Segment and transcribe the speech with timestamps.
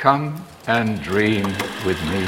[0.00, 1.44] Come and dream
[1.84, 2.24] with me.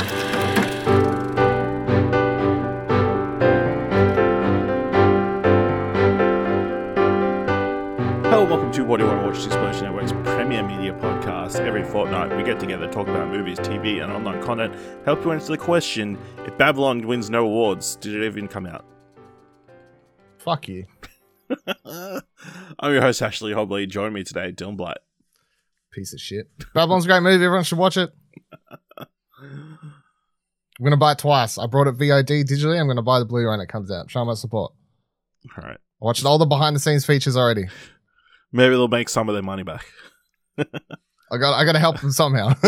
[8.29, 9.38] Hello, welcome to What Do You Want to Watch?
[9.38, 11.61] The Explosion Network's premier media podcast.
[11.61, 14.75] Every fortnight, we get together, talk about movies, TV, and online content,
[15.07, 18.84] help you answer the question if Babylon wins no awards, did it even come out?
[20.37, 20.84] Fuck you.
[21.87, 23.89] I'm your host, Ashley Hobley.
[23.89, 24.98] Join me today, Dylan Blight.
[25.93, 26.48] Piece of shit.
[26.74, 27.45] Babylon's a great movie.
[27.45, 28.11] Everyone should watch it.
[28.98, 29.09] I'm
[30.80, 31.59] going to buy it twice.
[31.59, 32.80] I brought it VOD digitally.
[32.80, 34.11] I'm going to buy the Blu ray when it comes out.
[34.11, 34.73] Show my support.
[35.57, 35.77] All right.
[35.77, 37.66] I watched all the behind the scenes features already.
[38.52, 39.85] Maybe they'll make some of their money back.
[40.59, 42.52] I got I got to help them somehow.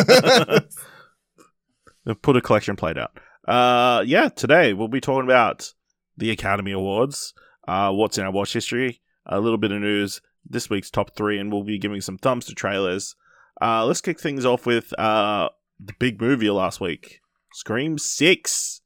[2.23, 3.19] Put a collection plate out.
[3.47, 5.73] Uh, yeah, today we'll be talking about
[6.17, 7.35] the Academy Awards,
[7.67, 11.39] uh, what's in our watch history, a little bit of news, this week's top three,
[11.39, 13.17] and we'll be giving some thumbs to trailers.
[13.61, 17.21] Uh, let's kick things off with uh, the big movie last week,
[17.53, 18.81] Scream 6.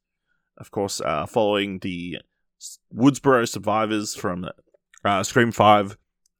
[0.57, 2.17] Of course, uh, following the
[2.95, 4.47] Woodsboro survivors from
[5.03, 5.97] uh, Scream 5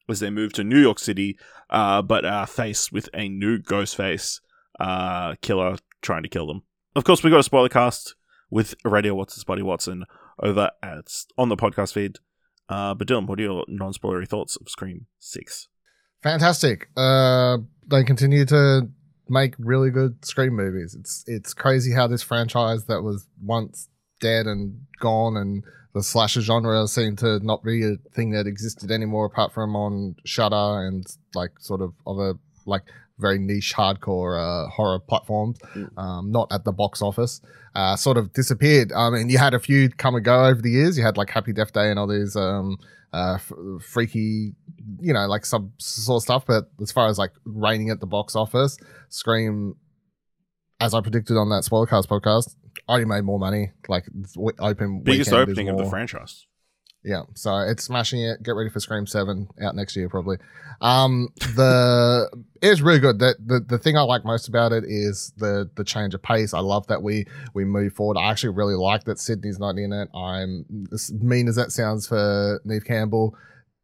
[0.10, 1.38] as they move to New York City,
[1.70, 4.42] uh, but are faced with a new Ghostface
[4.80, 6.64] uh, killer trying to kill them.
[6.96, 8.16] Of course, we got a spoiler cast
[8.50, 10.06] with Radio Watson's Buddy Watson
[10.42, 12.18] over at on the podcast feed.
[12.68, 15.68] But Dylan, what are your non-spoilery thoughts of Scream Six?
[16.22, 16.90] Fantastic.
[16.98, 18.90] Uh, they continue to
[19.30, 20.96] make really good Scream movies.
[21.00, 23.88] It's it's crazy how this franchise that was once
[24.20, 28.92] dead and gone and the slasher genre seemed to not be a thing that existed
[28.92, 32.34] anymore apart from on Shudder and like sort of a
[32.66, 32.84] like
[33.20, 35.98] very niche hardcore uh, horror platforms, Mm.
[35.98, 37.42] um, not at the box office.
[37.76, 38.92] Uh, sort of disappeared.
[38.92, 40.98] I mean, you had a few come and go over the years.
[40.98, 42.78] You had like Happy Death Day and all these um,
[43.14, 44.54] uh, f- freaky,
[45.00, 46.46] you know, like some sort of stuff.
[46.48, 48.78] But as far as like reigning at the box office,
[49.10, 49.76] Scream,
[50.80, 52.56] as I predicted on that Spoilercast podcast,
[52.88, 53.72] already made more money.
[53.88, 54.06] Like
[54.60, 56.46] open Biggest weekend is opening of the franchise.
[57.04, 58.44] Yeah, so it's smashing it.
[58.44, 60.38] Get ready for Scream Seven out next year, probably.
[60.82, 62.30] Um, the
[62.62, 63.20] it's really good.
[63.20, 66.54] That the the thing I like most about it is the the change of pace.
[66.54, 68.18] I love that we we move forward.
[68.18, 70.10] I actually really like that Sydney's not in it.
[70.14, 73.34] I'm as mean as that sounds for Neve Campbell.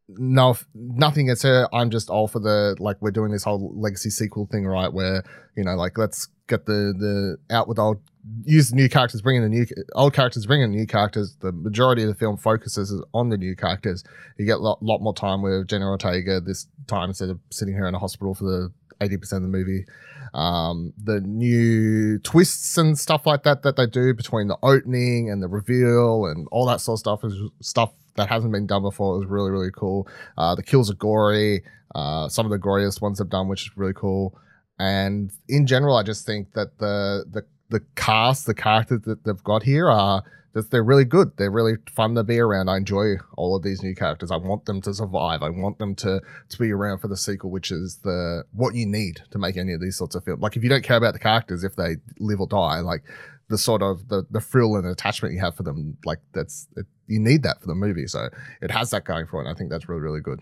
[0.09, 1.69] No, nothing against her.
[1.73, 4.91] I'm just all for the like we're doing this whole legacy sequel thing, right?
[4.91, 5.23] Where
[5.56, 8.01] you know, like let's get the the out with old
[8.44, 11.36] use the new characters, bring in the new old characters, bring in new characters.
[11.41, 14.03] The majority of the film focuses on the new characters.
[14.38, 17.74] You get a lot, lot more time with Jenna Ortega this time instead of sitting
[17.74, 19.85] here in a hospital for the eighty percent of the movie.
[20.34, 25.41] Um, the new twists and stuff like that that they do between the opening and
[25.41, 29.16] the reveal and all that sort of stuff is stuff that hasn't been done before.
[29.16, 30.08] It was really really cool.
[30.38, 31.64] Uh, the kills are gory.
[31.94, 34.38] Uh, some of the goriest ones they've done, which is really cool.
[34.78, 39.44] And in general, I just think that the the the cast, the characters that they've
[39.44, 40.24] got here are
[40.56, 41.36] that they're really good.
[41.36, 42.70] They're really fun to be around.
[42.70, 44.31] I enjoy all of these new characters.
[44.31, 45.44] I want them to survive.
[45.44, 48.86] I want them to to be around for the sequel, which is the what you
[48.86, 50.42] need to make any of these sorts of films.
[50.42, 53.03] Like if you don't care about the characters, if they live or die, like
[53.50, 56.86] the sort of the the thrill and attachment you have for them, like that's it,
[57.08, 58.08] you need that for the movie.
[58.08, 58.30] So
[58.62, 59.52] it has that going for it.
[59.52, 60.40] I think that's really really good.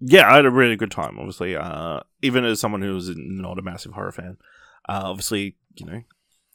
[0.00, 1.18] Yeah, I had a really good time.
[1.18, 4.36] Obviously, uh, even as someone who's not a massive horror fan,
[4.88, 6.02] uh, obviously, you know,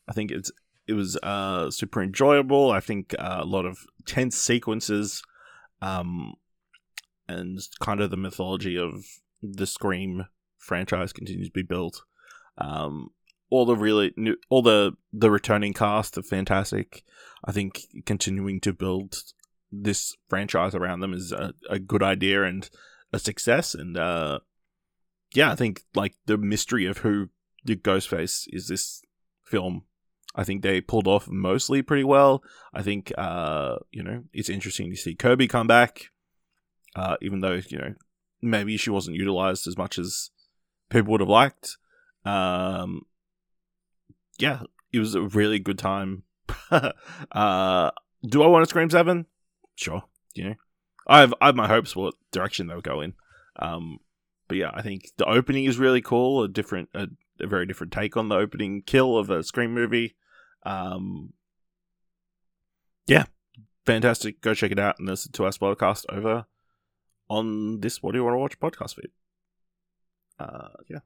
[0.07, 0.51] I think it's
[0.87, 2.71] it was uh, super enjoyable.
[2.71, 5.23] I think uh, a lot of tense sequences,
[5.81, 6.33] um,
[7.27, 9.05] and kind of the mythology of
[9.41, 10.25] the Scream
[10.57, 12.03] franchise continues to be built.
[12.57, 13.09] Um,
[13.49, 17.03] all the really new, all the the returning cast are fantastic.
[17.45, 19.15] I think continuing to build
[19.71, 22.69] this franchise around them is a, a good idea and
[23.11, 23.73] a success.
[23.73, 24.39] And uh,
[25.33, 27.29] yeah, I think like the mystery of who
[27.63, 29.01] the Ghostface is this
[29.45, 29.83] film.
[30.35, 32.43] I think they pulled off mostly pretty well.
[32.73, 36.09] I think uh, you know it's interesting to see Kirby come back,
[36.95, 37.93] uh, even though you know
[38.41, 40.31] maybe she wasn't utilized as much as
[40.89, 41.77] people would have liked.
[42.25, 43.03] Um,
[44.39, 44.61] yeah,
[44.91, 46.23] it was a really good time.
[46.71, 47.91] uh,
[48.25, 49.27] do I want to Scream Seven?
[49.75, 50.03] Sure,
[50.33, 50.55] you know,
[51.07, 53.13] I have I have my hopes what direction they'll go in.
[53.57, 53.99] Um,
[54.47, 56.43] but yeah, I think the opening is really cool.
[56.43, 57.07] A different, a,
[57.39, 60.15] a very different take on the opening kill of a Scream movie.
[60.65, 61.33] Um,
[63.05, 63.25] yeah,
[63.85, 64.41] fantastic.
[64.41, 66.45] Go check it out and listen to our podcast over
[67.29, 69.11] on this What Do You Want to Watch podcast feed.
[70.39, 70.99] Uh, yeah.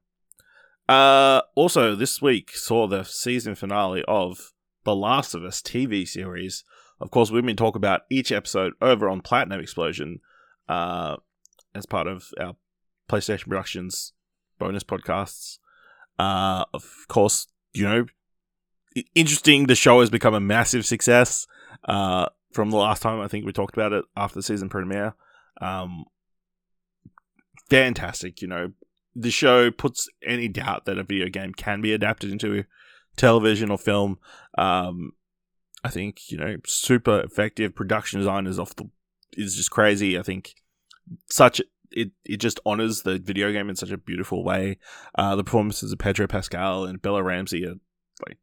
[0.88, 4.54] Uh, also, this week saw the season finale of
[4.84, 6.64] The Last of Us TV series.
[7.00, 10.20] Of course, we've been talking about each episode over on Platinum Explosion
[10.70, 11.18] uh,
[11.76, 12.56] as part of our
[13.10, 14.14] PlayStation Productions
[14.60, 15.60] bonus podcasts.
[16.20, 18.06] Uh, of course, you know,
[19.16, 19.68] interesting.
[19.68, 21.48] The show has become a massive success.
[21.84, 25.14] Uh, from the last time I think we talked about it after the season premiere.
[25.62, 26.06] Um,
[27.70, 28.42] fantastic.
[28.42, 28.72] You know,
[29.16, 32.66] the show puts any doubt that a video game can be adapted into
[33.16, 34.20] television or film.
[34.58, 35.12] Um,
[35.84, 38.90] I think you know, super effective production design is off the
[39.34, 40.18] is just crazy.
[40.18, 40.56] I think
[41.30, 41.62] such
[41.92, 44.78] it it just honors the video game in such a beautiful way.
[45.16, 47.76] Uh, the performances of Pedro Pascal and Bella Ramsey are
[48.28, 48.38] like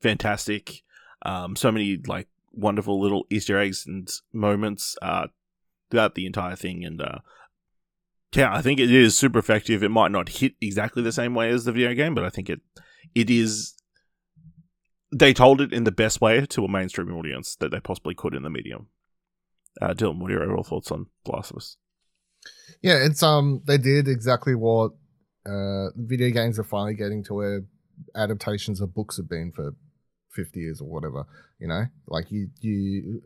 [0.00, 0.82] fantastic.
[1.22, 5.28] Um, so many like wonderful little Easter eggs and moments uh,
[5.90, 7.18] throughout the entire thing, and uh,
[8.34, 9.82] yeah, I think it is super effective.
[9.82, 12.50] It might not hit exactly the same way as the video game, but I think
[12.50, 12.60] it
[13.14, 13.74] it is.
[15.10, 18.34] They told it in the best way to a mainstream audience that they possibly could
[18.34, 18.88] in the medium.
[19.80, 21.76] Uh, Dylan, what are your overall thoughts on Last of Us?
[22.82, 24.92] Yeah, it's um they did exactly what
[25.46, 27.62] uh video games are finally getting to where
[28.14, 29.72] adaptations of books have been for
[30.34, 31.24] 50 years or whatever,
[31.58, 31.84] you know?
[32.06, 33.20] Like you you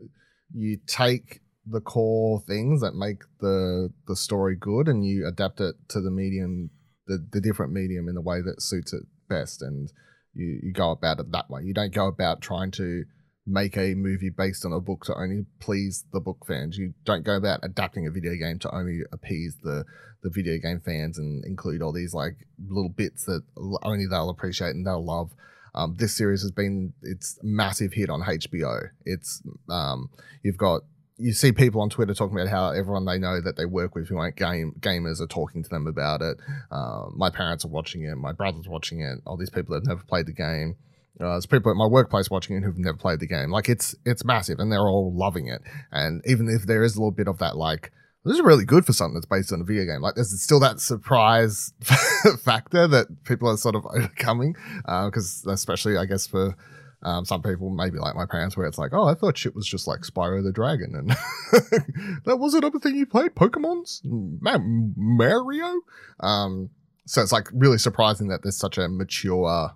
[0.53, 5.75] you take the core things that make the the story good and you adapt it
[5.89, 6.69] to the medium
[7.07, 9.91] the, the different medium in the way that suits it best and
[10.33, 11.61] you, you go about it that way.
[11.63, 13.03] You don't go about trying to
[13.45, 16.77] make a movie based on a book to only please the book fans.
[16.77, 19.85] You don't go about adapting a video game to only appease the
[20.21, 23.43] the video game fans and include all these like little bits that
[23.83, 25.31] only they'll appreciate and they'll love.
[25.75, 28.89] Um, this series has been it's massive hit on HBO.
[29.05, 30.09] It's um,
[30.41, 30.83] you've got
[31.17, 34.07] you see people on Twitter talking about how everyone they know that they work with
[34.07, 36.37] who aren't game gamers are talking to them about it.
[36.71, 38.15] Uh, my parents are watching it.
[38.15, 39.19] My brother's watching it.
[39.25, 40.75] All these people that have never played the game.
[41.19, 43.51] Uh, there's people at my workplace watching it who've never played the game.
[43.51, 45.61] Like it's it's massive, and they're all loving it.
[45.91, 47.91] And even if there is a little bit of that, like
[48.25, 50.01] this is really good for something that's based on a video game.
[50.01, 51.73] Like there's still that surprise
[52.43, 54.55] factor that people are sort of overcoming,
[54.85, 56.55] because especially I guess for
[57.03, 59.67] um, some people, maybe like my parents, where it's like, oh, I thought shit was
[59.67, 61.09] just like Spyro the Dragon, and
[62.25, 65.81] that wasn't other thing you played, Pokemon's, Ma- Mario.
[66.21, 66.69] Um,
[67.05, 69.71] so it's like really surprising that there's such a mature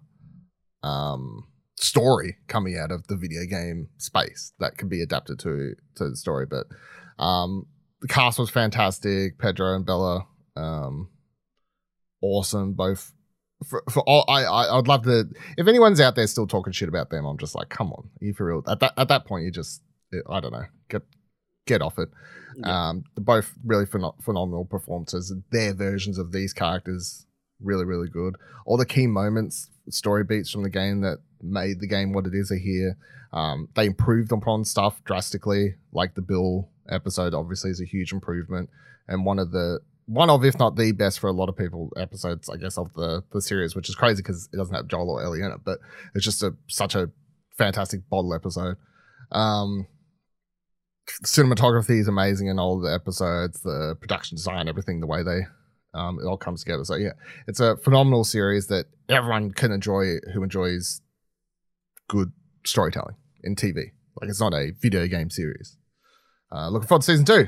[0.84, 1.48] um,
[1.80, 6.16] story coming out of the video game space that can be adapted to to the
[6.16, 6.46] story.
[6.46, 6.68] But
[7.22, 7.66] um,
[8.02, 9.38] the cast was fantastic.
[9.40, 11.10] Pedro and Bella, um,
[12.22, 12.74] awesome.
[12.74, 13.14] Both
[13.66, 15.26] for, for all I, I I'd love to.
[15.58, 18.34] If anyone's out there still talking shit about them, I'm just like, come on, you
[18.34, 18.64] for real?
[18.68, 19.82] At that at that point, you just
[20.30, 21.04] I don't know, get
[21.66, 22.10] get off it.
[22.58, 22.90] Yeah.
[22.90, 25.34] Um, they're both really pheno- phenomenal performances.
[25.52, 27.26] Their versions of these characters
[27.62, 28.36] really really good.
[28.66, 32.34] All the key moments, story beats from the game that made the game what it
[32.34, 32.98] is are here.
[33.34, 37.34] Um, they improved upon stuff drastically, like the Bill episode.
[37.34, 38.70] Obviously, is a huge improvement,
[39.08, 41.92] and one of the one of, if not the best for a lot of people,
[41.98, 45.10] episodes I guess of the the series, which is crazy because it doesn't have Joel
[45.10, 45.80] or Ellie in it, but
[46.16, 47.12] it's just a such a
[47.58, 48.78] fantastic bottle episode.
[49.32, 49.88] Um,
[51.24, 55.42] cinematography is amazing in all the episodes, the production design, everything, the way they
[55.94, 56.84] um, it all comes together.
[56.84, 57.14] So yeah,
[57.48, 61.02] it's a phenomenal series that everyone can enjoy who enjoys
[62.08, 62.32] good
[62.66, 63.92] storytelling in TV.
[64.20, 65.78] Like it's not a video game series.
[66.52, 67.48] Uh, looking forward to season two.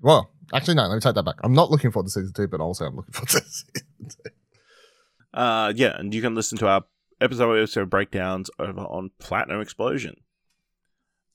[0.00, 0.86] Well, actually, no.
[0.86, 1.36] Let me take that back.
[1.42, 4.30] I'm not looking forward to season two, but also I'm looking forward to season two.
[5.32, 6.84] Uh, yeah, and you can listen to our
[7.20, 10.16] episode episode breakdowns over on Platinum Explosion.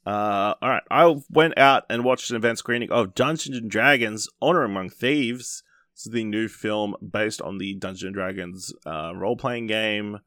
[0.06, 4.28] Uh, all right, I went out and watched an event screening of Dungeons and Dragons:
[4.42, 5.64] Honor Among Thieves.
[5.96, 10.20] This is the new film based on the Dungeons and Dragons uh, role playing game,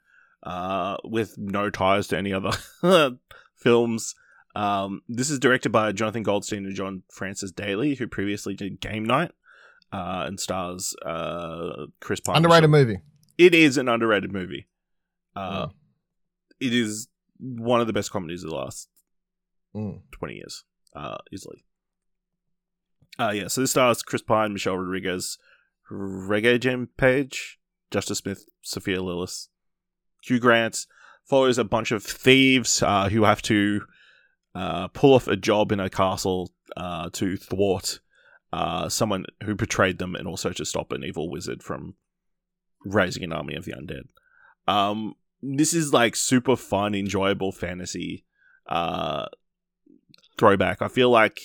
[0.42, 2.52] uh, with no ties to any other
[3.56, 4.14] films.
[4.56, 9.04] Um, this is directed by Jonathan Goldstein and John Francis Daly, who previously did Game
[9.04, 9.30] Night,
[9.92, 12.36] uh, and stars uh, Chris Pine.
[12.36, 12.98] Underrated movie.
[13.36, 14.66] It is an underrated movie.
[15.36, 15.72] Uh, Mm.
[16.60, 17.06] It is
[17.38, 18.88] one of the best comedies of the last
[19.76, 20.00] Mm.
[20.12, 20.64] 20 years,
[20.96, 21.62] uh, easily.
[23.18, 25.38] Uh, yeah, so this stars Chris Pine, Michelle Rodriguez,
[25.90, 27.58] Regé-Jean Page,
[27.90, 29.48] Justice Smith, Sophia Lillis,
[30.22, 30.86] Hugh Grant.
[31.24, 33.82] Follows a bunch of thieves uh, who have to
[34.54, 38.00] uh, pull off a job in a castle uh, to thwart
[38.52, 41.94] uh, someone who betrayed them and also to stop an evil wizard from
[42.84, 44.04] raising an army of the undead.
[44.66, 48.24] Um, this is like super fun, enjoyable fantasy
[48.68, 49.26] uh,
[50.38, 50.80] throwback.
[50.82, 51.40] I feel like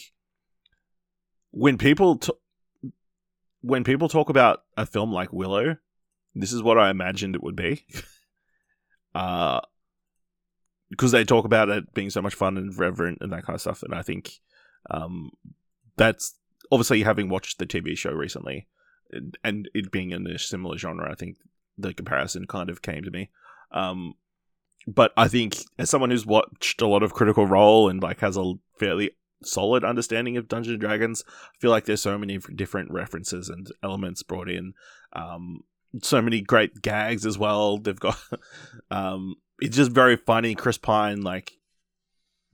[1.52, 2.32] when people t-
[3.64, 5.78] when people talk about a film like Willow,
[6.36, 7.86] this is what I imagined it would be.
[9.16, 9.62] uh
[10.90, 13.62] because they talk about it being so much fun and reverent and that kind of
[13.62, 14.40] stuff, and I think
[14.92, 15.32] um,
[15.98, 16.36] that's
[16.72, 18.68] obviously having watched the TV show recently
[19.44, 21.12] and- it being in a similar genre.
[21.12, 21.38] I think
[21.78, 23.32] the comparison kind of came to me.
[23.72, 24.14] Um,
[24.86, 28.38] but I think as someone who's watched a lot of Critical Role and like has
[28.38, 29.12] a fairly
[29.46, 33.68] solid understanding of Dungeons and Dragons, I feel like there's so many different references and
[33.84, 34.74] elements brought in.
[35.14, 35.62] Um,
[36.02, 37.78] so many great gags as well.
[37.78, 38.18] They've got
[38.92, 40.56] um, it's just very funny.
[40.56, 41.54] Chris Pine like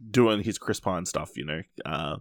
[0.09, 1.61] doing his Chris Pine stuff, you know.
[1.85, 2.17] Uh,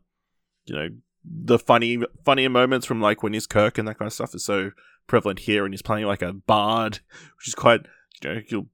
[0.66, 0.88] you know
[1.24, 4.44] the funny funnier moments from like when he's Kirk and that kind of stuff is
[4.44, 4.70] so
[5.06, 7.00] prevalent here, and he's playing like a bard,
[7.38, 7.82] which is quite
[8.22, 8.66] you know he'll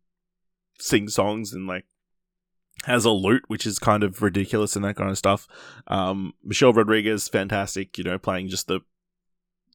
[0.78, 1.84] sing songs and like
[2.86, 5.46] has a lute, which is kind of ridiculous and that kind of stuff.
[5.86, 8.80] Um, Michelle Rodriguez, fantastic, you know, playing just the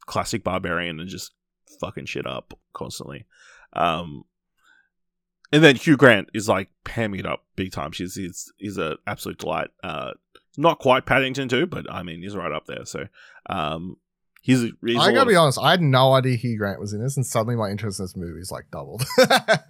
[0.05, 1.33] classic barbarian and just
[1.79, 3.25] fucking shit up constantly.
[3.73, 4.23] Um,
[5.51, 7.91] and then Hugh Grant is like hamming it up big time.
[7.91, 9.69] She's he's he's an absolute delight.
[9.83, 10.11] Uh,
[10.57, 12.85] not quite Paddington 2, but I mean he's right up there.
[12.85, 13.07] So,
[13.47, 13.97] um,
[14.41, 14.61] he's.
[14.61, 15.59] he's I gotta be honest.
[15.59, 18.15] I had no idea Hugh Grant was in this, and suddenly my interest in this
[18.15, 19.03] movie is like doubled.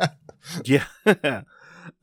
[0.65, 0.86] yeah,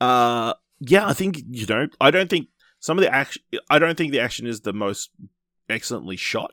[0.00, 1.06] uh, yeah.
[1.06, 1.88] I think you know.
[2.00, 2.48] I don't think
[2.80, 3.42] some of the action.
[3.70, 5.10] I don't think the action is the most
[5.68, 6.52] excellently shot,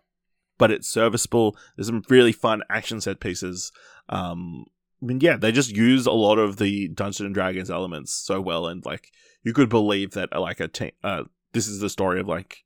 [0.58, 1.56] but it's serviceable.
[1.76, 3.72] There's some really fun action set pieces.
[4.10, 4.66] Um,
[5.02, 8.40] I mean, yeah, they just use a lot of the Dungeons and Dragons elements so
[8.40, 9.12] well, and like
[9.44, 10.92] you could believe that uh, like a team.
[11.04, 12.64] Uh, this is the story of like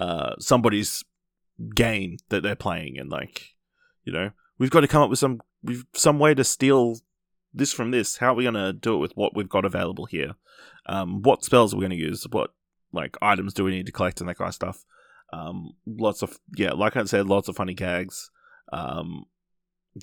[0.00, 1.04] uh somebody's
[1.74, 3.54] game that they're playing, and like
[4.04, 6.96] you know we've got to come up with some we've some way to steal
[7.54, 8.18] this from this.
[8.18, 10.32] How are we gonna do it with what we've got available here?
[10.86, 12.26] Um, what spells are we gonna use?
[12.30, 12.50] What
[12.92, 14.84] like items do we need to collect and that kind of stuff?
[15.32, 18.30] Um, lots of yeah, like I said, lots of funny gags.
[18.72, 19.24] Um,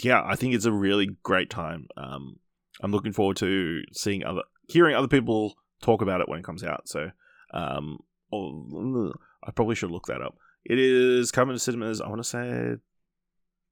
[0.02, 1.88] yeah, I think it's a really great time.
[1.98, 2.38] Um,
[2.82, 6.64] I'm looking forward to seeing other, hearing other people talk about it when it comes
[6.64, 6.88] out.
[6.88, 7.12] So,
[7.54, 8.00] um,
[8.32, 10.36] oh, I probably should look that up.
[10.64, 12.02] It is coming to cinemas.
[12.02, 12.76] I want to say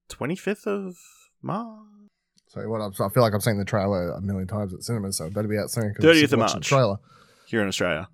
[0.10, 0.98] 25th of
[1.42, 1.99] March.
[2.50, 2.82] So what?
[2.82, 5.34] I'm, I feel like I've seen the trailer a million times at cinemas, so it
[5.34, 5.94] better be out soon.
[5.96, 6.54] 'cause 30th I'm of March.
[6.54, 6.98] the Trailer.
[7.48, 8.10] here in Australia.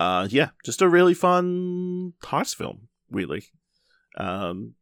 [0.00, 3.44] Uh, yeah, just a really fun heist film, really.
[4.18, 4.74] Um,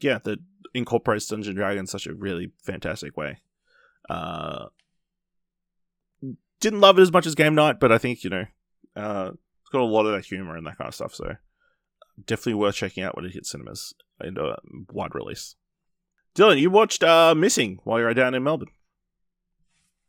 [0.00, 0.38] yeah, that
[0.74, 3.38] incorporates Dungeon Dragon in such a really fantastic way.
[4.08, 4.66] Uh,
[6.60, 8.44] didn't love it as much as Game Night, but I think you know,
[8.96, 11.14] uh, it's got a lot of that humor and that kind of stuff.
[11.14, 11.36] So
[12.24, 14.56] definitely worth checking out when it hits cinemas in a
[14.92, 15.56] wide release.
[16.34, 18.70] Dylan, you watched uh, Missing while you were down in Melbourne.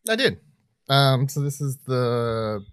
[0.10, 0.40] I did.
[0.90, 2.64] Um, so this is the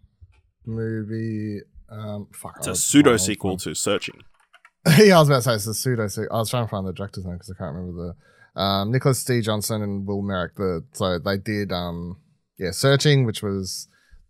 [0.66, 1.61] movie.
[1.90, 2.57] Um, fuck.
[2.59, 4.23] It's I a pseudo sequel to Searching.
[4.99, 6.35] yeah, I was about to say it's a pseudo sequel.
[6.35, 8.14] I was trying to find the director's name because I can't remember
[8.54, 9.40] the um, Nicholas D.
[9.40, 10.57] Johnson and Will Merrick.
[10.57, 12.16] The so they did um
[12.59, 13.88] yeah searching, which was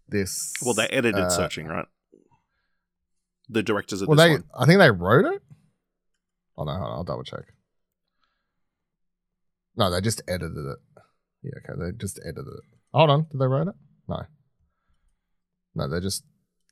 [0.09, 0.53] this.
[0.62, 1.87] Well, they edited uh, Searching, right?
[3.49, 4.45] The directors of Well, they one.
[4.59, 5.43] I think they wrote it.
[6.57, 7.45] Oh no, hold on, I'll double check.
[9.81, 10.79] No, they just edited it.
[11.43, 12.65] Yeah, okay, they just edited it.
[12.93, 13.75] Hold on, did they write it?
[14.07, 14.19] No.
[15.75, 16.23] No, they just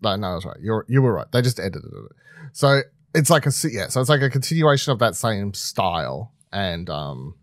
[0.02, 0.58] no, no, that's right.
[0.60, 1.26] You're you were right.
[1.32, 2.12] They just edited it.
[2.52, 2.82] So
[3.14, 7.34] it's like a yeah, so it's like a continuation of that same style and um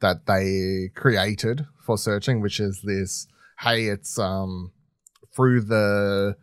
[0.00, 3.26] that they created for searching, which is this
[3.58, 4.70] hey, it's um
[5.34, 6.36] through the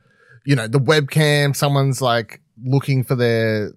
[0.45, 3.71] you know the webcam someone's like looking for their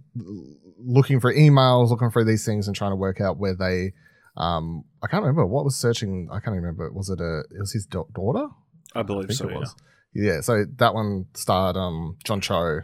[0.78, 3.93] looking for emails looking for these things and trying to work out where they
[4.37, 7.73] um i can't remember what was searching i can't remember was it a it was
[7.73, 8.49] his da- daughter
[8.95, 9.49] I believe think so.
[9.49, 9.59] it yeah.
[9.59, 9.75] was.
[10.14, 12.81] yeah so that one starred um john cho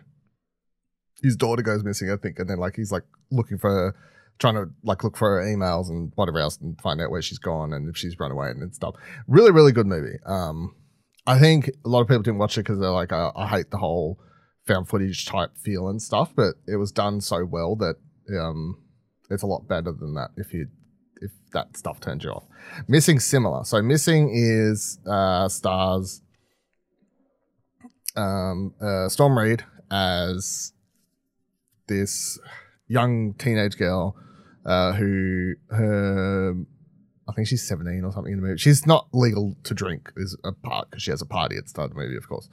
[1.22, 3.94] his daughter goes missing i think and then like he's like looking for her
[4.38, 7.38] trying to like look for her emails and whatever else and find out where she's
[7.38, 8.94] gone and if she's run away and stuff
[9.26, 10.74] really really good movie um
[11.26, 13.70] I think a lot of people didn't watch it because they're like, I, I hate
[13.70, 14.18] the whole
[14.66, 17.96] found footage type feel and stuff, but it was done so well that
[18.38, 18.82] um,
[19.28, 20.68] it's a lot better than that if you
[21.20, 22.44] if that stuff turns you off.
[22.88, 23.64] Missing similar.
[23.64, 26.22] So missing is uh, stars
[28.16, 30.72] um, uh, Storm Reed as
[31.88, 32.38] this
[32.88, 34.16] young teenage girl
[34.64, 36.54] uh, who her
[37.28, 38.58] I think she's 17 or something in the movie.
[38.58, 41.68] She's not legal to drink is a part because she has a party at the
[41.68, 42.48] start of the movie, of course.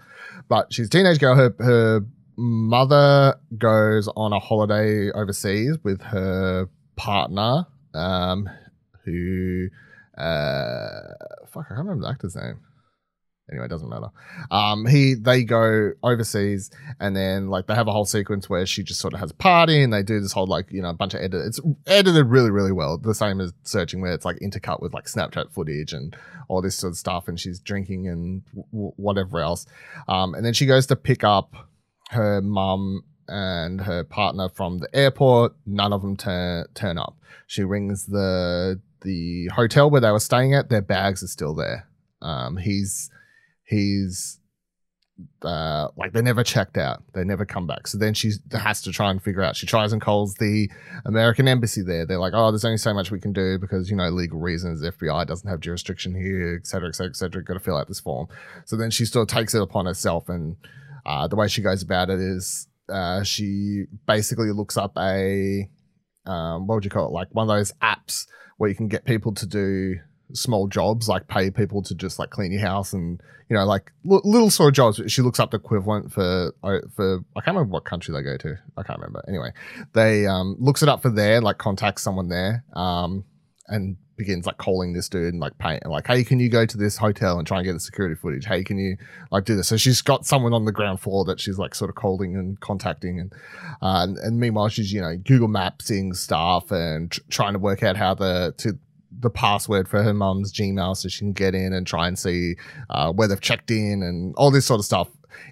[0.48, 1.36] But she's a teenage girl.
[1.36, 2.02] Her her
[2.38, 7.66] mother goes on a holiday overseas with her partner,
[7.98, 8.50] um,
[9.06, 9.68] who
[10.18, 11.14] uh
[11.48, 12.60] fuck, I can't remember the actor's name.
[13.50, 14.10] Anyway, it doesn't matter.
[14.52, 18.84] Um, he they go overseas and then like they have a whole sequence where she
[18.84, 20.94] just sort of has a party and they do this whole like you know a
[20.94, 21.46] bunch of edit.
[21.46, 22.98] It's edited really really well.
[22.98, 26.16] The same as searching where it's like intercut with like Snapchat footage and
[26.50, 27.30] all this sort of stuff.
[27.30, 28.42] And she's drinking and
[28.74, 29.66] w- whatever else.
[30.10, 31.56] Um, and then she goes to pick up
[32.10, 35.54] her mum and her partner from the airport.
[35.66, 37.18] None of them turn turn up.
[37.48, 41.88] She rings the the hotel where they were staying at, their bags are still there.
[42.22, 43.10] Um, he's
[43.64, 44.40] he's
[45.42, 47.04] uh, like they never checked out.
[47.14, 47.88] They never come back.
[47.88, 49.56] So then she has to try and figure out.
[49.56, 50.70] She tries and calls the
[51.06, 52.06] American embassy there.
[52.06, 54.84] They're like, oh, there's only so much we can do because, you know, legal reasons.
[54.84, 57.44] FBI doesn't have jurisdiction here, et cetera, et cetera, et cetera.
[57.44, 58.28] Got to fill out this form.
[58.66, 60.30] So then she still takes it upon herself.
[60.30, 60.58] And
[61.06, 65.70] uh, the way she goes about it is uh, she basically looks up a,
[66.26, 67.12] um, what would you call it?
[67.12, 68.26] Like one of those apps
[68.58, 69.96] where you can get people to do
[70.34, 73.92] small jobs, like pay people to just like clean your house and you know like
[74.10, 75.02] l- little sort of jobs.
[75.12, 78.38] She looks up the equivalent for uh, for I can't remember what country they go
[78.38, 78.58] to.
[78.78, 79.24] I can't remember.
[79.28, 79.52] Anyway,
[79.94, 83.24] they um looks it up for there, like contacts someone there, um
[83.68, 86.78] and begins like calling this dude and like paying like hey can you go to
[86.78, 88.98] this hotel and try and get the security footage hey can you
[89.32, 91.90] like do this so she's got someone on the ground floor that she's like sort
[91.90, 93.34] of calling and contacting and
[93.82, 97.84] uh, and, and meanwhile she's you know google mapsing stuff and tr- trying to work
[97.84, 98.78] out how the to
[99.20, 102.56] the password for her mum's Gmail so she can get in and try and see
[102.90, 105.10] uh, where they've checked in and all this sort of stuff.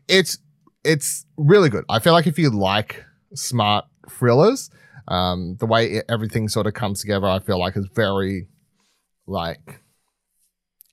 [0.07, 0.38] It's
[0.84, 1.84] it's really good.
[1.89, 3.03] I feel like if you like
[3.34, 4.69] smart thrillers,
[5.07, 8.48] um, the way it, everything sort of comes together, I feel like is very
[9.27, 9.82] like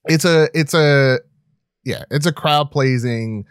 [0.04, 1.20] it's a it's a
[1.84, 3.44] yeah it's a crowd pleasing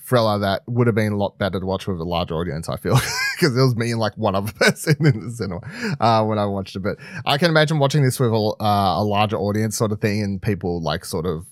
[0.00, 2.68] thriller that would have been a lot better to watch with a larger audience.
[2.68, 2.94] I feel
[3.34, 5.60] because it was me and like one other person in the cinema
[6.00, 6.80] uh, when I watched it.
[6.80, 10.22] But I can imagine watching this with a, uh, a larger audience, sort of thing,
[10.22, 11.46] and people like sort of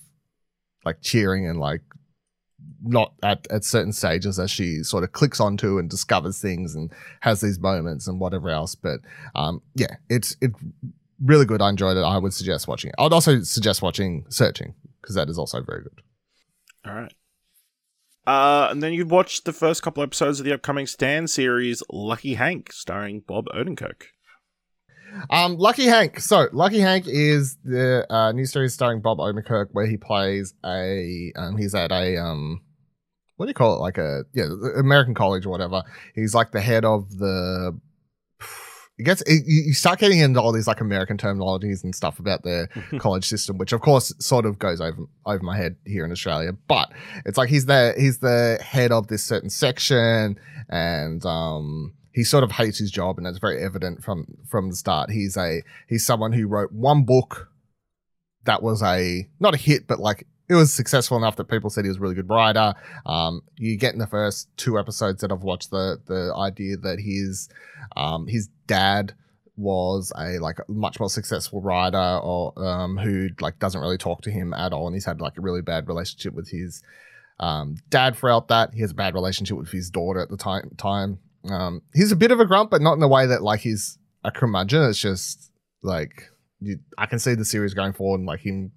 [0.85, 1.83] like cheering and like
[2.83, 6.93] not at, at certain stages as she sort of clicks onto and discovers things and
[7.21, 8.75] has these moments and whatever else.
[8.75, 9.00] But
[9.35, 10.52] um, yeah, it's it
[11.23, 11.62] really good.
[11.62, 12.02] I enjoyed it.
[12.02, 12.94] I would suggest watching it.
[12.99, 16.02] I would also suggest watching Searching because that is also very good.
[16.87, 17.12] All right.
[18.26, 22.35] Uh, and then you watched the first couple episodes of the upcoming Stan series, Lucky
[22.35, 24.06] Hank, starring Bob Odenkirk.
[25.30, 26.18] Um, Lucky Hank.
[26.18, 31.32] So, Lucky Hank is the uh, new series starring Bob Odenkirk, where he plays a.
[31.37, 32.61] Um, he's at a um,
[33.37, 33.81] what do you call it?
[33.81, 35.83] Like a yeah, American college or whatever.
[36.14, 37.79] He's like the head of the
[38.98, 42.42] it gets it, you start getting into all these like American terminologies and stuff about
[42.44, 42.66] their
[42.98, 46.52] college system, which of course sort of goes over over my head here in Australia.
[46.66, 46.90] But
[47.26, 50.38] it's like he's the he's the head of this certain section,
[50.70, 54.76] and um, he sort of hates his job, and it's very evident from from the
[54.76, 55.11] start.
[55.11, 57.50] He's a he's someone who wrote one book
[58.44, 61.85] that was a not a hit, but like it was successful enough that people said
[61.85, 62.72] he was a really good writer.
[63.04, 67.00] Um, you get in the first two episodes that I've watched the the idea that
[67.00, 67.50] his
[67.96, 69.14] um, his dad
[69.57, 74.31] was a like much more successful writer or um, who like doesn't really talk to
[74.31, 76.83] him at all, and he's had like a really bad relationship with his
[77.40, 78.74] um, dad throughout that.
[78.74, 80.70] He has a bad relationship with his daughter at the time.
[80.76, 81.18] Time
[81.50, 83.98] um, he's a bit of a grump, but not in the way that like he's
[84.24, 84.83] a curmudgeon.
[84.83, 85.50] It's just
[85.83, 88.72] like you, I can see the series going forward and like him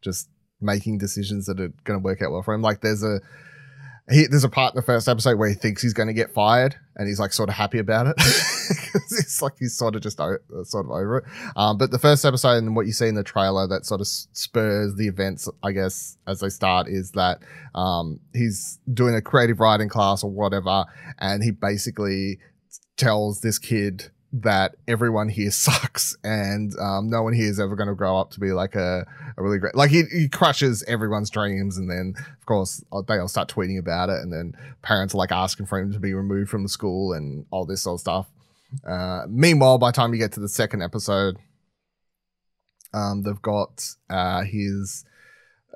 [0.00, 0.28] just
[0.60, 2.62] making decisions that are going to work out well for him.
[2.62, 3.20] Like there's a
[4.10, 6.32] he, there's a part in the first episode where he thinks he's going to get
[6.32, 8.16] fired and he's like sort of happy about it.
[8.94, 11.24] it's like he's sort of just o- sort of over it.
[11.56, 14.06] Um, but the first episode and what you see in the trailer that sort of
[14.06, 17.40] spurs the events, I guess, as they start is that
[17.74, 20.84] um, he's doing a creative writing class or whatever,
[21.18, 22.38] and he basically
[22.96, 27.88] tells this kid that everyone here sucks and um, no one here is ever going
[27.88, 31.30] to grow up to be like a, a really great like he, he crushes everyone's
[31.30, 35.14] dreams and then of course uh, they all start tweeting about it and then parents
[35.14, 37.96] are like asking for him to be removed from the school and all this sort
[37.96, 38.26] of stuff.
[38.86, 41.36] Uh, meanwhile by the time you get to the second episode
[42.94, 45.04] um, they've got uh, his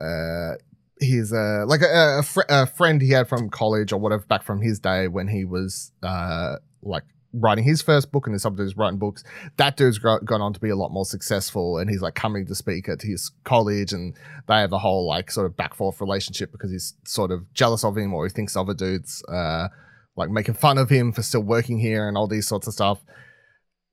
[0.00, 0.52] uh,
[1.00, 4.42] his uh, like a, a, fr- a friend he had from college or whatever back
[4.42, 8.56] from his day when he was uh, like writing his first book and his other
[8.56, 9.24] dude's writing books.
[9.56, 12.54] That dude's gone on to be a lot more successful and he's like coming to
[12.54, 14.14] speak at his college and
[14.48, 17.84] they have a whole like sort of back forth relationship because he's sort of jealous
[17.84, 19.68] of him or he thinks other dudes uh
[20.16, 23.00] like making fun of him for still working here and all these sorts of stuff.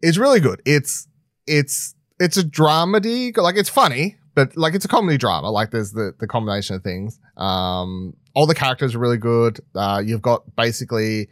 [0.01, 0.62] It's really good.
[0.65, 1.08] It's
[1.47, 5.49] it's it's a dramedy, like it's funny, but like it's a comedy drama.
[5.49, 7.19] Like there's the the combination of things.
[7.38, 9.60] Um all the characters are really good.
[9.73, 11.30] Uh you've got basically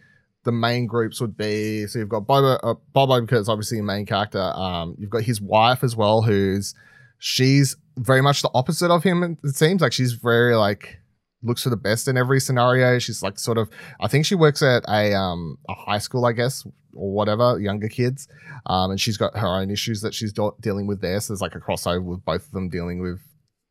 [0.49, 4.41] the main groups would be so you've got Bob uh, Bob obviously a main character.
[4.41, 6.73] Um, you've got his wife as well, who's
[7.19, 9.37] she's very much the opposite of him.
[9.43, 10.97] It seems like she's very like
[11.43, 12.97] looks for the best in every scenario.
[12.97, 16.31] She's like sort of I think she works at a um a high school, I
[16.31, 18.27] guess, or whatever, younger kids.
[18.65, 21.19] Um, and she's got her own issues that she's do- dealing with there.
[21.19, 23.19] So there's like a crossover with both of them dealing with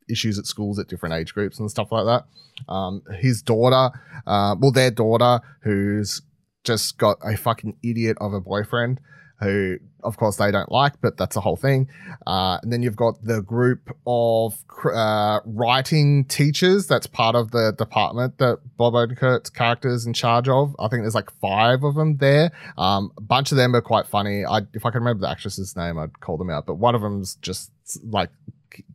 [0.09, 2.73] issues at schools at different age groups and stuff like that.
[2.73, 6.23] Um, his daughter, uh, well, their daughter, who's
[6.65, 9.01] just got a fucking idiot of a boyfriend.
[9.41, 11.89] who, of course, they don't like, but that's the whole thing.
[12.27, 14.57] Uh, and then you've got the group of
[14.93, 20.49] uh, writing teachers that's part of the department that Bob Odenkirk's character is in charge
[20.49, 20.75] of.
[20.81, 22.51] I think there's like five of them there.
[22.77, 24.45] Um, a bunch of them are quite funny.
[24.45, 26.67] I, if I can remember the actress's name, I'd call them out.
[26.67, 27.71] But one of them's just
[28.05, 28.31] like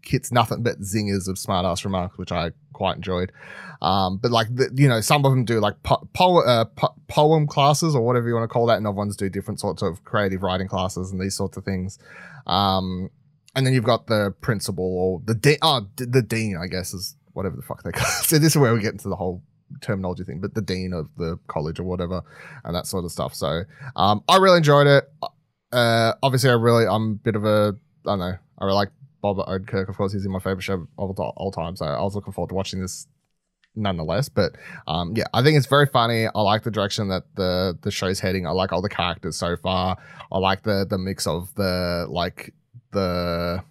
[0.04, 3.32] hits nothing but zingers of smart ass remarks, which I quite enjoyed.
[3.82, 6.96] Um, but like the, you know, some of them do like po- po- uh, po-
[7.08, 9.82] poem classes or whatever you want to call that, and other ones do different sorts
[9.82, 12.00] of creative writing classes and these sorts of things.
[12.48, 13.10] Um,
[13.56, 17.16] and then you've got the principal or the de- oh, the dean, I guess is
[17.34, 18.26] whatever the fuck they call it.
[18.26, 19.44] So this is where we get into the whole
[19.82, 22.22] terminology thing, but the dean of the college or whatever,
[22.64, 23.36] and that sort of stuff.
[23.36, 23.64] So
[23.96, 25.04] um, I really enjoyed it.
[25.72, 28.38] Uh, obviously, I really I'm a bit of a I don't know.
[28.60, 28.90] I really like
[29.24, 29.90] Bob Odenkirk.
[29.90, 31.76] Of course, he's in my favorite show of all time.
[31.78, 33.08] So I was looking forward to watching this
[33.76, 34.30] nonetheless.
[34.30, 34.52] But
[34.86, 36.28] um, yeah, I think it's very funny.
[36.28, 38.46] I like the direction that the the show's heading.
[38.46, 39.98] I like all the characters so far.
[40.32, 42.54] I like the the mix of the like
[42.92, 43.64] the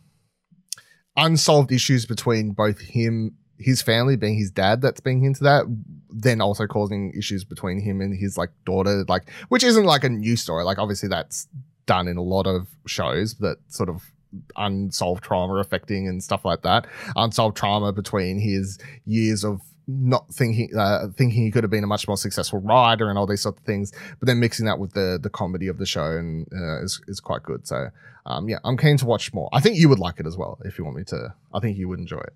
[1.16, 5.64] unsolved issues between both him his family being his dad that's being into that
[6.08, 10.08] then also causing issues between him and his like daughter like which isn't like a
[10.08, 11.46] new story like obviously that's
[11.86, 14.12] done in a lot of shows that sort of
[14.56, 16.86] unsolved trauma affecting and stuff like that.
[17.16, 21.88] Unsolved trauma between his years of not thinking uh, thinking he could have been a
[21.88, 24.92] much more successful writer and all these sort of things but then mixing that with
[24.92, 27.66] the the comedy of the show and uh, is, is quite good.
[27.66, 27.88] So
[28.24, 29.48] um yeah i'm keen to watch more.
[29.52, 31.34] I think you would like it as well if you want me to.
[31.52, 32.34] I think you would enjoy it.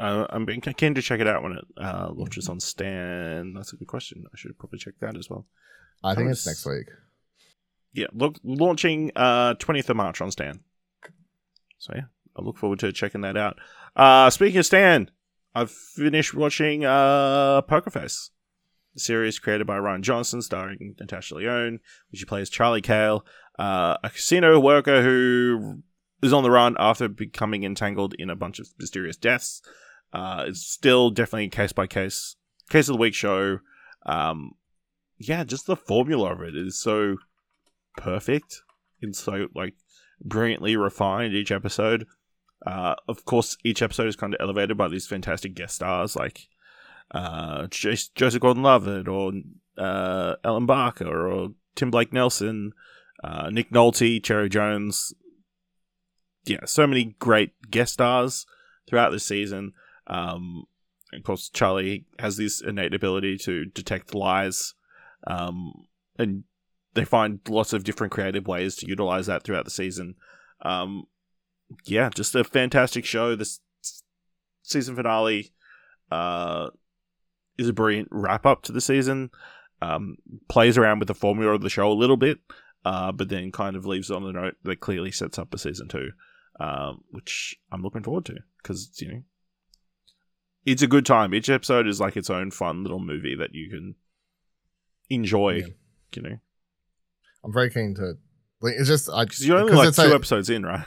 [0.00, 3.52] Uh, I'm being keen to check it out when it uh, launches on Stan.
[3.52, 4.24] That's a good question.
[4.32, 5.46] I should probably check that as well.
[6.02, 6.88] i think it's next week
[7.92, 10.60] Yeah, look, launching uh, 20th of March on Stan.
[11.78, 12.04] So yeah,
[12.36, 13.58] I look forward to checking that out.
[13.96, 15.10] Uh, speaking of Stan,
[15.54, 18.30] I've finished watching uh, Poker Face,
[18.94, 23.24] the series created by Rian Johnson, starring Natasha Lyonne, where she plays Charlie Cale,
[23.58, 25.82] uh, a casino worker who
[26.22, 29.62] is on the run after becoming entangled in a bunch of mysterious deaths.
[30.12, 32.36] Uh, it's still definitely case by case,
[32.68, 33.58] case of the week show.
[34.06, 34.52] Um,
[35.18, 37.16] yeah, just the formula of it is so
[37.96, 38.62] perfect.
[39.00, 39.74] It's so like
[40.22, 42.06] brilliantly refined each episode.
[42.66, 46.48] Uh, of course, each episode is kind of elevated by these fantastic guest stars like
[47.12, 49.32] uh, Joseph Gordon-Levitt or
[49.78, 52.72] uh, Ellen Barkin or Tim Blake Nelson,
[53.24, 55.14] uh, Nick Nolte, Cherry Jones.
[56.44, 58.46] Yeah, so many great guest stars
[58.88, 59.72] throughout the season.
[60.06, 60.64] Um,
[61.12, 64.74] of course, Charlie has this innate ability to detect lies,
[65.26, 65.72] um,
[66.18, 66.44] and
[66.94, 70.14] they find lots of different creative ways to utilize that throughout the season.
[70.62, 71.04] Um,
[71.84, 73.36] yeah, just a fantastic show.
[73.36, 73.60] This
[74.62, 75.52] season finale
[76.10, 76.68] uh,
[77.58, 79.30] is a brilliant wrap up to the season.
[79.82, 80.16] Um,
[80.48, 82.38] plays around with the formula of the show a little bit,
[82.84, 85.88] uh, but then kind of leaves on a note that clearly sets up a season
[85.88, 86.10] two,
[86.58, 89.22] um, which I'm looking forward to because you know
[90.66, 91.32] it's a good time.
[91.32, 93.94] Each episode is like its own fun little movie that you can
[95.08, 95.50] enjoy.
[95.50, 95.66] Yeah.
[96.12, 96.38] You know,
[97.44, 98.14] i'm very keen to
[98.60, 100.84] like it's just i because you're only like it's two a- episodes in, right?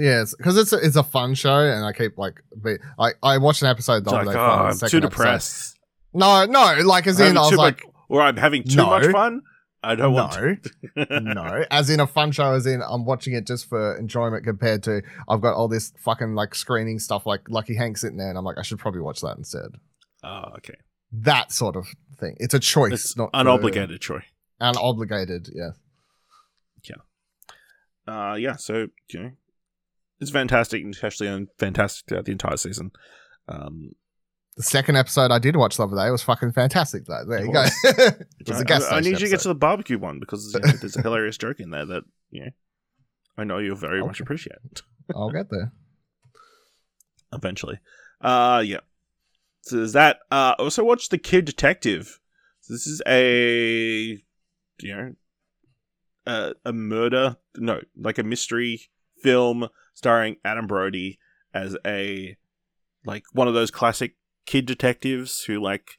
[0.00, 3.38] Yeah, because it's, a, it's a fun show, and I keep like, be, I I
[3.38, 5.00] watched an episode the It's like, oh, I'm too episode.
[5.00, 5.76] depressed.
[6.14, 8.90] No, no, like as I'm in I was like, much, or I'm having too No.
[8.90, 9.42] much fun.
[9.82, 11.20] I don't want no, to.
[11.20, 14.44] no, as in a fun show, as in I'm watching it just for enjoyment.
[14.44, 18.28] Compared to I've got all this fucking like screening stuff, like Lucky Hank sitting there,
[18.28, 19.70] and I'm like, I should probably watch that instead.
[20.22, 20.74] Oh, okay.
[21.10, 21.88] That sort of
[22.20, 22.36] thing.
[22.38, 23.98] It's a choice, It's not unobligated,
[24.60, 24.72] Troy.
[24.82, 25.48] obligated.
[25.54, 25.70] Yeah.
[28.06, 28.56] Uh, yeah.
[28.56, 29.30] So you know,
[30.18, 32.90] it's fantastic, and especially and fantastic throughout the entire season.
[33.48, 33.94] Um,
[34.56, 37.04] The second episode I did watch the other day was fucking fantastic.
[37.04, 37.70] Though there you was.
[37.84, 37.90] go.
[38.40, 40.20] it was I, a gas I- I need you to get to the barbecue one
[40.20, 42.50] because you know, there's a hilarious joke in there that you know
[43.36, 44.56] I know you'll very much appreciate
[45.14, 45.72] I'll get there.
[47.34, 47.78] eventually.
[48.22, 48.80] Uh, yeah.
[49.62, 50.20] So there's that.
[50.30, 52.20] Uh, also watched The Kid Detective.
[52.62, 54.22] So this is a
[54.80, 55.12] you know
[56.26, 58.82] a, a murder no like a mystery
[59.22, 61.18] film starring Adam Brody
[61.54, 62.36] as a
[63.04, 65.92] like one of those classic kid detectives who like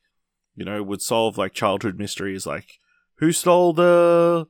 [0.56, 2.80] you know would solve like childhood mysteries like
[3.18, 4.46] who stole the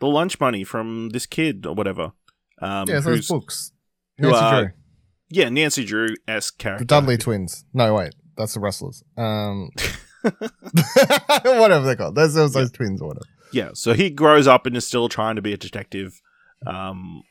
[0.00, 2.12] the lunch money from this kid or whatever.
[2.60, 3.72] Um, yeah, those books.
[4.18, 4.72] who Nancy are- Drew.
[5.30, 6.84] yeah, Nancy Drew esque character.
[6.84, 7.64] The Dudley twins.
[7.72, 9.02] No, wait, that's the wrestlers.
[9.16, 9.70] Um,
[10.22, 12.14] whatever they're called.
[12.14, 13.26] Those those, those twins or whatever.
[13.52, 16.20] Yeah, so he grows up and is still trying to be a detective.
[16.66, 17.22] Um,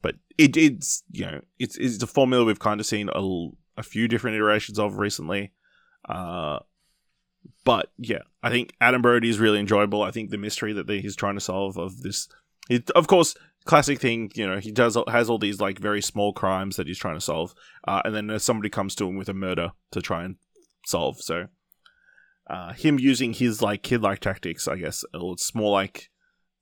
[0.00, 3.48] but it, it's you know it's it's a formula we've kind of seen a,
[3.78, 5.52] a few different iterations of recently.
[6.08, 6.58] Uh,
[7.64, 10.02] but yeah, I think Adam Brody is really enjoyable.
[10.02, 12.28] I think the mystery that he's trying to solve of this
[12.68, 14.30] He, of course, classic thing.
[14.34, 17.20] You know, he does has all these like very small crimes that he's trying to
[17.20, 17.54] solve,
[17.86, 20.36] uh, and then uh, somebody comes to him with a murder to try and
[20.86, 21.20] solve.
[21.20, 21.46] So,
[22.52, 26.10] uh, him using his like kid like tactics, I guess, or it's more like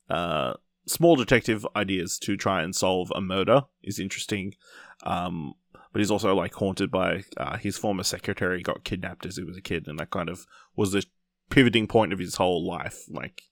[0.08, 0.54] uh,
[0.86, 4.54] small detective ideas to try and solve a murder is interesting.
[5.02, 5.54] Um,
[5.92, 9.56] but he's also like haunted by uh, his former secretary got kidnapped as he was
[9.56, 11.04] a kid, and that kind of was the
[11.50, 13.02] pivoting point of his whole life.
[13.08, 13.42] Like,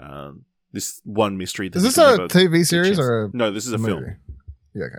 [0.00, 1.68] um, this one mystery.
[1.68, 3.52] That Is this a TV series or a no?
[3.52, 3.92] This is a movie?
[3.92, 4.16] film.
[4.74, 4.96] Yeah, okay.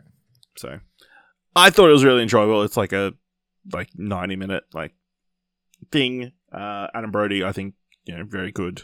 [0.56, 0.80] So
[1.54, 2.64] I thought it was really enjoyable.
[2.64, 3.14] It's like a
[3.74, 4.94] like ninety minute like
[5.92, 6.32] thing.
[6.56, 7.74] Uh, Adam Brody, I think,
[8.06, 8.84] you know, very good,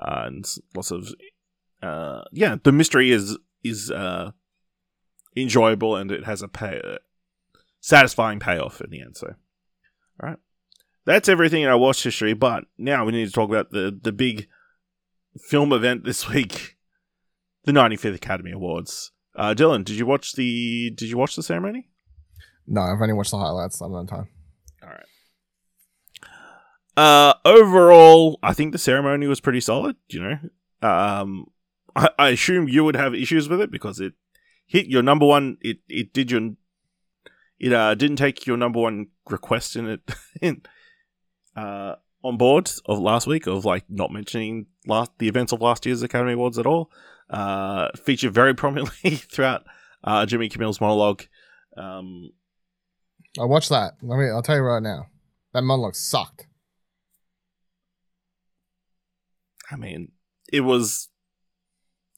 [0.00, 0.44] uh, and
[0.76, 1.08] lots of
[1.82, 2.56] uh, yeah.
[2.62, 4.32] The mystery is is uh,
[5.36, 6.98] enjoyable, and it has a pay uh,
[7.80, 9.16] satisfying payoff in the end.
[9.16, 9.28] So,
[10.22, 10.38] all right,
[11.04, 12.34] that's everything in our watch history.
[12.34, 14.48] But now we need to talk about the the big
[15.48, 16.76] film event this week,
[17.64, 19.12] the 95th Academy Awards.
[19.34, 21.88] Uh, Dylan, did you watch the Did you watch the ceremony?
[22.66, 24.28] No, I've only watched the highlights of the time.
[26.98, 29.94] Uh, overall, I think the ceremony was pretty solid.
[30.08, 31.46] You know, um,
[31.94, 34.14] I, I assume you would have issues with it because it
[34.66, 35.58] hit your number one.
[35.60, 36.54] It it did your
[37.60, 40.00] it uh didn't take your number one request in it
[40.42, 40.62] in
[41.56, 45.86] uh on board of last week of like not mentioning last the events of last
[45.86, 46.90] year's Academy Awards at all.
[47.30, 49.62] Uh, featured very prominently throughout
[50.02, 51.22] uh Jimmy Kimmel's monologue.
[51.76, 52.32] Um,
[53.40, 53.92] I watched that.
[54.02, 55.06] I mean, I'll tell you right now,
[55.52, 56.48] that monologue sucked.
[59.70, 60.12] I mean,
[60.52, 61.08] it was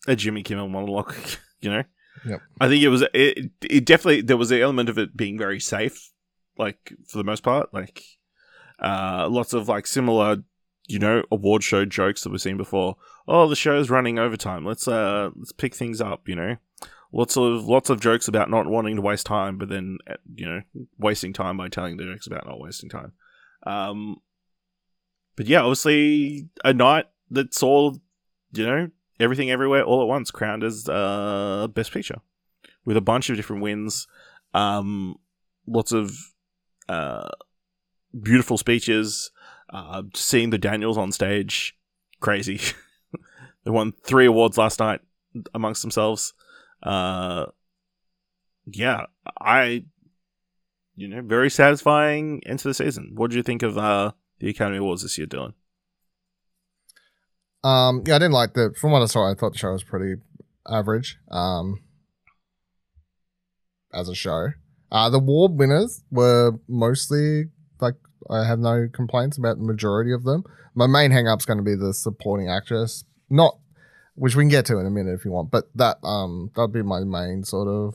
[0.06, 1.14] a Jimmy Kimmel monologue,
[1.60, 1.82] you know.
[2.24, 2.40] Yep.
[2.60, 3.50] I think it was it.
[3.62, 6.10] It definitely there was an element of it being very safe,
[6.58, 8.02] like for the most part, like
[8.80, 10.38] uh, lots of like similar,
[10.86, 12.96] you know, award show jokes that we've seen before.
[13.26, 14.64] Oh, the show's running overtime.
[14.64, 16.56] Let's uh let's pick things up, you know.
[17.12, 20.46] Lots of lots of jokes about not wanting to waste time, but then uh, you
[20.46, 20.60] know
[20.98, 23.12] wasting time by telling the jokes about not wasting time.
[23.66, 24.16] Um,
[25.36, 27.98] but yeah, obviously a night that all,
[28.52, 32.20] you know, everything everywhere all at once, crowned as uh, best picture,
[32.84, 34.06] with a bunch of different wins,
[34.54, 35.16] um,
[35.66, 36.16] lots of
[36.88, 37.28] uh,
[38.20, 39.30] beautiful speeches,
[39.72, 41.76] uh, seeing the Daniels on stage,
[42.20, 42.60] crazy.
[43.64, 45.00] they won three awards last night
[45.54, 46.32] amongst themselves.
[46.82, 47.46] Uh,
[48.66, 49.06] yeah,
[49.40, 49.84] I,
[50.96, 53.12] you know, very satisfying end to the season.
[53.14, 55.54] What do you think of uh, the Academy Awards this year, Dylan?
[57.62, 58.74] Um, yeah, I didn't like the.
[58.78, 60.20] From what I saw, I thought the show was pretty
[60.68, 61.18] average.
[61.30, 61.80] Um,
[63.92, 64.48] as a show,
[64.90, 67.44] uh, the award winners were mostly
[67.80, 67.94] like
[68.30, 70.44] I have no complaints about the majority of them.
[70.74, 73.58] My main hang up's going to be the supporting actress, not
[74.14, 76.72] which we can get to in a minute if you want, but that um that'd
[76.72, 77.94] be my main sort of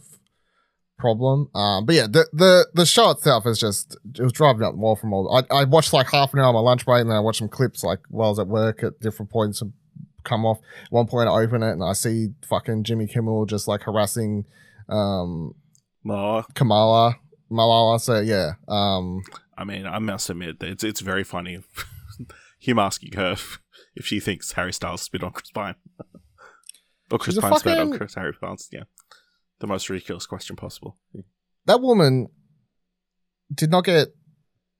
[0.97, 1.49] problem.
[1.55, 4.79] Um, but yeah, the the the show itself is just it was driving up the
[4.79, 5.43] wall from all.
[5.51, 7.39] I I watched like half an hour on my lunch break, and then I watched
[7.39, 9.73] some clips like while I was at work at different points and
[10.23, 10.59] come off.
[10.85, 14.45] At one point, I open it and I see fucking Jimmy Kimmel just like harassing
[14.89, 15.53] um
[16.07, 17.15] Oh, Kamala
[17.51, 17.99] Malala.
[17.99, 19.21] So yeah, um,
[19.57, 21.59] I mean, I must admit that it's it's very funny.
[22.59, 23.35] Him asking her
[23.95, 25.75] if she thinks Harry Styles spit on Chris Pine,
[27.11, 28.69] or Chris Pine spit on Chris Harry Styles.
[28.71, 28.83] Yeah,
[29.59, 30.97] the most ridiculous question possible.
[31.65, 32.27] that woman
[33.53, 34.09] did not get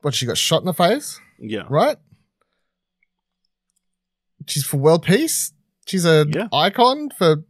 [0.01, 1.97] what she got shot in the face, Yeah, right?
[4.47, 5.53] She's for world peace.
[5.87, 6.47] She's a Yeah.
[6.53, 7.43] icon for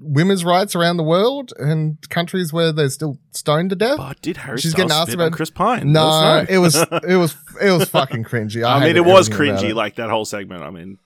[0.00, 3.98] women's rights around the world and countries where they're still stoned to death.
[3.98, 5.92] but did Harry She's Styles getting asked about- Chris Pine?
[5.92, 6.54] No, Let us know.
[6.54, 6.74] it was
[7.08, 8.64] it was it was fucking cringy.
[8.64, 9.76] I, I, mean, it was cringy, it.
[9.76, 10.62] like that whole segment.
[10.62, 10.98] I mean,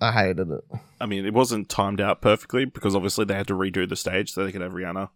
[0.00, 0.64] I hated it.
[1.00, 4.32] I mean, it wasn't timed out perfectly because obviously they had to redo the stage
[4.32, 5.08] so they could have Rihanna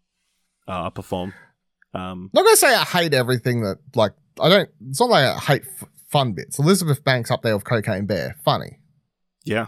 [0.67, 1.35] uh, perform.
[1.95, 4.69] Um, not gonna say I hate everything that like I don't.
[4.89, 6.59] It's not like I hate f- fun bits.
[6.59, 8.79] Elizabeth Banks up there with Cocaine Bear, funny.
[9.45, 9.67] yeah,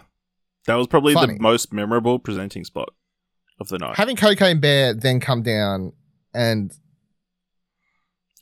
[0.65, 1.35] that was probably Funny.
[1.35, 2.89] the most memorable presenting spot
[3.59, 3.95] of the night.
[3.95, 5.93] Having Cocaine Bear then come down
[6.33, 6.73] and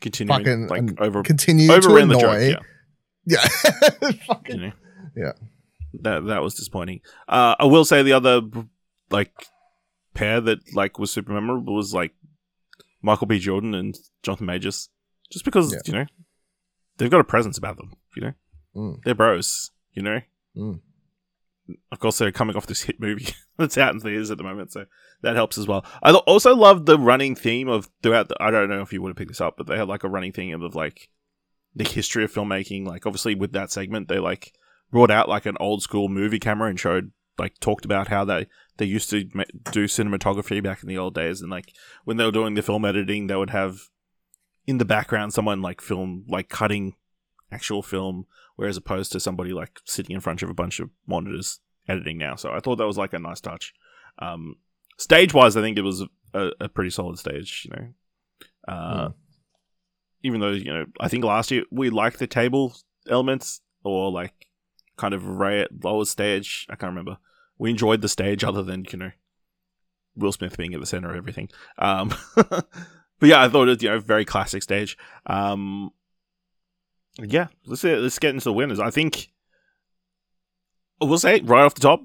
[0.02, 2.52] Continuing fucking like um, over continue to overran the annoy.
[2.52, 2.64] joke.
[3.26, 3.38] Yeah.
[4.02, 4.74] Yeah, fucking.
[5.16, 5.32] Yeah.
[6.02, 7.02] That that was disappointing.
[7.28, 8.42] Uh, I will say the other
[9.12, 9.32] like
[10.14, 12.14] pair that like was super memorable was like
[13.02, 13.38] Michael B.
[13.40, 14.90] Jordan and Jonathan Majors,
[15.32, 15.80] just because Yeah.
[15.86, 16.06] you know
[16.98, 17.94] they've got a presence about them.
[18.16, 18.34] You know,
[18.76, 19.04] Mm.
[19.04, 19.72] they're bros.
[19.94, 20.22] You know.
[20.58, 20.80] Mm.
[21.92, 23.28] Of course, they're coming off this hit movie
[23.58, 24.86] that's out in theaters at the moment, so
[25.22, 25.86] that helps as well.
[26.02, 28.28] I also love the running theme of throughout.
[28.28, 30.04] The, I don't know if you would have picked this up, but they had like
[30.04, 31.10] a running theme of like
[31.76, 32.86] the history of filmmaking.
[32.86, 34.54] Like, obviously, with that segment, they like
[34.94, 38.46] brought out like an old school movie camera and showed like talked about how they
[38.78, 39.24] they used to
[39.72, 41.74] do cinematography back in the old days, and like
[42.06, 43.90] when they were doing the film editing, they would have
[44.68, 46.94] in the background someone like film like cutting
[47.52, 48.26] actual film,
[48.56, 52.36] whereas opposed to somebody like sitting in front of a bunch of monitors editing now.
[52.36, 53.74] So I thought that was like a nice touch.
[54.20, 54.58] Um,
[54.98, 56.04] stage wise, I think it was
[56.36, 57.66] a, a pretty solid stage.
[57.66, 59.12] You know, uh, Hmm.
[60.24, 62.76] even though you know, I think last year we liked the table
[63.10, 64.34] elements or like
[64.98, 66.68] kind of right lower stage.
[66.70, 67.18] I can't remember.
[67.58, 69.12] We enjoyed the stage, other than you know
[70.16, 71.50] Will Smith being at the center of everything.
[71.78, 72.66] Um, but
[73.22, 74.98] yeah, I thought it was, you know very classic stage.
[75.26, 75.92] Um,
[77.20, 78.80] yeah, let's let's get into the winners.
[78.80, 79.32] I think
[81.00, 82.04] we'll say right off the top,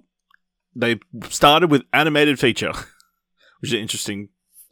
[0.75, 0.99] they
[1.29, 2.73] started with animated feature,
[3.61, 4.29] which is an interesting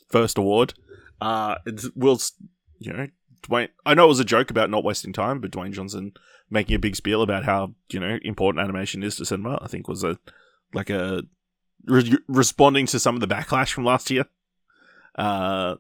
[0.09, 0.75] first award.
[1.21, 2.33] Uh, it's Will's,
[2.79, 3.07] you know,
[3.43, 3.69] Dwayne.
[3.85, 6.13] I know it was a joke about not wasting time, but Dwayne Johnson
[6.51, 9.59] making a big spiel about how you know important animation is to cinema.
[9.63, 10.19] I think was a
[10.75, 11.23] like a
[11.85, 14.27] re- responding to some of the backlash from last year.
[15.17, 15.77] Uh,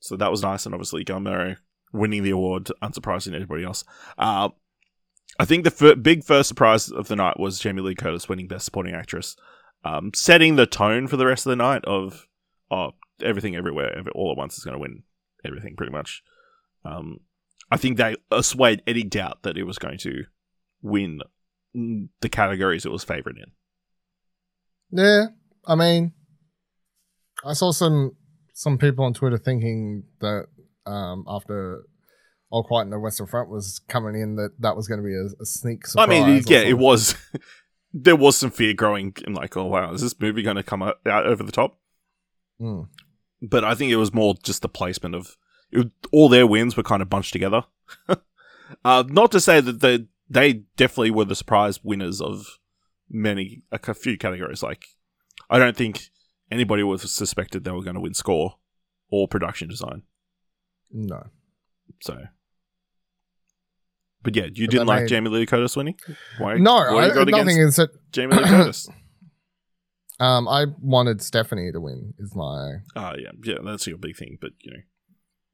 [0.00, 1.56] so that was nice, and obviously Guillermo
[1.92, 3.84] winning the award, unsurprising to anybody else.
[4.18, 4.48] Uh,
[5.38, 8.64] I think the big first surprise of the night was Jamie Lee Curtis winning Best
[8.64, 9.36] Supporting Actress,
[9.84, 12.26] um, setting the tone for the rest of the night of
[12.70, 15.02] oh everything everywhere all at once is going to win
[15.44, 16.22] everything pretty much.
[16.84, 17.20] Um,
[17.70, 20.24] I think they assuaged any doubt that it was going to
[20.82, 21.20] win
[21.74, 23.52] the categories it was favored in.
[24.98, 25.26] Yeah,
[25.66, 26.12] I mean,
[27.44, 28.16] I saw some
[28.52, 30.46] some people on Twitter thinking that
[30.84, 31.84] um, after
[32.50, 35.14] All Quiet in the Western Front was coming in, that that was going to be
[35.14, 37.14] a, a sneak I mean, yeah, it was.
[37.94, 40.82] there was some fear growing in like, oh wow, is this movie going to come
[40.82, 41.78] out, out over the top?
[42.60, 42.88] Mm.
[43.42, 45.36] But I think it was more just the placement of
[45.72, 47.64] it, all their wins were kind of bunched together.
[48.84, 52.58] uh, not to say that they they definitely were the surprise winners of
[53.10, 54.62] many a few categories.
[54.62, 54.86] Like,
[55.50, 56.08] I don't think
[56.50, 58.56] anybody was suspected they were going to win score
[59.10, 60.02] or production design.
[60.90, 61.24] No,
[62.00, 62.18] So,
[64.22, 65.98] but yeah, you didn't like made- Jamie Lee Curtis winning.
[66.38, 66.54] Why?
[66.56, 67.90] no, why you I, got nothing is it.
[68.12, 68.88] Jamie Lee Curtis.
[70.20, 72.14] Um, I wanted Stephanie to win.
[72.18, 74.38] Is my Oh yeah, yeah, that's your big thing.
[74.40, 74.78] But you know,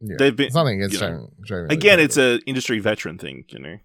[0.00, 0.16] yeah.
[0.18, 1.46] They've been- It's nothing against you know, Jamie.
[1.46, 2.42] Jamie Lee again, it's Curtis.
[2.44, 3.44] a industry veteran thing.
[3.48, 3.76] You know,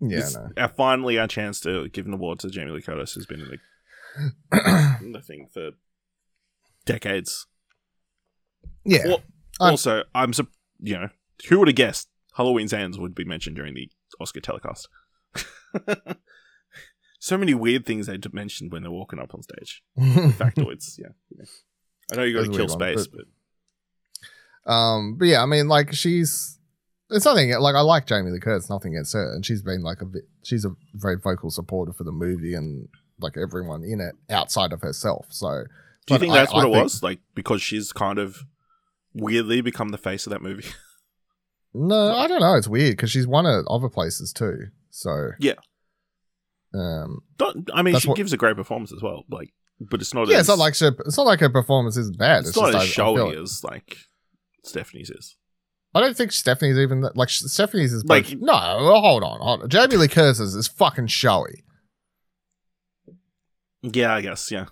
[0.00, 0.18] yeah.
[0.18, 0.68] It's No.
[0.76, 3.48] finally our chance to give an award to Jamie Lee Curtis, who's been in
[4.50, 5.70] the, in the thing for
[6.84, 7.46] decades.
[8.84, 9.06] yeah.
[9.06, 9.22] Well,
[9.60, 10.48] I'm- also, I'm sup-
[10.80, 11.08] you know
[11.48, 14.88] who would have guessed Halloween's Ends would be mentioned during the Oscar telecast.
[17.20, 19.82] so many weird things they mentioned when they're walking up on stage.
[19.98, 21.08] Factoids, yeah.
[21.36, 21.44] yeah.
[22.12, 23.24] I know you got to kill weird ones, space, but,
[24.68, 26.58] Um, but yeah, I mean, like she's
[27.10, 30.02] it's nothing like I like Jamie Lee Curtis, nothing against her, and she's been like
[30.02, 34.14] a bit, she's a very vocal supporter for the movie and like everyone in it
[34.30, 35.26] outside of herself.
[35.30, 35.64] So,
[36.06, 37.02] do you think I- that's what I it think- was?
[37.02, 38.44] Like because she's kind of
[39.14, 40.68] weirdly become the face of that movie.
[41.74, 42.54] No, I don't know.
[42.54, 44.68] It's weird because she's won at other places too.
[44.90, 45.52] So Yeah.
[46.74, 49.24] um, Don't, I mean, she what- gives a great performance as well.
[49.30, 50.28] Like, but it's not.
[50.28, 52.40] yeah, as, it's not like she, it's not like her performance is bad.
[52.40, 53.98] it's, It's, not just as I- I, showy as like
[54.64, 55.36] Stephanie's is.
[55.94, 58.52] I don't think Stephanie's even that, like Stephanie's is Like- no.
[58.52, 59.68] Hold on, hold on.
[59.68, 61.64] Jamie Lee Curtis is fucking showy.
[63.82, 64.50] Yeah, I guess.
[64.50, 64.66] Yeah,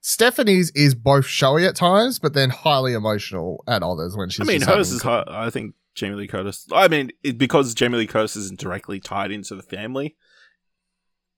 [0.00, 4.48] Stephanie's is both showy at times, but then highly emotional at others when she's.
[4.48, 5.02] I mean, hers is.
[5.02, 5.28] Hard.
[5.28, 6.66] I think Jamie Lee Curtis.
[6.72, 10.16] I mean, it, because Jamie Lee Curtis isn't directly tied into the family,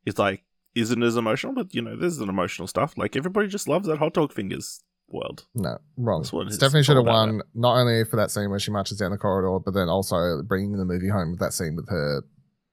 [0.07, 1.53] it's like isn't as emotional.
[1.53, 2.97] But you know, there's an emotional stuff.
[2.97, 5.45] Like everybody just loves that hot dog fingers world.
[5.55, 6.25] No, wrong.
[6.25, 9.19] Stephanie should have about, won not only for that scene where she marches down the
[9.19, 12.23] corridor, but then also bringing the movie home with that scene with her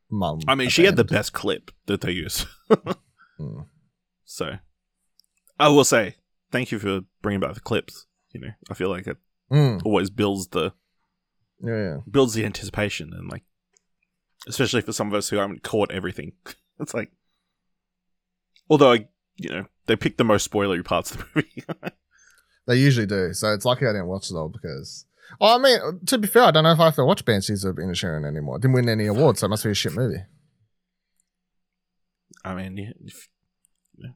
[0.10, 0.40] mum.
[0.48, 2.46] I mean, she had the best clip that they use.
[3.40, 3.66] Mm.
[4.24, 4.58] So,
[5.58, 6.18] I will say
[6.52, 8.06] thank you for bringing back the clips.
[8.34, 9.18] You know, I feel like it
[9.52, 9.82] Mm.
[9.84, 10.74] always builds the
[11.64, 11.98] Yeah, yeah.
[12.10, 13.44] builds the anticipation and like
[14.48, 16.34] especially for some of us who haven't caught everything
[16.80, 17.12] it's like
[18.70, 21.64] although I, you know they pick the most spoilery parts of the movie
[22.68, 23.34] They usually do.
[23.34, 25.06] So it's lucky I didn't watch it all because.
[25.40, 27.64] Oh, I mean, to be fair, I don't know if I have to watch Banshees
[27.64, 28.58] of Inisherin anymore.
[28.58, 30.24] It didn't win any awards, so it must be a shit movie.
[32.44, 33.30] i mean yeah, if,
[33.98, 34.10] yeah.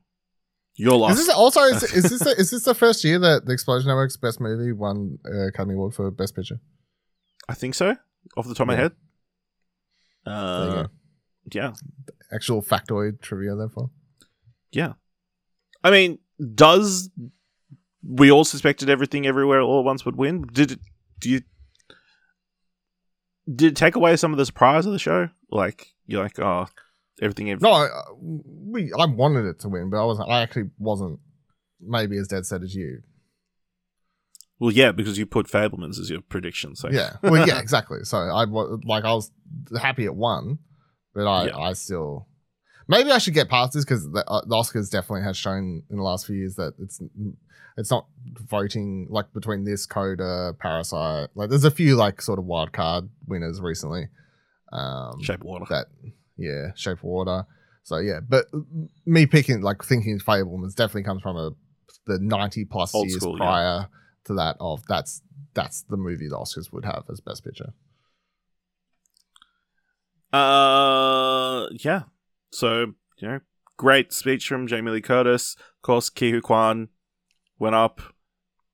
[0.75, 3.45] you're lost Is this also is, is this the, is this the first year that
[3.45, 6.59] the Explosion Network's best movie won uh, Academy Award for Best Picture?
[7.47, 7.95] i think so
[8.35, 8.91] off the top of my head
[10.25, 10.87] uh
[11.53, 11.73] yeah
[12.31, 13.91] Actual factoid trivia, therefore.
[14.71, 14.93] yeah
[15.83, 16.17] i mean
[16.55, 17.09] does
[18.07, 20.79] we all suspected everything everywhere all at once would win did it
[21.19, 21.41] do you
[23.53, 26.67] did it take away some of the surprise of the show like you're like oh
[27.21, 27.57] everything.
[27.59, 30.29] No, I, uh, we I wanted it to win, but I wasn't.
[30.29, 31.19] I actually wasn't
[31.79, 33.01] maybe as dead set as you.
[34.59, 36.75] Well, yeah, because you put Fabelmans as your prediction.
[36.75, 37.99] So Yeah, well, yeah, exactly.
[38.03, 39.31] So I wa- like I was
[39.79, 40.59] happy it won,
[41.13, 41.57] but I Yeah.
[41.57, 42.27] I still
[42.87, 45.97] maybe I should get past this because the, uh, the Oscars definitely has shown in
[45.97, 47.01] the last few years that it's
[47.77, 48.07] it's not
[48.49, 51.29] voting like between this Coda, Parasite.
[51.35, 54.07] Like there's a few like sort of wild card winners recently.
[54.71, 55.65] Um, Shape Water.
[55.69, 55.87] that
[56.37, 57.45] yeah, Shape Water.
[57.83, 58.45] So yeah, but
[59.05, 61.51] me picking like thinking Fabelmans definitely comes from a
[62.07, 63.45] the ninety plus Old years school, yeah.
[63.45, 63.87] prior
[64.25, 65.21] to that of that's
[65.53, 67.73] that's the movie the Oscars would have as best picture.
[70.33, 72.03] Uh, yeah.
[72.51, 73.39] So you know,
[73.77, 75.55] great speech from Jamie Lee Curtis.
[75.57, 76.89] Of course, Ke Quan
[77.59, 78.01] went up.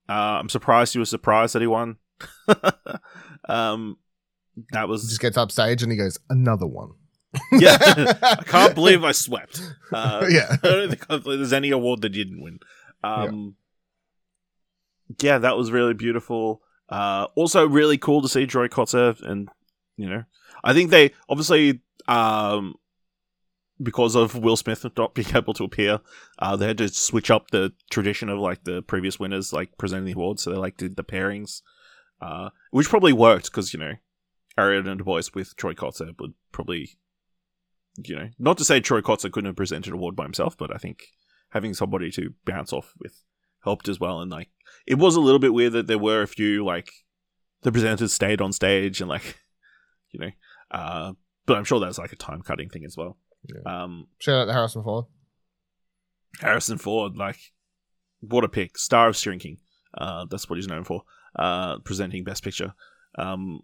[0.09, 1.97] Uh, I'm surprised he was surprised that he won.
[3.49, 3.97] um,
[4.71, 6.91] that was Just gets up stage and he goes another one.
[7.53, 7.77] yeah.
[8.21, 9.61] I can't believe I swept.
[9.91, 10.57] Uh, Yeah.
[10.63, 12.59] I don't think I there's any award that you didn't win.
[13.03, 13.55] Um,
[15.21, 15.37] yeah.
[15.37, 16.61] that was really beautiful.
[16.89, 19.47] Uh, also, really cool to see Troy Kotsur, and
[19.95, 20.25] you know,
[20.61, 22.75] I think they obviously um,
[23.81, 25.99] because of Will Smith not being able to appear,
[26.39, 30.05] uh, they had to switch up the tradition of like the previous winners like presenting
[30.05, 30.43] the awards.
[30.43, 31.61] So they like did the pairings,
[32.21, 33.93] uh, which probably worked because you know,
[34.57, 36.97] Ariana DeBose with Troy Kotsur would probably
[37.97, 40.73] you know, not to say Troy Kotsur couldn't have presented an award by himself, but
[40.73, 41.03] I think
[41.49, 43.23] having somebody to bounce off with
[43.63, 44.21] helped as well.
[44.21, 44.49] And like,
[44.87, 46.91] it was a little bit weird that there were a few like
[47.61, 49.39] the presenters stayed on stage and like,
[50.11, 50.31] you know,
[50.71, 51.13] uh,
[51.45, 53.17] but I'm sure that's like a time cutting thing as well.
[53.47, 53.83] Yeah.
[53.83, 55.05] Um, Shout out to Harrison Ford.
[56.39, 57.37] Harrison Ford, like,
[58.21, 59.57] what a pick, star of Shrinking.
[59.97, 61.03] Uh, that's what he's known for.
[61.35, 62.73] Uh, presenting Best Picture.
[63.17, 63.61] Um,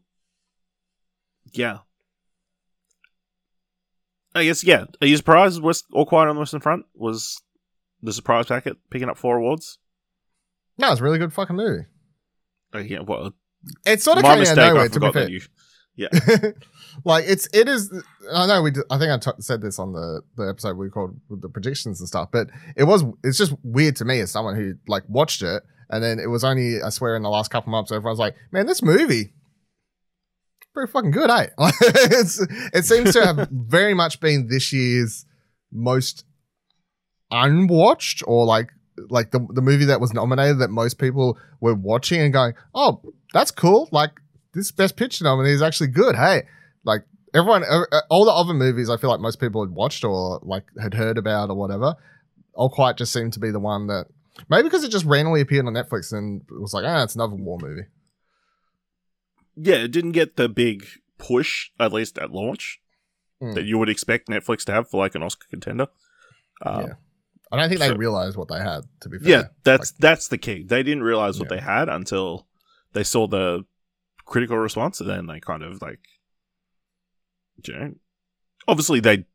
[1.54, 1.80] yeah.
[4.36, 4.86] I guess yeah.
[5.02, 5.62] Are you surprised?
[5.62, 7.42] West All Quiet on the Western Front was
[8.04, 9.80] the surprise packet picking up four awards.
[10.78, 11.86] No, it's a really good fucking movie.
[12.76, 13.34] Uh, yeah, well,
[13.86, 14.58] It sort of my came out mistake.
[14.60, 14.84] of nowhere.
[14.84, 15.32] I To be fair, that
[15.98, 16.08] you.
[17.04, 17.92] like it's it is.
[18.34, 18.72] I know we.
[18.72, 21.50] Did, I think I t- said this on the the episode we called with the
[21.50, 23.04] predictions and stuff, but it was.
[23.24, 26.44] It's just weird to me as someone who like watched it, and then it was
[26.44, 29.34] only I swear in the last couple months everyone's like, man, this movie.
[30.74, 31.48] Pretty fucking good, eh?
[31.58, 32.40] it's,
[32.72, 35.26] it seems to have very much been this year's
[35.72, 36.24] most
[37.32, 38.70] unwatched or like
[39.10, 43.02] like the, the movie that was nominated that most people were watching and going, oh,
[43.34, 43.90] that's cool.
[43.92, 44.12] Like
[44.54, 46.16] this best picture nominee is actually good.
[46.16, 46.44] Hey,
[46.84, 50.40] like everyone, uh, all the other movies I feel like most people had watched or
[50.44, 51.96] like had heard about or whatever,
[52.54, 54.06] All Quiet just seemed to be the one that
[54.50, 57.36] maybe because it just randomly appeared on Netflix and it was like, ah, it's another
[57.36, 57.88] war movie.
[59.56, 60.86] Yeah, it didn't get the big
[61.18, 62.80] push, at least at launch,
[63.42, 63.54] Mm.
[63.54, 65.88] that you would expect Netflix to have for like an Oscar contender.
[66.66, 66.94] Uh, Yeah.
[67.52, 68.82] I don't think they so- realized what they had.
[69.02, 70.64] To be fair, Yeah, that's that's the key.
[70.64, 71.58] They didn't realize what Yeah.
[71.58, 72.48] they had until
[72.94, 73.64] they saw the
[74.28, 76.00] critical response, and then they kind of like,
[77.66, 77.94] you know,
[78.68, 79.26] obviously they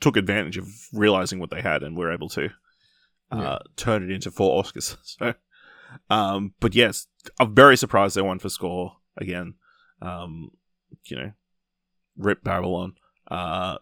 [0.00, 2.50] took advantage of realizing what they had and were able to
[3.32, 3.58] uh, Yeah.
[3.76, 4.96] turn it into four Oscars.
[5.04, 5.34] So,
[6.10, 7.06] um, but yes,
[7.40, 9.54] I'm very surprised they won for score again.
[10.02, 10.50] Um,
[11.06, 11.32] you know,
[12.18, 12.94] rip Babylon.
[13.30, 13.78] Uh,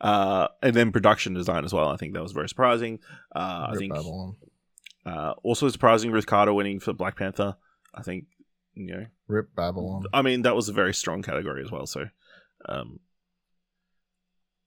[0.00, 1.88] uh, and then production design as well.
[1.88, 2.98] I think that was very surprising.
[3.34, 4.36] Uh, I think Babylon.
[5.10, 7.56] Uh, also surprising Ruth Carter winning for Black Panther.
[7.94, 8.26] I think
[8.74, 9.06] you know.
[9.26, 10.04] Rip Babylon.
[10.12, 11.86] I mean, that was a very strong category as well.
[11.86, 12.06] So,
[12.68, 13.00] um,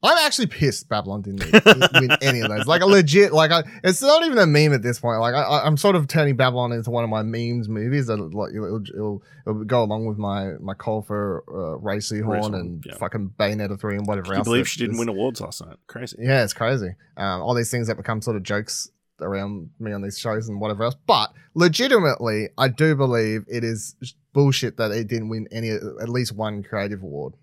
[0.06, 1.50] I'm actually pissed Babylon didn't
[1.94, 2.66] win any of those.
[2.66, 5.22] Like a legit, like I, it's not even a meme at this point.
[5.22, 8.18] Like I, I- I'm sort of turning Babylon into one of my memes movies that
[8.18, 12.56] like it'll, it'll, it'll go along with my my call for uh, Ray Seahorn Seahorn,
[12.60, 12.98] and yeah.
[12.98, 14.48] fucking Bayonetta three and whatever can you else.
[14.48, 15.78] believe she didn't is- win awards last night?
[15.88, 16.18] Crazy.
[16.20, 16.96] Yeah, it's crazy.
[17.16, 18.90] Um, all these things that become sort of jokes
[19.24, 20.96] around me on these shows and whatever else.
[21.08, 23.96] But legitimately, I do believe it is
[24.34, 27.34] bullshit that it didn't win any, at least one creative award.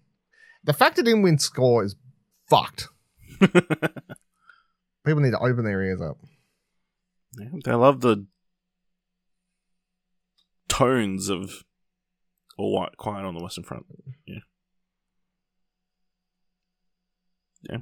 [0.64, 1.96] The fact it didn't win score is
[2.48, 2.88] fucked.
[3.40, 6.18] People need to open their ears up.
[7.38, 8.26] Yeah, they love the
[10.68, 11.64] tones of
[12.58, 13.86] All White Quiet on the Western Front.
[14.26, 14.40] Yeah.
[17.62, 17.78] Yeah.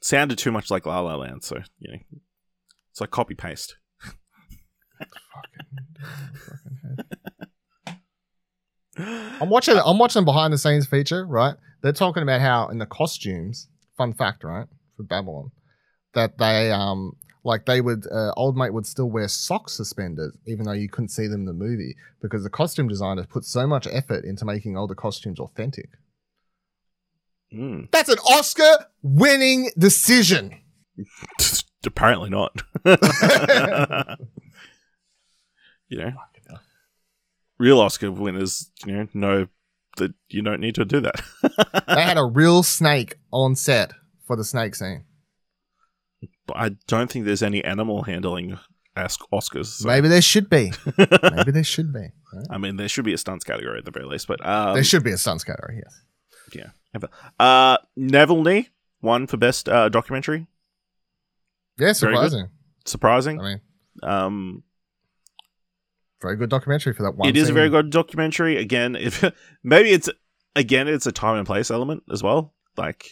[0.00, 1.98] Sounded too much like La La Land, so, you know,
[2.98, 3.76] it's like copy paste.
[8.98, 9.78] I'm watching.
[9.84, 11.24] I'm watching behind the scenes feature.
[11.24, 13.68] Right, they're talking about how in the costumes.
[13.96, 15.52] Fun fact, right, for Babylon,
[16.14, 17.12] that they um
[17.44, 21.10] like they would uh, old mate would still wear sock suspenders even though you couldn't
[21.10, 24.76] see them in the movie because the costume designer put so much effort into making
[24.76, 25.88] all the costumes authentic.
[27.54, 27.90] Mm.
[27.92, 30.60] That's an Oscar winning decision.
[31.88, 32.62] Apparently not.
[35.88, 36.12] you know,
[37.58, 39.46] real Oscar winners, you know, know
[39.96, 41.20] that you don't need to do that.
[41.88, 43.92] They had a real snake on set
[44.26, 45.04] for the snake scene.
[46.46, 48.58] but I don't think there's any animal handling
[48.94, 49.66] ask Oscars.
[49.66, 50.72] so- Maybe there should be.
[50.98, 52.10] Maybe there should be.
[52.32, 52.46] right?
[52.50, 54.84] I mean, there should be a stunts category at the very least, but um, there
[54.84, 56.00] should be a stunts category, yes.
[56.94, 57.00] yeah.
[57.40, 58.68] Uh, Navalny
[59.00, 60.46] won for best uh, documentary.
[61.78, 62.48] Yeah, surprising.
[62.84, 63.40] Surprising.
[63.40, 63.60] I mean,
[64.02, 64.62] Um,
[66.20, 67.28] very good documentary for that one.
[67.28, 68.56] it is a very good documentary.
[68.56, 69.22] Again, if
[69.62, 70.08] maybe it's
[70.56, 72.54] again it's a time and place element as well.
[72.76, 73.06] Like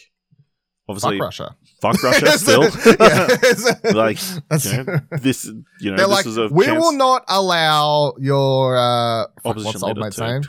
[0.89, 1.55] obviously, Fuck Russia.
[1.81, 2.63] fuck Russia still.
[2.99, 4.19] Yeah, like
[4.65, 5.45] you know, this,
[5.79, 6.79] you know, They're this like, is a we chance.
[6.79, 10.41] will not allow your uh, fuck, Opposition what's old mate's name?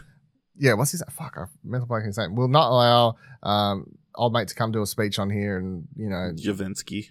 [0.56, 1.34] Yeah, what's his fuck?
[1.36, 2.34] I mental blank his name.
[2.34, 6.08] We'll not allow um old mate to come do a speech on here, and you
[6.08, 7.10] know, Yavensky.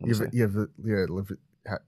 [0.00, 0.28] I wanna you've, say.
[0.32, 1.38] you've, yeah, Lev-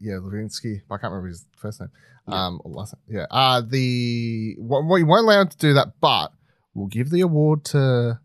[0.01, 0.83] yeah, Levinsky.
[0.91, 1.91] I can't remember his first name.
[2.29, 2.47] Yeah.
[2.47, 3.19] Um, last name.
[3.19, 3.27] yeah.
[3.31, 6.33] Uh, the we won't allow him to do that, but
[6.75, 8.21] we'll give the award to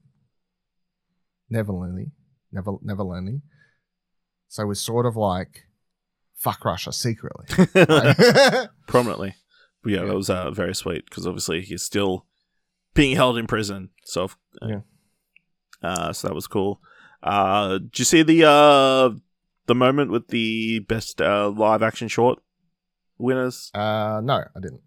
[1.51, 2.11] Neverlini,
[2.51, 3.41] Never Neverlini.
[4.49, 5.63] So we're sort of like
[6.35, 7.45] fuck Russia secretly.
[7.75, 8.67] Right?
[8.87, 9.35] prominently.
[9.83, 10.05] But yeah, Yeah.
[10.07, 12.25] that was uh, very sweet because obviously he's still
[12.93, 13.89] being held in prison.
[14.05, 14.25] So,
[14.61, 14.79] uh, Yeah.
[15.81, 16.81] uh, so that was cool.
[17.23, 19.09] Uh, did you see the uh,
[19.67, 22.39] the moment with the best uh, live action short
[23.17, 23.69] winners?
[23.73, 24.81] uh, no, I didn't.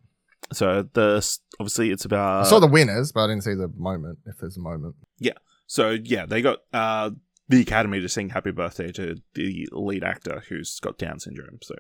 [0.53, 1.27] So the
[1.61, 4.19] obviously it's about I saw the winners, but I didn't see the moment.
[4.27, 5.35] If there's a moment, Yeah.
[5.67, 7.11] So yeah, they got uh,
[7.49, 11.59] the Academy to sing "Happy Birthday" to the lead actor who's got Down syndrome.
[11.63, 11.77] So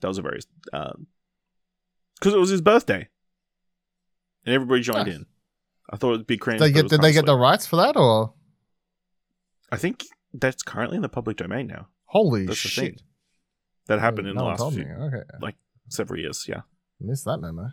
[0.00, 0.40] that was a very
[0.70, 3.08] because it was his birthday,
[4.46, 5.16] and everybody joined Nice.
[5.16, 5.26] in.
[5.90, 6.60] I thought it'd be cringe.
[6.60, 8.34] did they get did they get the rights for that or
[9.72, 11.88] I think that's currently in the public domain now.
[12.12, 13.02] Holy That's shit?
[13.86, 14.84] That happened in No the last few.
[14.84, 15.54] Okay,
[15.88, 16.46] several years.
[16.48, 16.62] Yeah.
[17.00, 17.70] missed that memo.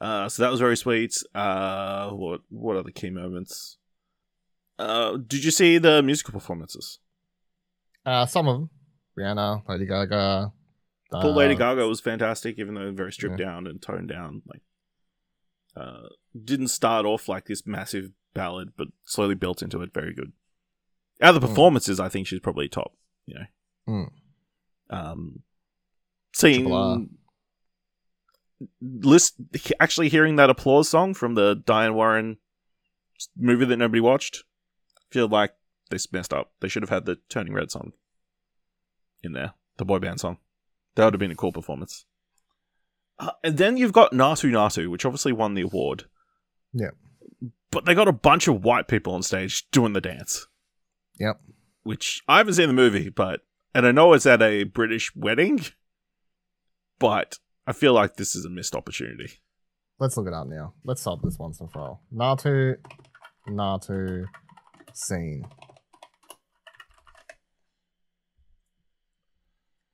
[0.00, 1.14] Uh, so that was very sweet.
[1.34, 3.78] Uh, what what are the key moments?
[4.78, 7.00] Uh, did you see the musical performances?
[8.06, 8.70] Uh, some of them,
[9.18, 10.52] Rihanna, Lady Gaga.
[11.10, 14.42] Poor uh, Lady Gaga was fantastic, even though very stripped down and toned down.
[14.46, 14.62] Like,
[15.76, 16.08] uh,
[16.44, 19.92] didn't start off like this massive ballad, but slowly built into it.
[19.92, 20.32] Very good.
[21.22, 21.50] Out of the Mm.
[21.50, 22.96] performances, I think she's probably top.
[23.26, 23.46] You know,
[23.88, 24.10] Mm.
[24.90, 25.42] um,
[26.32, 26.68] seeing
[28.80, 29.36] list
[29.78, 32.38] actually hearing that applause song from the Diane Warren
[33.36, 34.44] movie that nobody watched.
[35.10, 35.54] Feel like
[35.90, 36.52] they messed up.
[36.60, 37.92] They should have had the Turning Red song
[39.22, 40.38] in there, the boy band song.
[40.94, 42.04] That would have been a cool performance.
[43.18, 46.04] Uh, and then you've got Naatu Naatu, which obviously won the award.
[46.72, 46.90] Yeah.
[47.70, 50.46] But they got a bunch of white people on stage doing the dance.
[51.20, 51.40] Yep.
[51.84, 53.42] Which I haven't seen the movie, but
[53.74, 55.60] and I know it's at a British wedding,
[56.98, 59.34] but I feel like this is a missed opportunity.
[60.00, 60.74] Let's look it up now.
[60.82, 62.02] Let's solve this once and for all.
[62.12, 62.76] Naatu,
[63.48, 64.24] Naatu,
[64.92, 65.46] scene.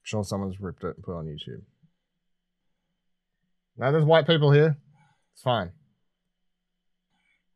[0.06, 1.62] sure someone's ripped it and put it on YouTube.
[3.76, 4.76] Now there's white people here.
[5.34, 5.72] It's fine.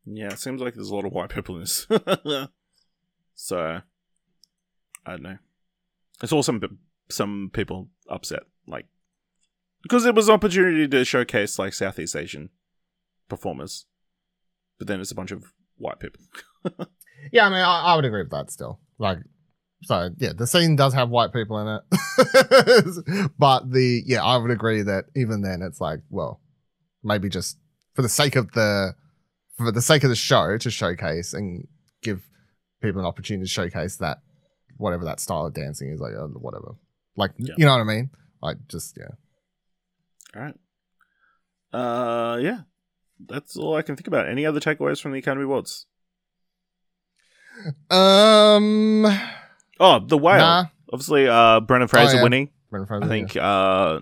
[0.04, 1.86] Yeah, it seems like there's a lot of white people in this.
[3.34, 3.80] so,
[5.06, 5.38] I don't know.
[6.22, 6.60] I saw some
[7.08, 8.86] some people upset, like
[9.82, 12.50] because it was an opportunity to showcase like Southeast Asian
[13.28, 13.86] performers,
[14.78, 16.20] but then it's a bunch of white people.
[17.32, 18.80] Yeah, I mean, I, I would agree with that still.
[18.98, 19.18] Like,
[19.82, 24.50] so yeah, the scene does have white people in it, but the yeah, I would
[24.50, 26.40] agree that even then, it's like, well,
[27.02, 27.56] maybe just
[27.94, 28.94] for the sake of the
[29.56, 31.66] for the sake of the show to showcase and
[32.02, 32.22] give
[32.80, 34.18] people an opportunity to showcase that
[34.76, 36.74] whatever that style of dancing is, like uh, whatever,
[37.16, 37.54] like Yeah.
[37.58, 38.10] you know what I mean?
[38.42, 39.14] Like, just yeah.
[40.34, 40.56] All right.
[41.72, 42.60] Uh, yeah,
[43.26, 44.28] that's all I can think about.
[44.28, 45.86] Any other takeaways from the Academy Awards?
[47.90, 49.04] Um,
[49.78, 50.38] Oh, the whale.
[50.38, 50.64] nah.
[50.92, 52.22] Obviously, uh, Brendan Fraser yeah.
[52.22, 52.50] winning.
[52.70, 54.00] Brendan Fraser, I think uh,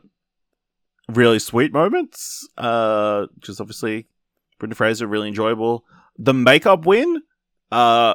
[1.09, 2.49] really sweet moments.
[2.57, 4.07] Uh, just obviously
[4.59, 5.85] Brendan Fraser really enjoyable.
[6.19, 7.23] The makeup win,
[7.71, 8.15] uh,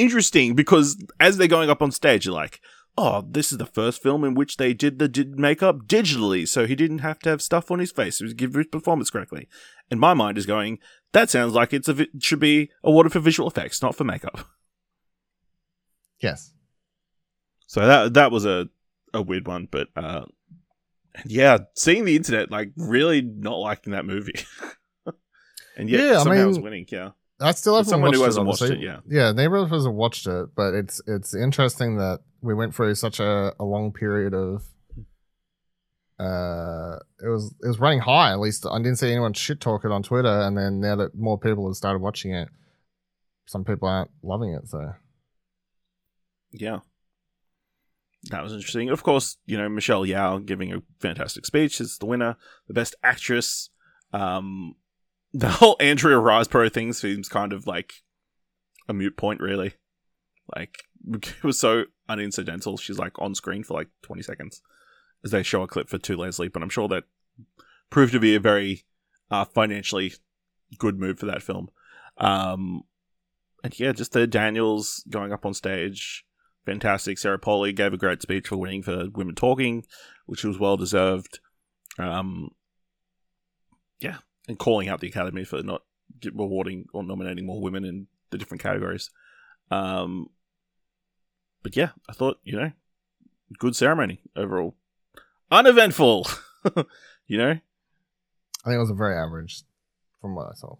[0.00, 2.60] interesting because as they're going up on stage, you're like,
[2.96, 6.66] oh, this is the first film in which they did the did makeup digitally, so
[6.66, 9.48] he didn't have to have stuff on his face to give his performance correctly.
[9.90, 10.78] And my mind is going,
[11.12, 14.40] that sounds like it's a vi- should be awarded for visual effects, not for makeup.
[16.20, 16.52] yes.
[17.66, 18.68] So that that was a
[19.14, 20.24] a weird one, but uh,
[21.26, 24.40] yeah, seeing the internet like really not liking that movie,
[25.76, 26.86] and yet Yeah, I somehow it was mean- winning.
[26.90, 27.10] Yeah,
[27.40, 29.00] I still haven't someone watched who it, hasn't watched it, yeah.
[29.08, 32.94] Yeah, neither of us have watched it, but it's it's interesting that we went through
[32.94, 34.64] such a, a long period of
[36.18, 39.84] uh it was it was running high at least i didn't see anyone shit talk
[39.84, 42.48] it on twitter and then now that more people have started watching it
[43.46, 44.94] some people aren't loving it so
[46.50, 46.80] Yeah.
[48.30, 48.90] That was interesting.
[48.90, 52.36] Of course, you know, Michelle Yeoh giving a fantastic speech is the winner,
[52.66, 53.70] the best actress.
[54.12, 54.74] Um,
[55.32, 57.94] the whole Andrea Riseborough thing seems kind of like
[58.88, 59.74] a mute point, really.
[60.54, 62.80] Like, it was so unincidental.
[62.80, 64.62] She's like on screen for like 20 seconds
[65.24, 67.04] as they show a clip for To Leslie, but I'm sure that
[67.90, 68.84] proved to be a very
[69.30, 70.14] uh, financially
[70.78, 71.70] good move for that film.
[72.18, 72.82] Um,
[73.64, 76.24] and yeah, just the Daniels going up on stage
[76.68, 77.18] fantastic.
[77.18, 79.84] Sarah Polley gave a great speech for winning for Women Talking,
[80.26, 81.40] which was well deserved.
[81.98, 82.50] Um,
[84.00, 84.18] yeah,
[84.48, 85.82] and calling out the Academy for not
[86.34, 89.10] rewarding or nominating more women in the different categories.
[89.70, 90.30] Um,
[91.62, 92.72] but yeah, I thought you know,
[93.58, 94.74] good ceremony overall,
[95.50, 96.26] uneventful.
[97.26, 99.62] you know, i think it was a very average
[100.20, 100.74] from what i saw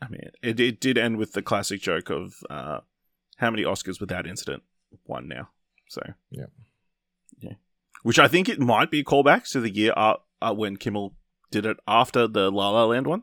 [0.00, 2.80] I mean, it, it did end with the classic joke of uh,
[3.38, 4.62] how many Oscars without incident
[5.06, 5.48] won now.
[5.88, 6.46] So Yeah.
[7.40, 7.54] yeah,
[8.04, 11.14] which I think it might be a callback to the year uh, uh, when Kimmel
[11.50, 13.22] did it after the La La Land one,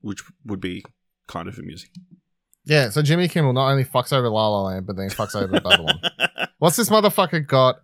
[0.00, 0.84] which would be
[1.26, 1.88] kind of amusing.
[2.66, 5.34] yeah so jimmy kimmel not only fucks over la la land but then he fucks
[5.34, 5.98] over babylon
[6.58, 7.76] what's this motherfucker got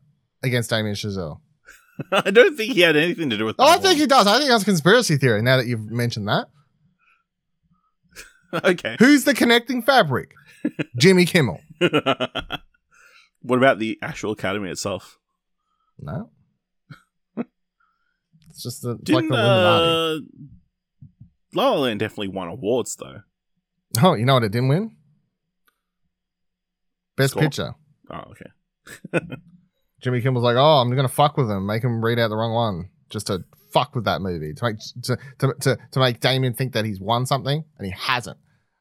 [0.43, 1.41] against damien chazelle
[2.13, 3.57] I don't think he had anything to do with.
[3.59, 6.29] oh i think he does i think that's a conspiracy theory now that you've mentioned
[6.29, 6.49] that
[8.65, 8.97] okay.
[8.99, 10.33] who's the connecting fabric
[10.99, 11.61] jimmy kimmel
[13.43, 15.19] what about the actual Academy itself?
[15.99, 16.29] No.
[18.61, 20.19] It's just the, it's like Didn't the uh,
[21.55, 23.23] La La Land definitely won awards though?
[24.03, 24.97] Oh, you know what it didn't win?
[27.17, 27.43] Best Score?
[27.43, 27.75] picture.
[28.11, 29.25] Oh, okay.
[30.03, 32.53] Jimmy Kimmel's like, oh, I'm gonna fuck with him, make him read out the wrong
[32.53, 36.53] one, just to fuck with that movie, to make to to to, to make Damien
[36.53, 38.37] think that he's won something and he hasn't.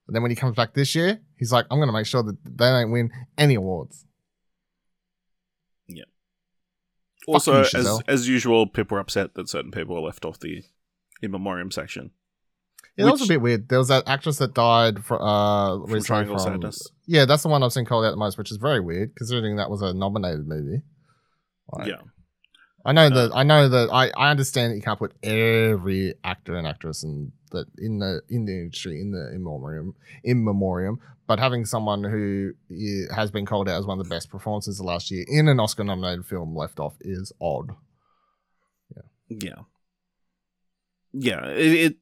[0.08, 2.38] And then when he comes back this year, he's like, I'm gonna make sure that
[2.44, 4.06] they don't win any awards.
[7.36, 10.64] Also, as as usual, people were upset that certain people were left off the
[11.22, 12.12] in memoriam section.
[12.98, 13.70] Yeah, that was a bit weird.
[13.70, 16.88] There was that actress that died for, uh, From Triangle from- Sadness.
[17.06, 19.56] Yeah, that's the one I've seen called out the most, which is very weird considering
[19.56, 20.82] that was a nominated movie.
[21.72, 22.02] Like, yeah,
[22.90, 26.16] I know Uh, that I know that I, I understand that you can't put every
[26.24, 30.44] actor and actress in that in the in the industry in the in memoriam in
[30.44, 32.54] memoriam, but having someone who
[33.20, 35.60] has been called out as one of the best performances of last year in an
[35.60, 37.72] Oscar nominated film left off is odd.
[39.30, 39.62] yeah,
[41.14, 41.46] yeah.
[41.48, 41.96] It, it.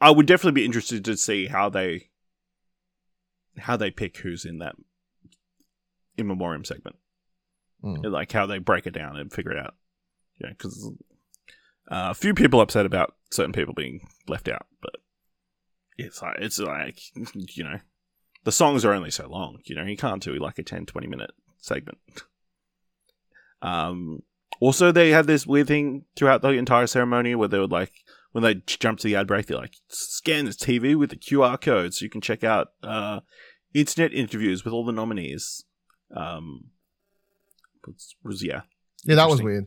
[0.00, 2.10] I would definitely be interested to see how they
[3.56, 4.76] how they pick who's in that
[6.16, 6.96] in memoriam segment,
[7.84, 8.10] Mm.
[8.12, 9.74] like how they break it down and figure it out.
[10.40, 10.92] Yeah, because
[11.90, 14.96] uh, a few people upset about certain people being left out, but
[15.96, 17.00] it's like it's like
[17.34, 17.80] you know
[18.44, 19.58] the songs are only so long.
[19.64, 21.98] You know, you can't do like a 10, 20 minute segment.
[23.60, 24.22] Um,
[24.60, 27.92] also, they had this weird thing throughout the entire ceremony where they would like,
[28.32, 31.60] when they jump to the ad break, they're like, scan this TV with the QR
[31.60, 33.20] code so you can check out uh,
[33.74, 35.64] internet interviews with all the nominees.
[36.14, 36.70] Um,
[37.86, 38.62] was, was yeah.
[39.04, 39.66] Yeah, that was Interesting.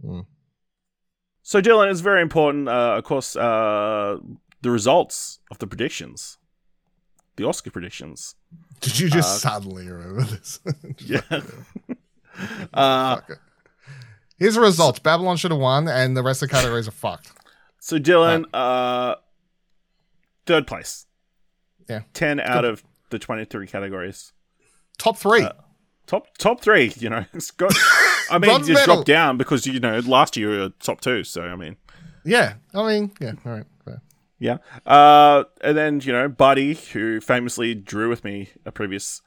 [0.00, 0.24] Weird.
[1.42, 4.16] So, Dylan, it's very important, uh, of course, uh,
[4.62, 6.38] the results of the predictions,
[7.36, 8.34] the Oscar predictions.
[8.80, 10.60] Did you just Uh, suddenly remember this?
[10.98, 11.20] Yeah.
[12.74, 13.38] uh, Fuck it.
[14.38, 14.98] Here's the results.
[14.98, 17.30] Babylon should have won, and the rest of the categories are fucked.
[17.80, 19.14] So Dylan, uh,
[20.44, 21.06] third place.
[21.88, 22.02] Yeah.
[22.12, 24.32] ten out of the twenty-three categories.
[24.98, 25.46] Top three.
[26.06, 26.92] Top top three.
[26.96, 27.72] You know, it's got.
[28.30, 28.84] I mean, you medal.
[28.96, 31.24] dropped down because you know last year you were top two.
[31.24, 31.76] So I mean,
[32.24, 33.64] yeah, I mean, yeah, all right.
[33.84, 34.02] fair.
[34.38, 34.58] yeah.
[34.84, 39.22] Uh, and then you know, Buddy, who famously drew with me a previous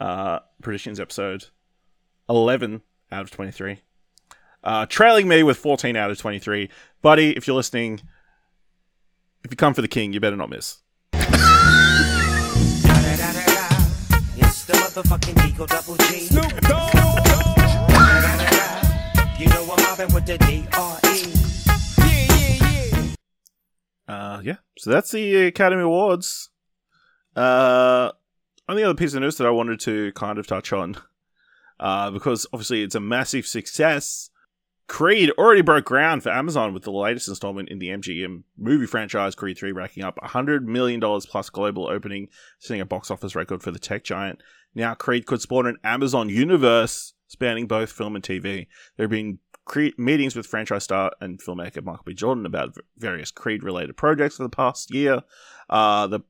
[0.00, 1.46] uh predictions episode,
[2.28, 3.80] eleven out of twenty-three.
[4.64, 6.70] Uh, trailing me with 14 out of 23.
[7.02, 8.00] Buddy, if you're listening,
[9.44, 10.78] if you come for the king, you better not miss.
[14.94, 16.20] Motherfucking Eagle Double G.
[16.20, 16.94] Snoop Dogg.
[19.38, 21.34] You know I'm mobbing with the D.R.E.
[24.06, 24.56] Uh, yeah.
[24.78, 26.50] So that's the Academy Awards.
[27.34, 28.12] Uh,
[28.68, 30.96] only other piece of news that I wanted to kind of touch on,
[31.80, 34.30] uh, because obviously it's a massive success.
[34.86, 39.34] Creed already broke ground for Amazon with the latest installment in the MGM movie franchise,
[39.34, 42.28] Creed 3, racking up $100 million plus global opening,
[42.58, 44.40] setting a box office record for the tech giant.
[44.74, 48.66] Now, Creed could spawn an Amazon universe spanning both film and TV.
[48.96, 49.38] There have been
[49.96, 52.14] meetings with franchise star and filmmaker Michael B.
[52.14, 55.22] Jordan about v- various Creed related projects for the past year.
[55.70, 56.20] Uh, the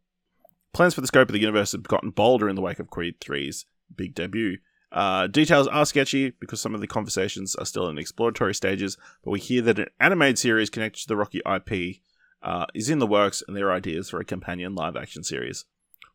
[0.73, 3.21] plans for the scope of the universe have gotten bolder in the wake of Creed
[3.21, 4.59] 3's big debut.
[4.93, 9.33] Uh, details are sketchy because some of the conversations are still in exploratory stages, but
[9.33, 11.97] we hear that an animated series connected to the Rocky IP
[12.43, 15.65] uh, is in the works and there are ideas for a companion live action series.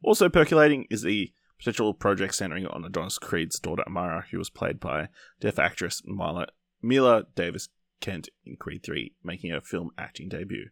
[0.02, 4.80] Also percolating is the potential project centering on Adonis Creed's daughter Amara, who was played
[4.80, 6.48] by deaf actress Mila,
[6.82, 7.70] Mila Davis
[8.02, 10.70] Kent in Creed 3, making her film acting debut.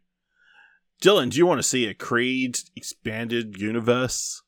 [1.01, 4.41] Dylan, do you want to see a Creed expanded universe?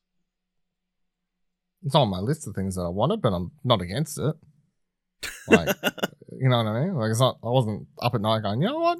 [1.84, 4.34] It's on my list of things that I wanted, but I'm not against it.
[5.46, 5.68] Like,
[6.38, 6.94] you know what I mean?
[6.94, 7.38] Like, it's not.
[7.42, 8.98] I wasn't up at night going, you know what?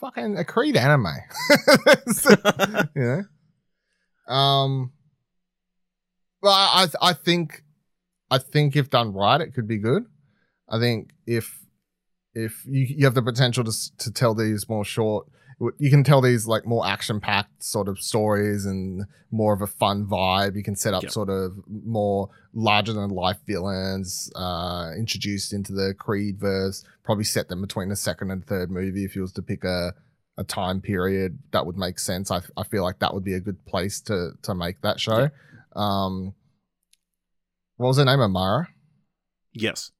[0.00, 1.06] Fucking a Creed anime.
[2.96, 3.24] you
[4.28, 4.32] know.
[4.34, 4.92] Um.
[6.48, 7.62] Well, I I think,
[8.30, 10.06] I think if done right, it could be good.
[10.68, 11.58] I think if
[12.34, 15.26] if you you have the potential to to tell these more short,
[15.78, 19.66] you can tell these like more action packed sort of stories and more of a
[19.66, 20.56] fun vibe.
[20.56, 21.12] You can set up Yep.
[21.12, 26.82] sort of more larger than life villains uh, introduced into the Creed verse.
[27.04, 29.92] Probably set them between the second and third movie if you was to pick a
[30.38, 32.30] a time period that would make sense.
[32.30, 35.28] I, I feel like that would be a good place to to make that show.
[35.76, 36.34] Um,
[37.78, 38.20] what was her name?
[38.20, 38.68] Amara.
[39.52, 39.90] Yes.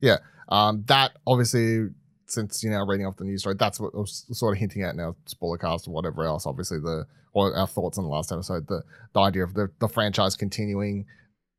[0.00, 0.18] Yeah.
[0.48, 1.88] Um, that obviously,
[2.26, 4.82] since you know reading off the news story, that's what I was sort of hinting
[4.82, 5.16] at now.
[5.26, 6.46] Spoiler cast or whatever else.
[6.46, 8.68] Obviously, the or our thoughts on the last episode.
[8.68, 8.82] The
[9.14, 11.06] the idea of the the franchise continuing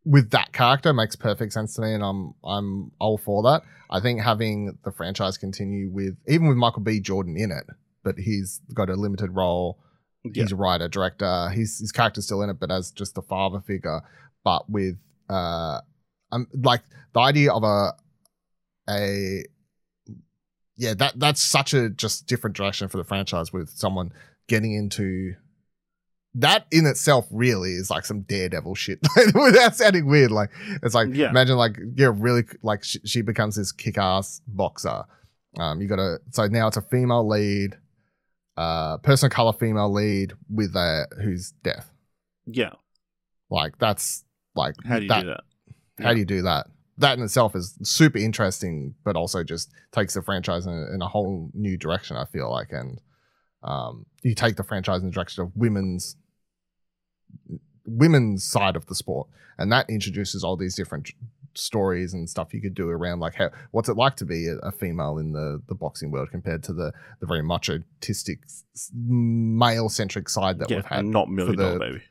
[0.05, 3.63] with that character makes perfect sense to me, and I'm I'm all for that.
[3.89, 6.99] I think having the franchise continue with even with Michael B.
[6.99, 7.65] Jordan in it,
[8.03, 9.79] but he's got a limited role.
[10.23, 10.43] Yeah.
[10.43, 11.49] He's a writer, director.
[11.49, 14.01] He's his character's still in it, but as just the father figure.
[14.43, 14.97] But with
[15.29, 15.79] uh,
[16.31, 16.81] um, like
[17.13, 17.93] the idea of a
[18.89, 19.43] a
[20.75, 24.11] yeah that that's such a just different direction for the franchise with someone
[24.47, 25.33] getting into
[26.35, 28.99] that in itself really is like some daredevil shit
[29.35, 30.49] without sounding weird like
[30.81, 31.29] it's like Yeah.
[31.29, 35.03] imagine like yeah really like she, she becomes this kick-ass boxer
[35.59, 37.77] um you gotta so now it's a female lead
[38.57, 41.91] uh person of color female lead with a who's deaf
[42.47, 42.73] Yeah.
[43.51, 45.43] like that's like How do you that, do that?
[45.99, 46.13] how Yeah.
[46.13, 46.67] do you do that?
[46.99, 51.01] That in itself is super interesting, but also just takes the franchise in a, in
[51.01, 52.17] a whole new direction.
[52.17, 53.01] I feel like, and
[53.63, 56.15] um, you take the franchise in the direction of women's
[57.85, 59.27] women's side of the sport,
[59.57, 61.09] and that introduces all these different
[61.55, 64.55] stories and stuff you could do around like how what's it like to be a,
[64.67, 68.39] a female in the the boxing world compared to the the very much artistic
[68.95, 72.01] male centric side that yeah, we've had not million the- dollar baby.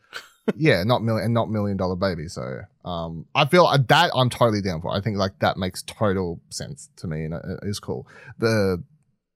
[0.57, 2.29] Yeah, not million and not million dollar baby.
[2.29, 4.91] So um, I feel uh, that I'm totally down for.
[4.95, 8.07] I think like that makes total sense to me and it it is cool.
[8.39, 8.83] The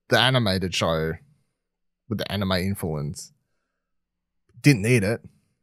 [0.08, 1.12] the animated show
[2.08, 3.32] with the anime influence
[4.62, 5.20] didn't need it.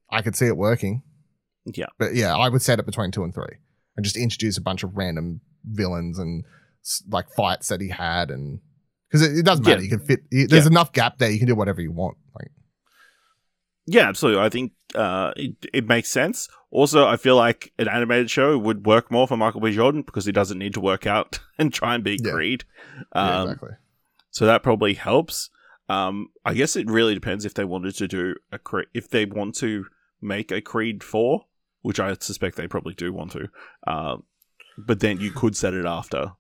[0.10, 1.02] I could see it working,
[1.66, 1.88] Yeah.
[1.98, 3.58] but yeah, I would set it between two and three
[3.96, 6.44] and just introduce a bunch of random villains and
[7.10, 8.60] like fights that he had and
[9.10, 9.78] because it, it doesn't matter.
[9.80, 9.84] Yeah.
[9.84, 10.20] You can fit.
[10.32, 10.72] you- There's Yeah.
[10.72, 11.30] enough gap there.
[11.32, 12.18] You can do whatever you want.
[12.36, 12.52] Like
[13.86, 14.42] Yeah, absolutely.
[14.42, 16.48] I think uh, it, it makes sense.
[16.72, 19.72] Also, I feel like an animated show would work more for Michael B.
[19.74, 22.32] Jordan because he doesn't need to work out and try and be Yeah.
[22.32, 22.64] Creed.
[23.16, 23.72] yeah, Um, exactly.
[24.32, 25.50] So that probably helps.
[25.90, 29.26] Um, I guess it really depends if they wanted to do a Creed, if they
[29.26, 29.86] want to
[30.22, 31.46] make a Creed four,
[31.82, 33.50] which I suspect they probably do want to.
[33.86, 34.18] Uh,
[34.78, 36.32] but then you could set it after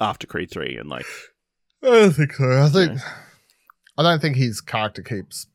[0.00, 1.04] after Creed three and like
[1.82, 2.44] I don't think so.
[2.62, 3.12] I think Yeah.
[3.98, 5.46] I don't think his character keeps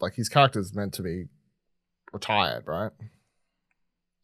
[0.00, 1.24] like his character's meant to be
[2.12, 2.92] retired, right?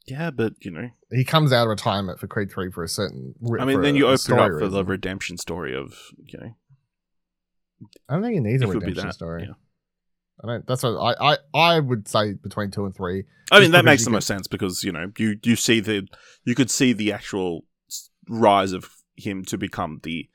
[0.06, 3.34] yeah, but you know, He comes out of retirement for Creed Three for a certain.
[3.58, 5.94] I mean, then a- you open up for the redemption story of
[6.24, 6.54] you know
[8.08, 9.42] I don't think he needs a it could be redemption story.
[9.44, 9.54] yeah.
[10.42, 10.66] I don't.
[10.66, 13.24] That's what I, I I would say between two and three.
[13.50, 16.08] I mean, that makes the most sense because you know you you see the
[16.44, 17.64] you could see the actual
[18.28, 20.28] rise of him to become the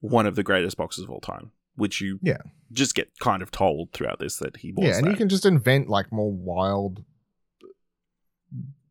[0.00, 2.38] one of the greatest boxers of all time, which you Yeah.
[2.72, 4.86] just get kind of told throughout this that he was.
[4.86, 7.04] yeah, and you can just invent like more wild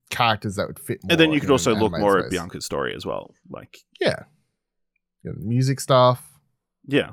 [0.10, 1.00] characters that would fit.
[1.04, 2.30] More and then you could also look more at.
[2.32, 3.34] Bianca's story as well.
[3.50, 4.24] Like, Yeah,
[5.24, 6.40] yeah, music stuff.
[6.86, 7.12] yeah,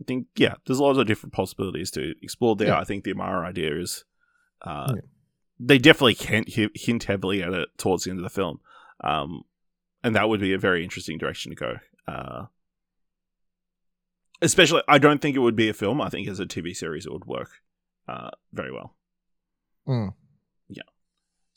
[0.00, 2.68] I think yeah, there's lots of different possibilities to explore there.
[2.68, 2.80] Yeah.
[2.80, 4.04] I think the Amara idea is,
[4.62, 5.00] uh, Yeah.
[5.58, 8.60] they definitely hint hint heavily at it towards the end of the film,
[9.02, 9.42] um,
[10.04, 11.74] and that would be a very interesting direction to go.
[12.06, 12.46] Uh,
[14.42, 16.00] especially, I don't think it would be a film.
[16.00, 17.50] I think as a TV series, it would work
[18.06, 18.94] uh, very well.
[19.86, 20.12] Mm.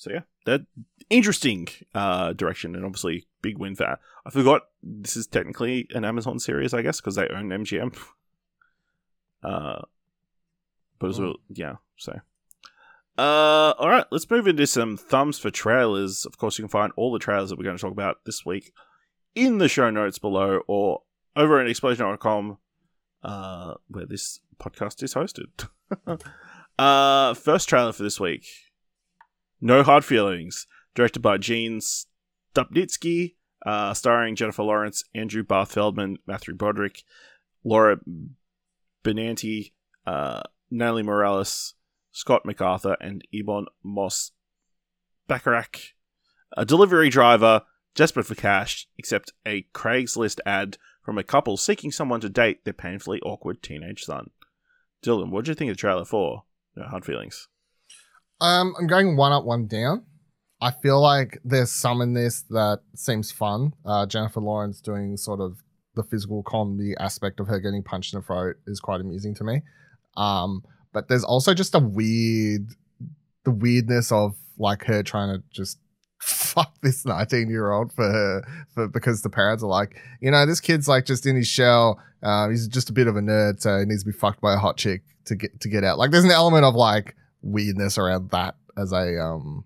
[0.02, 0.62] So yeah, that
[1.12, 4.00] interesting uh, direction, and obviously big win for.
[4.26, 7.96] I forgot this is technically an Amazon series, I guess, because they own MGM.
[9.44, 9.82] Uh,
[10.98, 11.76] but as well, yeah.
[11.98, 12.20] So,
[13.20, 16.26] uh, all right, let's move into some thumbs for trailers.
[16.26, 18.44] Of course, you can find all the trailers that we're going to talk about this
[18.44, 18.74] week
[19.36, 21.04] in the show notes below, or
[21.36, 22.58] over at explosion.com,
[23.24, 25.68] uh, where this podcast is hosted.
[26.80, 28.46] uh, first trailer for this week.
[29.60, 36.56] No Hard Feelings, directed by Gene Stupnitsky, uh, starring Jennifer Lawrence, Andrew Barth Feldman, Matthew
[36.56, 37.04] Broderick,
[37.64, 37.98] Laura
[39.04, 39.74] Benanti,
[40.06, 40.42] uh,
[40.72, 41.76] Natalie Morales,
[42.12, 44.32] Scott MacArthur, and Ebon Moss
[45.30, 45.92] Bachrach.
[46.58, 47.62] A delivery driver,
[47.96, 52.74] desperate for cash, accept a Craigslist ad from a couple seeking someone to date their
[52.74, 54.30] painfully awkward teenage son.
[55.04, 56.44] Dylan, what do you think of the trailer for
[56.76, 57.48] No Hard Feelings?
[58.40, 60.06] Um, I'm going one up, one down.
[60.62, 63.74] I feel like there's some in this that seems fun.
[63.84, 65.58] Uh, Jennifer Lawrence doing sort of
[65.96, 69.44] the physical comedy aspect of her getting punched in the throat is quite amusing to
[69.44, 69.62] me.
[70.18, 72.68] Um, but there's also just a weird,
[73.44, 75.80] the weirdness of like her trying to just
[76.22, 78.44] fuck this 19 year old for her
[78.74, 82.00] for because the parents are like, you know, this kid's like just in his shell.
[82.24, 84.54] Um, he's just a bit of a nerd, so he needs to be fucked by
[84.54, 85.98] a hot chick to get to get out.
[85.98, 89.66] Like, there's an element of like weirdness around that as a um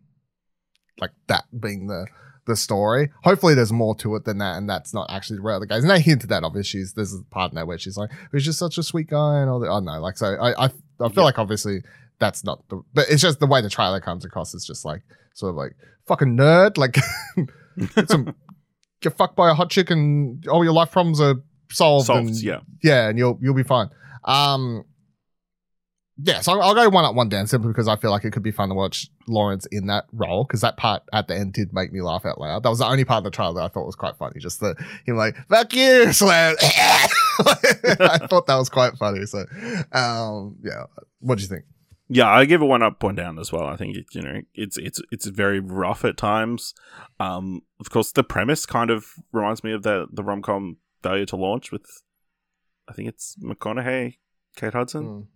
[0.99, 2.08] like that being the
[2.47, 3.10] the story.
[3.24, 5.84] Hopefully there's more to it than that, and that's not actually the real the guys.
[5.84, 6.80] And they hint at that obviously.
[6.80, 9.39] She's there's a part in there where she's like, he's just such a sweet guy
[9.41, 9.68] and all that.
[9.68, 11.24] I don't know, like so I I, I feel Yeah.
[11.24, 11.82] like obviously
[12.20, 15.01] that's not the but it's just the way the trailer comes across is just like
[15.36, 15.76] sort of like
[16.08, 16.98] fucking nerd, like
[17.96, 18.34] get some
[19.02, 21.36] get fucked by a hot chick and all your life problems are
[21.72, 22.08] solved.
[22.08, 22.62] Solved, and, yeah.
[22.82, 23.90] yeah, and you'll you'll be fine.
[24.24, 24.86] Um,
[26.18, 28.32] yeah, so I'll, I'll go one up, one down, simply because I feel like it
[28.32, 30.46] could be fun to watch Lawrence in that role.
[30.46, 32.64] Because that part at the end did make me laugh out loud.
[32.64, 34.40] That was the only part of the trial that I thought was quite funny.
[34.40, 34.76] Just the
[35.06, 36.56] him like "fuck you," slam.
[36.62, 39.26] I thought that was quite funny.
[39.26, 39.40] So,
[39.92, 40.86] um, yeah,
[41.20, 41.66] what do you think?
[42.08, 43.66] Yeah, I give it one up, one down as well.
[43.66, 46.74] I think it, you know it's it's it's very rough at times.
[47.20, 51.26] Um, of course, the premise kind of reminds me of the the rom com Failure
[51.28, 51.86] to Launch with,
[52.88, 54.18] I think it's McConaughey,
[54.56, 55.28] Kate Hudson, Mm,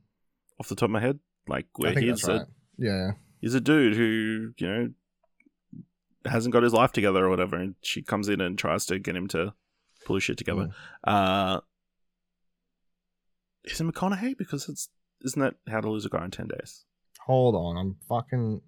[0.60, 1.20] off the top of my head.
[1.48, 2.42] Like where he's right.
[2.42, 2.48] a
[2.78, 3.12] Yeah,
[3.42, 4.90] he's a dude who you know
[6.26, 9.16] hasn't got his life together or whatever, and she comes in and tries to get
[9.16, 9.54] him to
[10.06, 10.70] pull his shit together.
[11.08, 11.56] Mm.
[11.56, 11.62] Uh,
[13.64, 14.38] is it McConaughey?
[14.38, 14.90] Because it's
[15.24, 16.86] isn't that How to Lose a Guy in Ten Days?
[17.26, 18.60] hold on, I'm fucking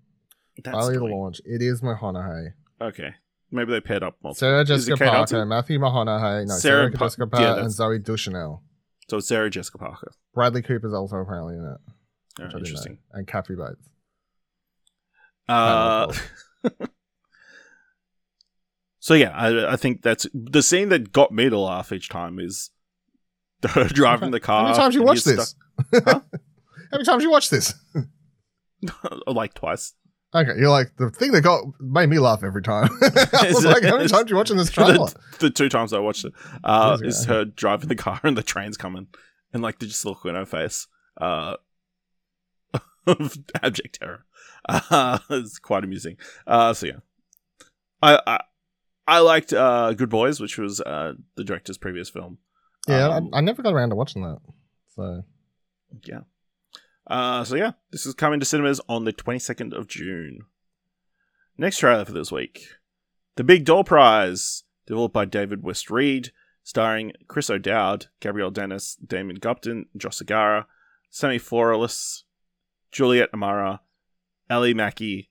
[0.63, 1.41] That's failure to launch.
[1.45, 2.49] It is Mahoney.
[2.79, 3.15] Okay.
[3.49, 4.35] Maybe they paired up multiple.
[4.35, 5.45] Sarah Jessica Parker?
[5.45, 8.63] Matthew Mahoney, no, Sarah Sarah, Pa- Jessica Parker, that's- and Zooey Deschanel.
[9.09, 10.11] So it's Sarah Jessica Parker.
[10.33, 11.77] Bradley Cooper's also apparently in it.
[11.79, 11.89] Oh, which
[12.39, 12.57] I didn't know.
[12.59, 12.97] interesting.
[13.13, 13.89] And Kathy Bates.
[15.49, 16.13] Uh,
[18.99, 22.39] so yeah, I, I think that's the scene that got me to laugh each time
[22.39, 22.69] is
[23.67, 24.61] her driving the car.
[24.61, 25.55] How many times you watch this?
[25.93, 26.21] Huh?
[26.91, 27.73] How many times you watch this?
[29.27, 29.93] like twice.
[30.33, 32.89] Okay, you're like the thing that got made me laugh every time.
[33.01, 34.93] I was like, how many times you watching this trailer?
[34.93, 36.31] the, the two times I watched it
[36.63, 39.07] uh, is her driving the car and the train's coming,
[39.53, 40.87] and like the just look in her face
[41.19, 41.55] uh,
[43.05, 44.25] of abject terror.
[44.67, 46.15] Uh, it's quite amusing.
[46.47, 46.99] Uh, so yeah,
[48.01, 48.39] I I,
[49.07, 52.37] I liked uh, Good Boys, which was uh, the director's previous film.
[52.87, 54.39] yeah, Um, I, I never got around to watching that.
[54.95, 55.23] So
[56.03, 56.21] yeah.
[57.07, 60.41] Uh, so yeah, this is coming to cinemas on the 22nd of June.
[61.57, 62.67] Next trailer for this week.
[63.35, 66.31] The Big Door Prize, developed by David West Reed,
[66.63, 70.65] starring Chris O'Dowd, Gabrielle Dennis, Damon Gupton, Josh Segarra,
[71.09, 72.23] Sammy Floralis,
[72.93, 73.81] Djouliet Amara,
[74.49, 75.27] Ally Maki,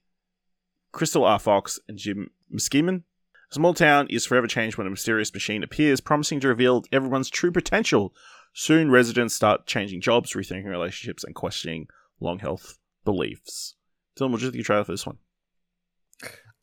[0.91, 1.39] Crystal R.
[1.39, 3.03] Fox, and Jim Meskimen.
[3.51, 7.29] A small town is forever changed when a mysterious machine appears, promising to reveal everyone's
[7.29, 8.13] true potential.
[8.53, 11.87] Soon, residents start changing jobs, rethinking relationships, and questioning
[12.19, 13.75] long health beliefs.
[14.17, 15.17] Dylan, what do you think of the trailer for this one?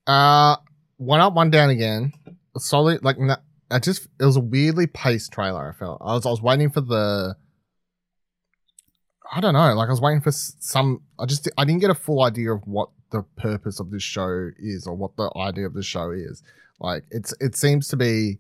[0.07, 0.57] uh
[0.97, 2.13] one up, one down again.
[2.57, 3.17] Solid like
[3.71, 6.01] I just it was a weirdly paced trailer, I felt.
[6.01, 7.37] I was I was waiting for the
[9.31, 11.95] I don't know, like I was waiting for some I just I didn't get a
[11.95, 15.75] full idea of what the purpose of this show is or what the idea of
[15.75, 16.43] the show is.
[16.81, 18.39] Like it's it seems to be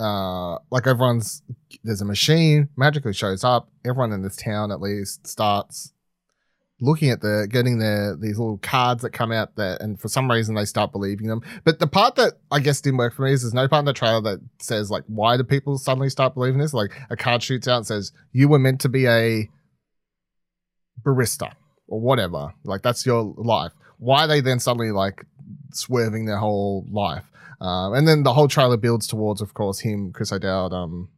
[0.00, 1.42] uh like everyone's
[1.84, 5.92] there's a machine magically shows up everyone in this town at least starts
[6.80, 10.30] looking at the getting their these little cards that come out there, and for some
[10.30, 11.42] reason they start believing them.
[11.64, 13.84] But the part that I guess didn't work for me is there's no part in
[13.86, 16.74] the trailer that says like why do people suddenly start believing this?
[16.74, 19.48] Like a card shoots out and says you were meant to be a
[21.02, 21.52] barista
[21.86, 22.54] or whatever.
[22.64, 23.72] Like that's your life.
[23.98, 25.24] Why are they then suddenly like
[25.72, 27.29] swerving their whole life?
[27.60, 31.08] Um, and then the whole trailer builds towards, of course, him, Chris O'Dowd, um,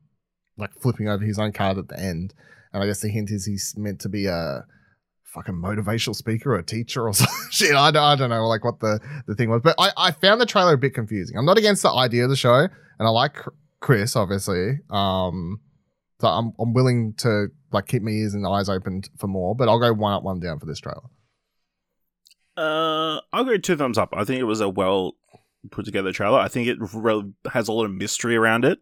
[0.57, 2.35] like flipping over his own card at the end.
[2.73, 4.65] And I guess the hint is he's meant to be a
[5.25, 7.75] fucking motivational speaker or a teacher or some shit.
[7.75, 9.63] I don't, I don't know like what the, the thing was.
[9.63, 11.37] But I, I found the trailer a bit confusing.
[11.37, 12.71] I'm not against the idea of the show, and
[13.01, 13.37] I like
[13.81, 14.81] Chris, obviously.
[14.91, 15.61] Um,
[16.21, 19.69] so I'm I'm willing to like keep my ears and eyes open for more, but
[19.69, 21.03] I'll go one up, one down for this trailer.
[22.57, 24.11] Uh, I'll go two thumbs up.
[24.13, 25.17] I think it was a well
[25.71, 26.39] put together trailer.
[26.39, 28.81] I think it re- has a lot of mystery around it,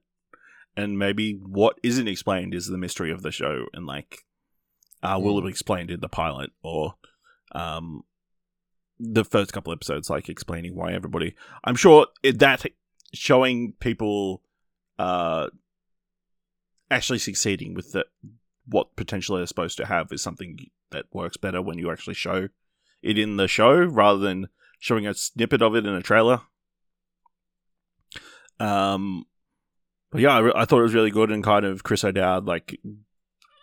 [0.76, 4.24] and maybe what isn't explained is the mystery of the show, and like,
[5.02, 6.94] uh, will it be explained in the pilot or,
[7.52, 8.04] um,
[8.98, 11.34] the first couple episodes, like explaining why everybody.
[11.64, 12.66] I'm sure it, that
[13.14, 14.42] showing people,
[14.98, 15.48] uh,
[16.90, 18.04] actually succeeding with the
[18.66, 20.58] what potential they're supposed to have is something
[20.90, 22.48] that works better when you actually show
[23.02, 26.42] it in the show rather than showing a snippet of it in a trailer.
[28.60, 29.24] Um,
[30.12, 32.44] but yeah, I, re- I thought it was really good and kind of Chris O'Dowd
[32.44, 32.78] like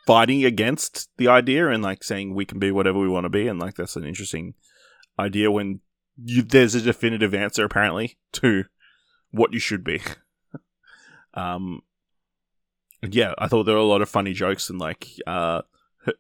[0.06, 3.48] fighting against the idea and like saying we can be whatever we want to be,
[3.48, 4.56] and like that's an interesting
[5.20, 5.82] idea when
[6.24, 8.66] you, there's a definitive answer apparently to
[9.32, 10.02] what you should be.
[11.34, 11.82] um,
[13.08, 15.62] yeah, I thought there were a lot of funny jokes and like uh,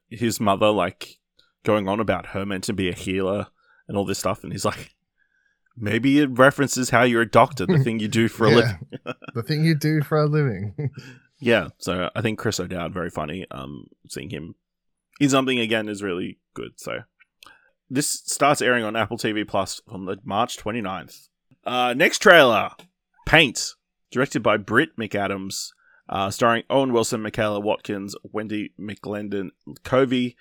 [0.09, 1.19] his mother like
[1.63, 3.47] going on about her meant to be a healer
[3.87, 4.93] and all this stuff, and he's like,
[5.77, 8.87] maybe it references how you're a doctor, the thing you do for a living.
[9.33, 10.91] the thing you do for a living.
[11.39, 13.45] Yeah, so I think Chris O'Dowd very funny.
[13.51, 14.55] Um, seeing him
[15.19, 16.71] in something again is really good.
[16.77, 17.01] So
[17.91, 21.27] this starts airing on Apple TV Plus on the March 29th.
[21.63, 22.71] Uh, next trailer,
[23.27, 23.73] Paint,
[24.09, 25.73] directed by Brit McAdams,
[26.09, 29.49] uh, starring Owen Wilson, Michaela Watkins, Wendi McLendon,
[29.83, 30.35] Covey,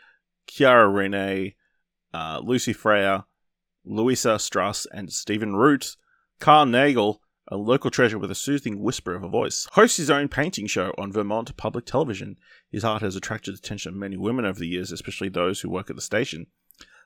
[0.47, 1.57] Ciara Renée,
[2.15, 3.25] uh, Lucy Freyer,
[3.87, 5.97] Lusia Strus, and Stephen Root.
[6.41, 7.19] Carl Nargle,
[7.49, 10.93] a local treasure with a soothing whisper of a voice, hosts his own painting show
[10.99, 12.37] on Vermont public television.
[12.71, 15.71] His art has attracted the attention of many women over the years, especially those who
[15.71, 16.47] work at the station.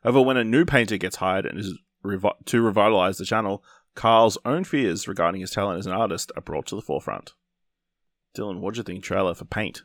[0.02, 3.62] However, when a new painter gets hired and is revi- to revitalize the channel,
[3.94, 7.34] Carl's own fears regarding his talent as an artist are brought to the forefront.
[8.34, 9.82] Dylan, what do you think trailer for Paint?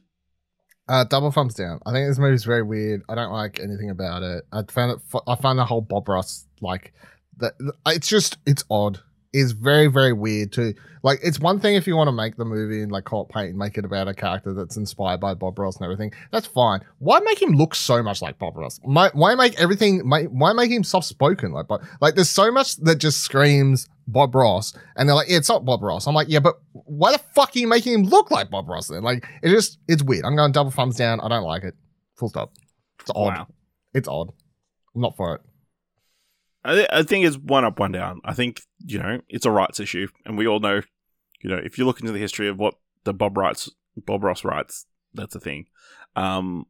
[0.87, 1.79] Uh, double thumbs down.
[1.85, 3.01] I think this movie's very weird.
[3.09, 4.45] I don't like anything about it.
[4.51, 4.99] I found it.
[5.07, 6.93] fu- I find the whole Bob Ross like
[7.37, 7.53] that.
[7.87, 8.99] It's just it's odd.
[9.33, 10.75] It's very very weird too.
[11.01, 13.29] Like it's one thing if you want to make the movie and like call it
[13.29, 16.13] paint and make it about a character that's inspired by Bob Ross and everything.
[16.31, 16.81] That's fine.
[16.99, 18.79] Why make him look so much like Bob Ross?
[18.83, 20.07] Why, make everything?
[20.07, 21.65] Why make him soft spoken like?
[21.99, 25.65] Like there's so much that just screams Bob Ross, and they're like, yeah, it's not
[25.65, 26.07] Bob Ross.
[26.07, 28.87] I'm like, yeah, but why the fuck are you making him look like Bob Ross
[28.87, 29.03] then?
[29.03, 30.25] Like, it just, it's weird.
[30.25, 31.19] I'm going double thumbs down.
[31.19, 31.75] I don't like it.
[32.15, 32.53] Full stop.
[33.01, 33.33] It's odd.
[33.33, 33.47] Wow.
[33.93, 34.31] It's odd.
[34.93, 35.41] I'm not for it.
[36.63, 38.21] I, th- I think it's one up, one down.
[38.25, 40.81] I think you know it's a rights issue, and we all know,
[41.41, 44.43] you know, if you look into the history of what the Bob rights, Bob Ross
[44.43, 45.67] rights, that's a thing.
[46.15, 46.65] Um,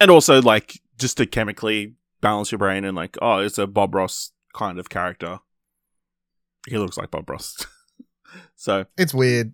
[0.00, 3.94] and also like just to chemically balance your brain and like, oh, it's a Bob
[3.94, 5.40] Ross kind of character.
[6.68, 7.66] He looks like Bob Ross.
[8.56, 9.52] so It's weird.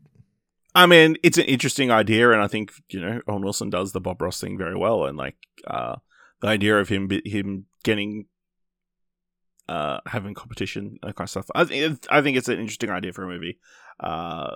[0.74, 4.01] I mean, it's an interesting idea, and I think you know Owen Wilson does the
[4.01, 5.36] Bob Ross thing very well, and like
[5.66, 5.96] uh,
[6.40, 8.26] the idea of him him getting
[9.68, 11.46] uh, having competition that kind of stuff.
[11.55, 13.59] I think I think it's an interesting idea for a movie.
[13.99, 14.55] Uh,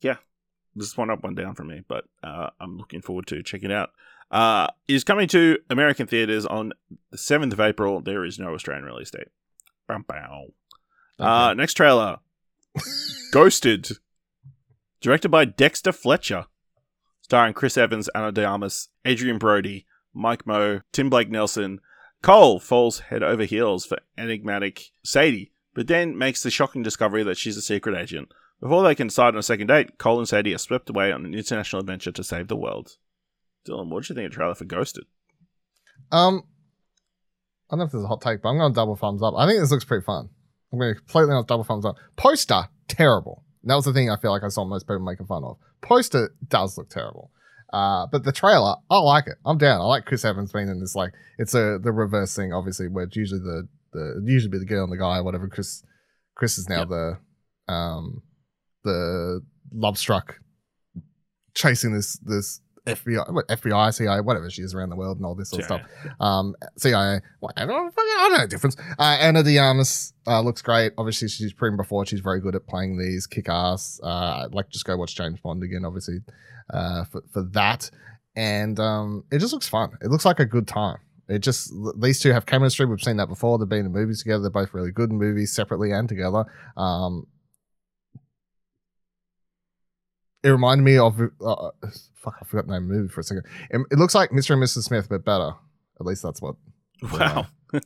[0.00, 0.16] yeah,
[0.76, 3.74] just one up, one down for me, but uh, I'm looking forward to checking it
[3.74, 3.90] out.
[4.30, 6.72] Uh, is coming to American theaters on
[7.10, 8.00] the seventh of April.
[8.00, 9.28] There is no Australian release date.
[9.86, 10.46] Bow, bow.
[11.18, 12.18] Uh, next trailer,
[13.32, 13.92] Ghosted,
[15.00, 16.46] directed by Dexter Fletcher,
[17.22, 21.80] starring Chris Evans, Ana de Armas, Adrien Brody, Mike Moh, Tim Blake Nelson.
[22.22, 27.38] Cole falls head over heels for enigmatic Sadie, but then makes the shocking discovery that
[27.38, 28.32] she's a secret agent.
[28.60, 31.24] Before they can decide on a second date, Cole and Sadie are swept away on
[31.26, 32.96] an international adventure to save the world.
[33.68, 35.04] Dylan, what do you think of the trailer for Ghosted?
[36.10, 36.44] Um,
[37.70, 39.34] I don't know if there's a hot take, but I'm going to double thumbs up.
[39.36, 40.28] I think this looks pretty fun.
[40.72, 41.96] I'm going to completely honest, double thumbs up.
[42.16, 43.44] Poster, terrible.
[43.64, 45.58] That was the thing I feel like I saw most people making fun of.
[45.80, 47.32] Poster does look terrible.
[47.72, 49.36] Uh, but the trailer, I like it.
[49.44, 49.80] I'm down.
[49.80, 50.94] I like Chris Evans being in this.
[50.94, 54.64] Like, it's a the reverse thing, obviously, where it's usually the the usually be the
[54.64, 55.48] girl and the guy, whatever.
[55.48, 55.82] Chris
[56.36, 56.88] Chris is now Yep.
[56.88, 58.22] the um
[58.86, 60.38] the love struck
[61.54, 65.50] chasing this this FBI, FBI, CIA, whatever she is around the world and all this
[65.50, 65.82] sort of stuff.
[66.20, 68.76] Um, CIA, whatever, I don't I don't know the difference.
[68.98, 70.92] Uh, Ana de Armas uh, looks great.
[70.96, 73.98] Obviously, she's proven before she's very good at playing these kick ass.
[74.04, 76.18] Uh, like, just go watch James Bond again, obviously,
[76.72, 77.90] uh, for, for that.
[78.36, 79.90] And um, it just looks fun.
[80.00, 80.98] It looks like a good time.
[81.28, 82.86] It just, these two have chemistry.
[82.86, 83.58] We've seen that before.
[83.58, 84.42] They've been in movies together.
[84.42, 86.44] They're both really good in movies separately and together.
[86.76, 87.26] Um,
[90.46, 91.70] it reminded me of uh,
[92.14, 92.36] fuck.
[92.40, 93.44] I forgot the name of the movie for a second.
[93.70, 94.50] It, it looks like Mr.
[94.50, 94.84] and Mrs.
[94.84, 95.54] Smith, but better.
[95.98, 96.54] At least that's what.
[97.12, 97.46] Wow.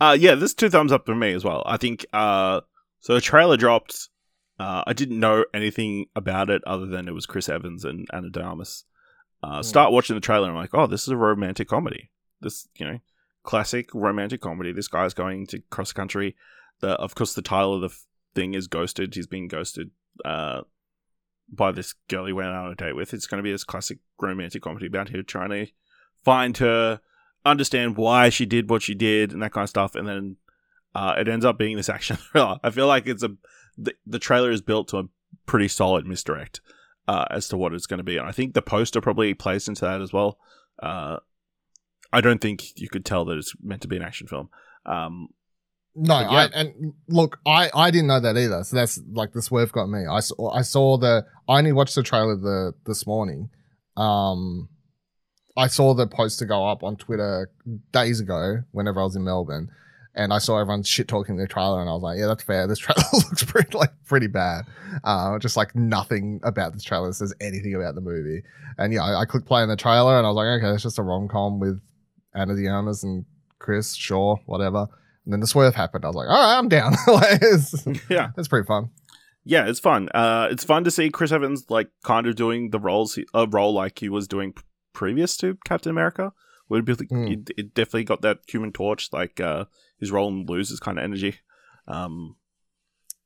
[0.00, 1.62] uh yeah, this two thumbs up for me as well.
[1.66, 2.62] I think uh
[3.00, 4.08] so the trailer dropped.
[4.58, 8.30] Uh I didn't know anything about it other than it was Chris Evans and Ana
[8.30, 8.84] de Armas.
[9.42, 12.10] Uh start watching the trailer and I'm like, oh, this is a romantic comedy.
[12.40, 12.98] This, you know,
[13.44, 14.72] classic romantic comedy.
[14.72, 16.36] This guy's going to cross country.
[16.80, 18.04] The of course the title of the f-
[18.34, 19.14] thing is ghosted.
[19.14, 19.90] He's being ghosted
[20.24, 20.62] uh
[21.50, 23.14] by this girl he went on a date with.
[23.14, 25.66] It's going to be this classic romantic comedy about her trying to
[26.24, 27.00] find her,
[27.44, 29.94] understand why she did what she did, and that kind of stuff.
[29.94, 30.36] And then
[30.94, 32.58] uh, it ends up being this action thriller.
[32.62, 33.30] I feel like it's a
[33.76, 35.04] the, the trailer is built to a
[35.46, 36.60] pretty solid misdirect
[37.06, 39.68] uh, as to what it's going to be, and I think the poster probably plays
[39.68, 40.38] into that as well.
[40.82, 41.18] Uh,
[42.12, 44.48] I don't think you could tell that it's meant to be an action film.
[44.86, 45.28] Um,
[46.00, 46.28] No, yeah.
[46.30, 48.62] I, and look, I, I didn't know that either.
[48.62, 50.06] So that's like the swerve got me.
[50.06, 53.50] I saw I saw the I only watched the trailer the this morning.
[53.96, 54.68] Um,
[55.56, 57.50] I saw the poster go up on Twitter
[57.92, 59.70] days ago whenever I was in Melbourne,
[60.14, 62.68] and I saw everyone shit talking the trailer, and I was like, yeah, that's fair.
[62.68, 64.66] This trailer looks pretty like pretty bad.
[65.02, 68.44] Uh, just like nothing about this trailer says anything about the movie.
[68.78, 70.84] And yeah, I, I clicked play on the trailer, and I was like, okay, it's
[70.84, 71.80] just a rom com with
[72.34, 73.24] Ana de Armas and
[73.58, 74.86] Chris, Shaw, whatever.
[75.28, 76.06] And then the swerve happened.
[76.06, 76.94] I was like, all right, I'm down.
[77.06, 78.88] Like, it's, yeah, it's pretty fun.
[79.44, 80.08] yeah, it's fun.
[80.14, 83.46] Uh, it's fun to see Chris Evans like kind of doing the roles he, a
[83.46, 84.62] role like he was doing p-
[84.94, 86.32] previous to Captain America.
[86.70, 87.30] Would be Mm.
[87.32, 89.66] it, it definitely got that Human Torch like uh,
[90.00, 91.36] his role in Blues kind of energy.
[91.86, 92.36] Um,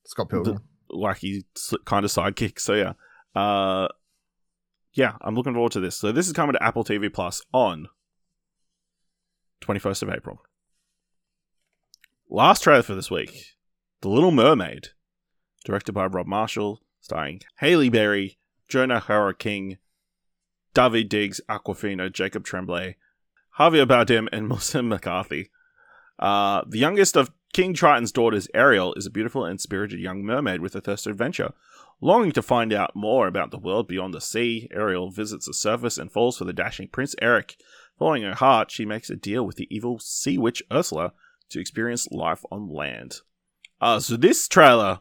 [0.04, 0.58] Scott Pilgrim.
[0.92, 1.44] wacky
[1.84, 2.58] kind of sidekick.
[2.58, 2.92] So yeah,
[3.40, 3.86] uh,
[4.92, 5.96] yeah, I'm looking forward to this.
[5.96, 7.86] So this is coming to Apple TV Plus on
[9.62, 10.42] 21st of April.
[12.34, 13.56] Last trailer for this week,
[14.00, 14.88] The Little Mermaid,
[15.66, 18.38] directed by Rob Marshall, starring Halle Bailey,
[18.70, 19.76] Jonah Hara King,
[20.74, 22.96] Daveed Diggs, Awkwafina, Jacob Tremblay,
[23.58, 25.50] Javier Bardem, and Melissa McCarthy.
[26.18, 30.62] Uh, the youngest of King Triton's daughters, Ariel, is a beautiful and spirited young mermaid
[30.62, 31.52] with a thirst for adventure.
[32.00, 35.98] Longing to find out more about the world beyond the sea, Ariel visits the surface
[35.98, 37.56] and falls for the dashing Prince Eric.
[37.98, 41.12] Following her heart, she makes a deal with the evil sea witch Ursula
[41.52, 43.20] to experience life on land.
[43.80, 45.00] Uh, so this trailer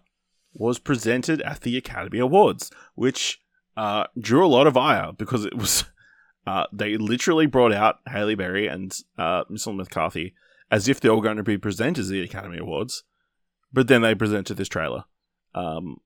[0.54, 3.42] was presented at the Academy Awards, which
[3.78, 5.86] uh, drew a lot of ire because it was
[6.48, 10.34] uh, they literally brought out Halle Bailey and uh, Melissa McCarthy
[10.70, 13.04] as if they were going to be presenters at the Academy Awards,
[13.74, 15.04] but then they presented this trailer,
[15.54, 15.98] um,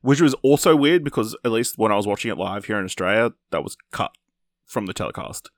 [0.00, 2.84] which was also weird because at least when I was watching it live here in
[2.84, 4.12] Australia, that was cut
[4.64, 5.50] from the telecast.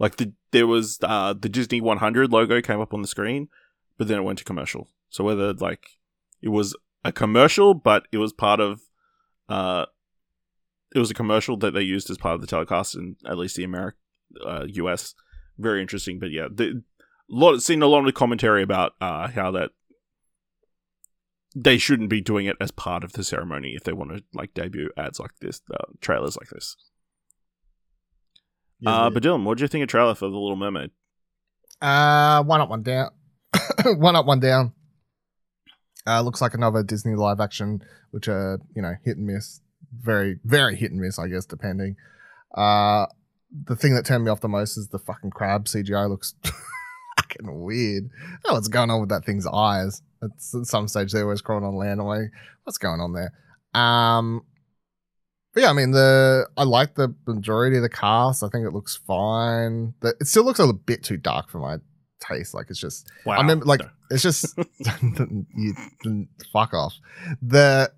[0.00, 3.48] Like the there was uh, the Disney 100 logo came up on the screen,
[3.98, 4.88] but then it went to commercial.
[5.10, 5.98] So whether like
[6.42, 6.74] it was
[7.04, 8.80] a commercial, but it was part of
[9.48, 9.86] uh,
[10.94, 13.56] it was a commercial that they used as part of the telecast in at least
[13.56, 13.98] the America
[14.44, 15.14] uh, US.
[15.58, 16.82] Very interesting, but yeah, the
[17.28, 19.70] lot seen a lot of commentary about uh, how that
[21.54, 24.54] they shouldn't be doing it as part of the ceremony if they want to like
[24.54, 26.76] debut ads like this, uh, trailers like this.
[28.86, 30.90] Uh, but Dylan, what do you think of trailer for The Little Mermaid?
[31.80, 33.10] Uh, one up, one down.
[33.84, 34.72] one up, one down.
[36.06, 39.60] Uh, looks like another Disney live action, which are you know hit and miss,
[39.92, 41.96] very very hit and miss, I guess, depending.
[42.54, 43.06] Uh,
[43.64, 46.34] the thing that turned me off the most is the fucking crab CGI looks
[47.16, 48.10] fucking weird.
[48.22, 50.02] I don't what's going on with that thing's eyes.
[50.22, 52.00] It's, at some stage they always crawling on land.
[52.00, 52.30] I'm like,
[52.64, 53.32] what's going on there?
[53.74, 54.42] Um,
[55.54, 58.42] but yeah, I mean the I like the majority of the cast.
[58.42, 59.94] I think it looks fine.
[60.00, 61.78] The, it still looks a little bit too dark for my
[62.20, 62.54] taste.
[62.54, 63.88] Like it's just Wow, I remember like No.
[64.10, 64.56] it's just
[65.56, 65.74] you
[66.52, 66.94] fuck off.
[67.42, 67.90] The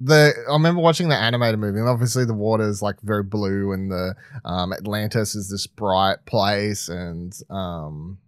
[0.00, 3.72] the I remember watching the animated movie, and obviously the water is like very blue,
[3.72, 4.14] and the
[4.44, 8.18] um, Atlantis is this bright place, and um,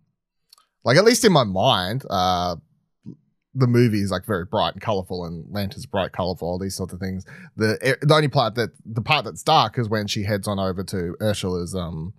[0.85, 2.57] like at least in my mind, uh,
[3.55, 6.75] the movie is like very bright and colorful, and Atlantis is bright, colorful, all these
[6.77, 7.25] sorts of things.
[7.57, 10.83] The the only part that the part that's dark is when she heads on over
[10.85, 12.15] to Ursula's um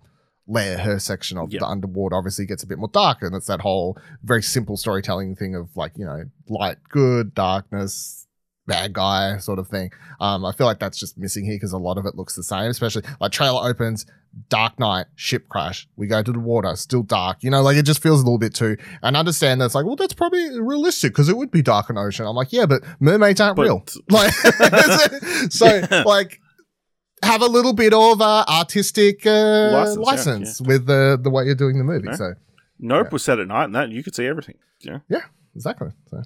[0.45, 1.59] lair, her section of Yeah.
[1.59, 5.35] the underwater obviously gets a bit more dark and it's that whole very simple storytelling
[5.37, 8.27] thing of like you know light good, darkness,
[8.65, 9.91] bad guy sort of thing.
[10.19, 12.43] Um, I feel like that's just missing here because a lot of it looks the
[12.43, 14.05] same, especially like trailer opens,
[14.49, 15.87] dark night, ship crash.
[15.97, 17.43] We go to the water, still dark.
[17.43, 18.77] You know, like it just feels a little bit too.
[19.01, 21.97] And I understand that's like, well, that's probably realistic because it would be dark and
[21.97, 22.25] ocean.
[22.25, 23.85] I'm like, yeah, but mermaids aren't But- real.
[24.09, 24.31] Like,
[25.51, 26.39] so like.
[27.23, 31.45] Have a little bit of uh, artistic uh, License, license, yeah, with the the way
[31.45, 32.11] you're doing the movie.
[32.17, 32.33] So
[32.79, 33.09] Nope Yeah.
[33.13, 34.55] was set at night, and that you could see everything.
[34.81, 35.21] Yeah, yeah,
[35.55, 35.91] exactly.
[36.09, 36.21] So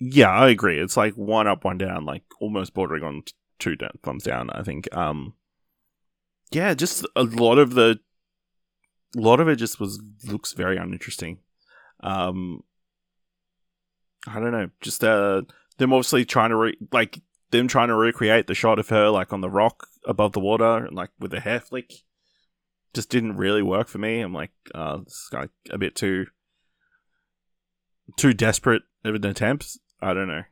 [0.00, 0.80] yeah, I agree.
[0.80, 4.50] It's like one up, one down, like almost bordering on t- two down, thumbs down.
[4.50, 4.94] I think.
[4.96, 5.34] Um,
[6.50, 8.00] yeah, just a lot of the,
[9.16, 11.38] a lot of it just was looks very uninteresting.
[12.00, 12.64] Um,
[14.26, 15.42] I don't know, just uh,
[15.76, 17.20] them obviously trying to re- like
[17.50, 20.84] them trying to recreate the shot of her like on the rock above the water
[20.86, 21.92] and like with the hair flick.
[22.94, 24.20] Just didn't really work for me.
[24.20, 26.26] I'm like, uh, this is like a bit too,
[28.16, 29.78] too desperate of an attempt.
[30.02, 30.42] I don't know.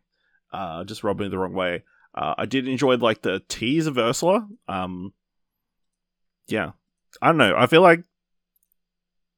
[0.52, 1.82] Uh, just rubbed me the wrong way.
[2.14, 4.48] Uh, I did enjoy like the tease of Ursula.
[4.66, 5.12] Um,
[6.46, 6.72] yeah,
[7.20, 7.54] I don't know.
[7.56, 8.02] I feel like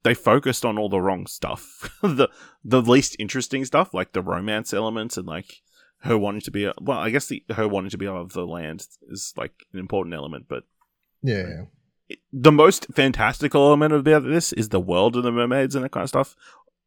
[0.02, 1.98] they focused on all the wrong stuff.
[2.02, 2.28] the
[2.64, 5.62] the least interesting stuff, like the romance elements and like
[6.02, 6.70] her wanting to be.
[6.80, 9.78] Well, I guess the her wanting to be out of the land is like an
[9.78, 10.64] important element, but
[11.22, 11.64] yeah,
[12.08, 15.90] it- the most fantastical element about this is the world of the mermaids and that
[15.92, 16.34] kind of stuff,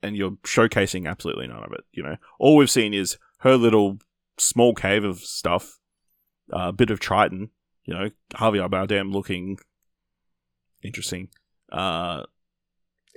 [0.03, 1.85] and you're showcasing absolutely none of it.
[1.91, 3.97] You know, all we've seen is her little
[4.38, 5.80] small cave of stuff,
[6.51, 7.49] a bit of Triton.
[7.85, 9.57] You know, Javier Bardem looking
[10.84, 11.30] interesting.
[11.71, 12.23] Uh,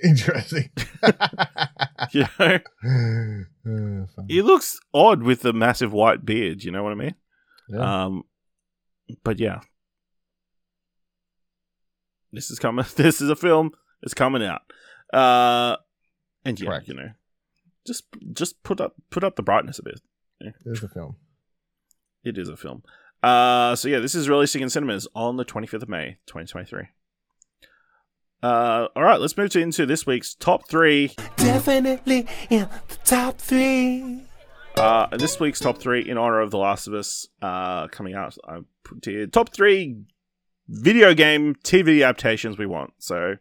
[0.02, 0.70] interesting.
[2.12, 2.58] you know,
[3.66, 6.62] Uh, he looks odd with the massive white beard.
[6.62, 7.14] You know what I mean?
[7.68, 8.04] Yeah.
[8.04, 8.22] Um,
[9.24, 9.60] but yeah,
[12.32, 12.84] this is coming.
[12.96, 13.72] This is a film.
[14.02, 14.62] It's coming out.
[15.12, 15.76] Uh,
[16.46, 16.88] and yeah, Correct.
[16.88, 17.10] you know,
[17.86, 20.00] just just put up put up the brightness a bit.
[20.64, 21.16] There's the film.
[22.24, 22.82] It is a film.
[23.22, 26.88] Uh, so yeah, this is releasing in cinemas on the 25th of May, 2023.
[28.42, 31.14] Uh, all right, let's move to, into this week's top three.
[31.36, 34.22] Definitely in the top three.
[34.76, 38.36] Uh, this week's top three in honor of The Last of Us uh, coming out.
[38.46, 40.04] I put here top three
[40.68, 42.92] video game TV adaptations we want.
[42.98, 43.36] So,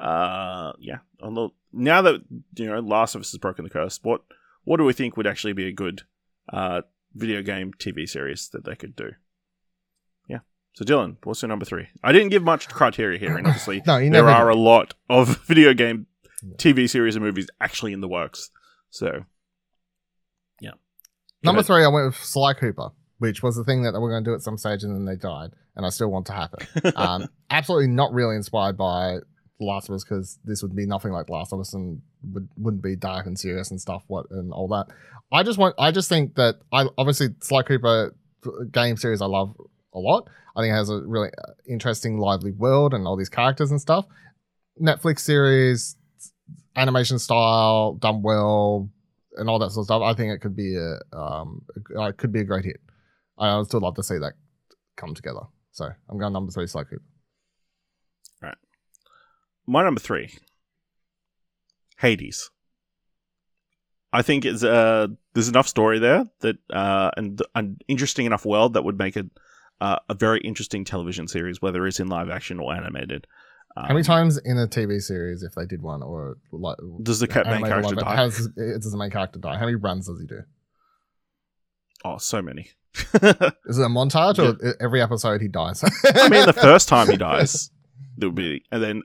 [0.00, 2.22] uh, yeah, on the now that
[2.56, 4.22] you know Last of Us has broken the curse, what
[4.64, 6.02] what do we think would actually be a good
[6.52, 6.82] uh,
[7.14, 9.10] video game TV series that they could do?
[10.28, 10.40] Yeah.
[10.74, 11.88] So, Dylan, what's your number three?
[12.02, 14.56] I didn't give much criteria here, and obviously No, you there are do.
[14.56, 16.06] a lot of video game
[16.56, 18.50] TV series and movies actually in the works.
[18.90, 19.24] So,
[20.60, 20.72] yeah.
[21.42, 24.24] Number three, I went with Sly Cooper, which was the thing that they were going
[24.24, 26.66] to do at some stage and then they died, and I still want to happen.
[26.96, 29.18] Um, absolutely not really inspired by
[29.64, 32.00] Last of Us because this would be nothing like Last of Us and
[32.32, 34.04] would, wouldn't be dark and serious and stuff.
[34.06, 34.86] What and all that.
[35.32, 35.74] I just want.
[35.78, 38.14] I just think that I obviously Sly Cooper
[38.72, 39.54] game series I love
[39.94, 40.28] a lot.
[40.56, 43.80] I think it has a really uh, interesting, lively world and all these characters and
[43.80, 44.06] stuff.
[44.80, 45.96] Netflix series,
[46.76, 48.90] animation style, done well,
[49.36, 50.02] and all that sort of stuff.
[50.02, 51.62] I think it could be a um,
[51.96, 52.80] uh, it could be a great hit.
[53.38, 54.34] I would still love to see that
[54.96, 55.40] come together.
[55.72, 57.02] So I'm going number three, Sly Cooper.
[59.70, 60.34] My number three
[61.98, 62.50] hades
[64.12, 68.74] i think it's uh there's enough story there that uh and an interesting enough world
[68.74, 69.26] that would make it
[69.80, 73.26] uh, a very interesting television series whether it's in live action or animated
[73.76, 77.20] um, How many times in a TV series, if they did one, or like does
[77.20, 79.54] the ca- main character die Has, does the main character die?
[79.56, 80.40] How many runs does he do?
[82.04, 82.70] oh so many
[83.14, 85.84] Is it a montage or every episode he dies?
[86.04, 87.70] i mean the first time he dies
[88.16, 89.02] there would be and then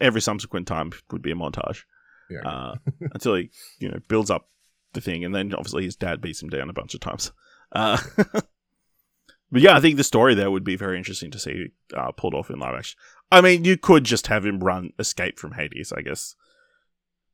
[0.00, 1.82] every subsequent time would be a montage
[2.30, 2.48] yeah.
[2.48, 2.74] uh,
[3.12, 4.48] until he, you know, builds up
[4.92, 7.32] the thing, and then obviously his dad beats him down a bunch of times.
[7.72, 12.12] Uh, but yeah, I think the story there would be very interesting to see uh,
[12.12, 12.98] pulled off in live action.
[13.30, 16.34] I mean, you could just have him run escape from Hades, I guess,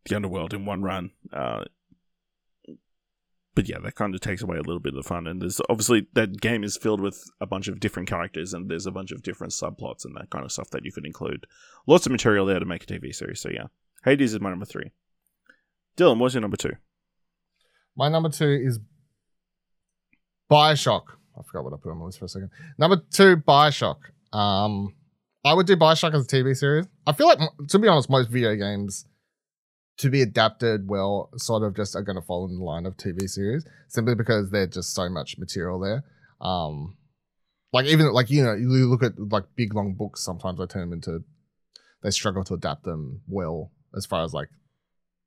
[0.05, 1.10] the underworld in one run.
[1.32, 1.64] Uh,
[3.55, 5.27] but yeah, that kind of takes away a little bit of the fun.
[5.27, 8.87] And there's obviously that game is filled with a bunch of different characters, and there's
[8.87, 11.47] a bunch of different subplots and that kind of stuff that you could include.
[11.87, 13.41] Lots of material there to make a TV series.
[13.41, 13.66] So yeah,
[14.05, 14.91] Hades is my number three.
[15.97, 16.73] Dylan, what's your number two?
[17.95, 18.81] My number two is
[20.51, 21.03] Bioshock.
[21.39, 22.51] I forgot what I put on my list for a second.
[22.79, 23.97] Number two, Bioshock.
[24.33, 24.95] Um,
[25.45, 26.87] I would do Bioshock as a TV series.
[27.07, 27.39] I feel like,
[27.69, 29.07] to be honest, most video games
[30.03, 32.97] to be adapted well sort of just are going to fall in the line of
[32.97, 36.03] TV series simply because there's just so much material there.
[36.41, 36.97] Um,
[37.73, 40.24] like even like you know you look at like big long books.
[40.24, 41.23] Sometimes I turn them into
[42.03, 44.49] they struggle to adapt them well as far as like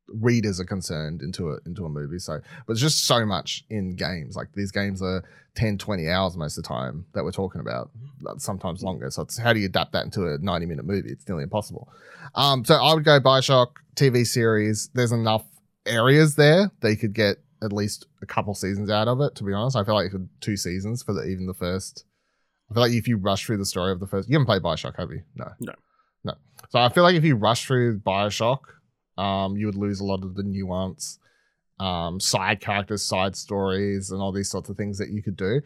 [0.08, 2.20] readers are concerned into a into a movie.
[2.20, 4.36] So, but it's just so much in games.
[4.36, 5.24] Like these games are
[5.56, 7.90] 10, 20 hours most of the time that we're talking about,
[8.38, 9.10] sometimes longer.
[9.10, 11.10] So it's how do you adapt that into a 90 minute movie?
[11.12, 11.90] It's nearly impossible.
[12.36, 14.90] Um, so I would go Bioshock TV series.
[14.94, 15.44] There's enough
[15.86, 19.36] areas there that you could get at least a couple seasons out of it.
[19.36, 20.12] To be honest, I feel like
[20.42, 22.04] two seasons for the, even the first.
[22.70, 24.62] I feel like if you rush through the story of the first, you haven't played
[24.64, 25.22] Bioshock, have you?
[25.36, 25.74] No, No.
[26.24, 26.34] no.
[26.70, 28.60] So I feel like if you rush through Bioshock,
[29.18, 31.20] um, you would lose a lot of the nuance,
[31.80, 35.62] um, side characters, side stories, and all these sorts of things that you could do.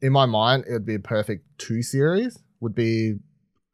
[0.00, 2.38] In my mind, it would be a perfect two series.
[2.60, 3.16] Would be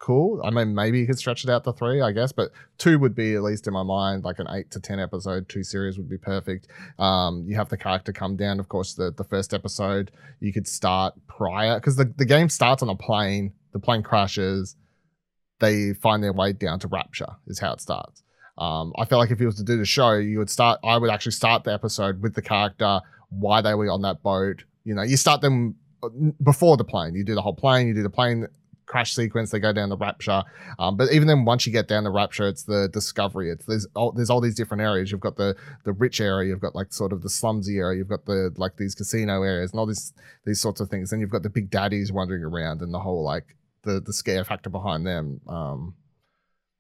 [0.00, 0.40] cool.
[0.42, 3.14] I mean, maybe you could stretch it out to three, I guess, but two would
[3.14, 5.48] be at least in my mind like an eight to ten episode.
[5.48, 6.66] Two series would be perfect.
[6.98, 8.58] Um, you have the character come down.
[8.58, 12.82] Of course, the the first episode you could start prior because the the game starts
[12.82, 13.52] on a plane.
[13.72, 14.74] The plane crashes.
[15.60, 17.36] They find their way down to Rapture.
[17.46, 18.22] Is how it starts.
[18.58, 20.80] Um, I feel like if you was to do the show, you would start.
[20.84, 23.00] I would actually start the episode with the character,
[23.30, 24.64] why they were on that boat.
[24.84, 26.08] You know, you start them uh,
[26.42, 27.14] before the plane.
[27.14, 27.86] You do the whole plane.
[27.86, 28.46] You do the plane
[28.90, 29.50] crash sequence.
[29.50, 30.42] They go down the Rapture.
[30.78, 33.50] Um, but even then, once you get down the Rapture, it's the discovery.
[33.50, 35.10] It's there's all, there's all these different areas.
[35.10, 36.48] You've got the the rich area.
[36.48, 37.98] You've got like sort of the slumsy area.
[37.98, 40.12] You've got the like these casino areas and all these
[40.44, 41.10] these sorts of things.
[41.10, 44.44] Then you've got the big daddies wandering around and the whole like the the scare
[44.44, 45.40] factor behind them.
[45.48, 45.94] Um,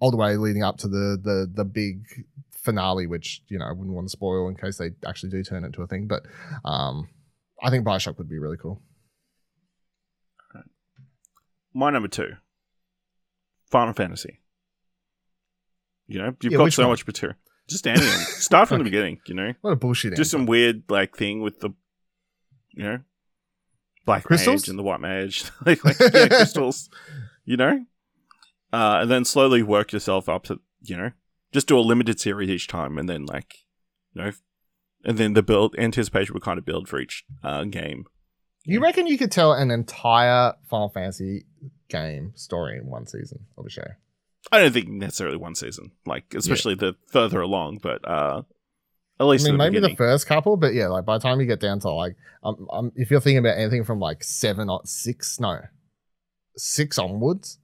[0.00, 2.04] all the way leading up to the the the big
[2.50, 5.62] finale, which you know I wouldn't want to spoil in case they actually do turn
[5.62, 6.08] it into a thing.
[6.08, 6.22] But
[6.64, 7.08] um,
[7.62, 8.82] I think Bioshock would be really cool.
[11.72, 12.32] My number two,
[13.70, 14.40] Final Fantasy.
[16.08, 16.90] You know, you've Yeah, got so one?
[16.90, 17.36] much material.
[17.68, 18.08] Just anything.
[18.40, 19.20] Start from the beginning.
[19.26, 20.16] You know, What a bullshit.
[20.16, 21.70] just some weird like thing with the,
[22.72, 22.98] you know,
[24.04, 24.62] black Crystals?
[24.62, 26.90] mage and the white mage, like, like yeah, crystals.
[27.44, 27.84] You know,
[28.72, 31.10] uh, and then slowly work yourself up to you know,
[31.52, 33.54] just do a limited series each time, and then like,
[34.14, 34.32] you know,
[35.04, 38.04] and then the build anticipation would kind of build for each uh, game.
[38.64, 41.46] You reckon you could tell an entire Final Fantasy
[41.88, 43.86] game story in one season of a show?
[44.52, 48.42] I don't think necessarily one season, like especially the further along, but uh,
[49.18, 51.40] at least I mean, the maybe the first couple, but yeah, like by the time
[51.40, 54.70] you get down to like, um, um, if you're thinking about anything from like seven
[54.70, 55.60] or six, no,
[56.56, 57.59] six onwards,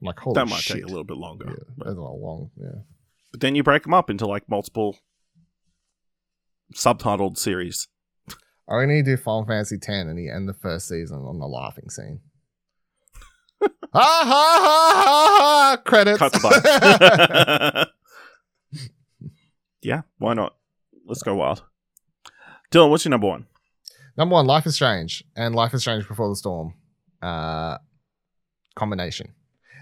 [0.00, 0.76] I'm like holy that might shit.
[0.76, 1.46] take a little bit longer.
[1.48, 2.50] Yeah, but, that's a long.
[2.56, 2.80] Yeah,
[3.32, 4.98] but then you break them up into like multiple
[6.74, 7.88] subtitled series.
[8.68, 11.88] I only do Final Fantasy X and you end the first season on the laughing
[11.88, 12.20] scene.
[13.62, 15.82] ha ha ha ha ha!
[15.84, 16.18] Credits.
[16.18, 17.88] Cut the
[19.82, 20.56] yeah, why not?
[21.06, 21.62] Let's go wild.
[22.72, 23.46] Dylan, what's your number one?
[24.16, 26.74] Number one, Life is Strange and Life is Strange Before the Storm
[27.22, 27.78] uh,
[28.74, 29.32] combination.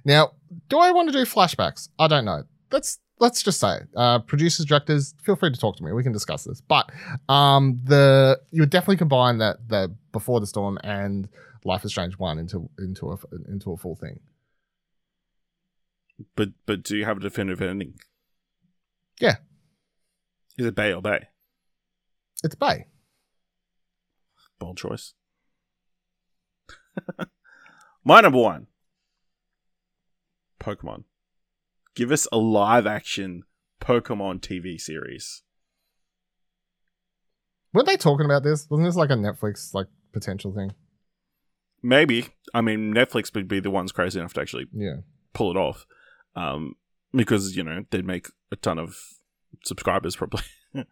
[0.05, 0.33] Now,
[0.69, 1.89] do I want to do flashbacks?
[1.99, 2.45] I don't know.
[2.71, 5.93] Let's let's just say, uh, producers, directors, feel free to talk to me.
[5.93, 6.61] We can discuss this.
[6.61, 6.91] But
[7.29, 11.29] um, the you would definitely combine that the Before the Storm and
[11.65, 13.19] Life is Strange one into into a
[13.51, 14.21] into a full thing.
[16.37, 17.95] But but do you have a definitive ending?
[19.21, 19.37] Yeah.
[20.59, 21.29] Is it Bay or Bay?
[22.43, 22.87] It's Bay.
[24.59, 25.15] Bold choice.
[28.05, 28.69] My number one
[30.65, 31.05] Pokemon.
[31.95, 33.43] Give us a live action
[33.81, 35.43] Pokemon TV series.
[37.73, 38.67] Weren't they talking about this?
[38.71, 40.73] Wasn't this like a Netflix like potential thing?
[41.83, 42.29] Maybe.
[42.55, 44.99] I mean, Netflix would be the ones crazy enough to actually Yeah.
[45.33, 45.87] pull it off.
[46.37, 46.77] Um,
[47.13, 48.97] because, you know, they'd make a ton of
[49.65, 50.43] subscribers probably.
[50.75, 50.83] Yeah.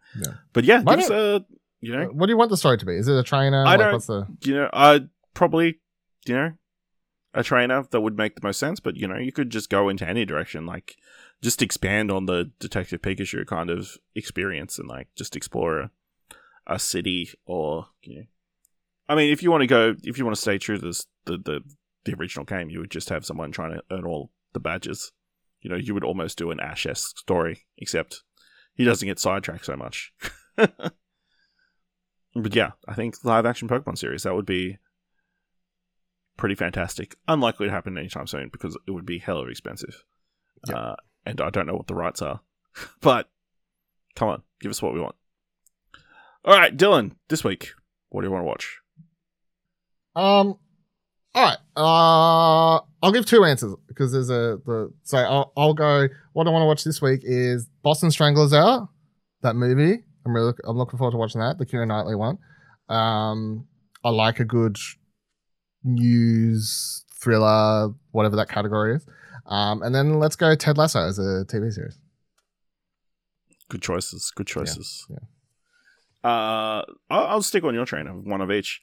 [0.53, 1.45] But yeah, give us a,
[1.81, 2.95] you know, What do you want the story to be?
[2.95, 3.65] Is it a trainer?
[3.65, 4.99] I Like, don't- What's the you know, uh,
[5.33, 5.81] probably,
[6.25, 6.51] you know,
[7.33, 8.79] a trainer that would make the most sense.
[8.79, 10.95] But you know, you could just go into any direction, like
[11.41, 15.91] just expand on the Detective Pikachu kind of experience and like just explore a,
[16.67, 18.25] a city or you know,
[19.09, 21.05] I mean, if you want to go, if you want to stay true to this,
[21.25, 21.61] the the
[22.05, 25.11] the original game, you would just have someone trying to earn all the badges.
[25.61, 28.23] You know, you would almost do an Ash esque story, except
[28.73, 30.13] he doesn't get sidetracked so much.
[30.55, 30.95] but
[32.51, 34.77] yeah, I think live action Pokemon series that would be
[36.37, 37.15] pretty fantastic.
[37.27, 40.03] Unlikely to happen anytime soon because it would be hella expensive.
[40.67, 40.75] Yeah.
[40.75, 40.95] Uh,
[41.25, 42.41] and I don't know what the rights are.
[43.01, 43.29] but
[44.15, 45.15] come on, give us what we want.
[46.45, 47.69] All right, Dylan, this week,
[48.09, 48.79] what do you want to watch?
[50.15, 50.57] Um.
[51.35, 51.57] All right.
[51.75, 56.07] Uh, I'll give two answers because there's a the so I'll, I'll go.
[56.33, 58.89] What I want to watch this week is Boston Stranglers out.
[59.41, 60.03] That movie.
[60.25, 61.57] I'm really I'm looking forward to watching that.
[61.57, 62.37] The Keira Knightley one.
[62.87, 63.67] Um,
[64.03, 64.77] I like a good
[65.83, 69.05] news thriller, whatever that category is.
[69.45, 71.97] Um, and then let's go Ted Lasso as a TV series.
[73.69, 74.31] Good choices.
[74.35, 75.05] Good choices.
[75.09, 75.17] yeah.
[76.23, 78.81] Uh, I'll, I'll stick on your train of one of each.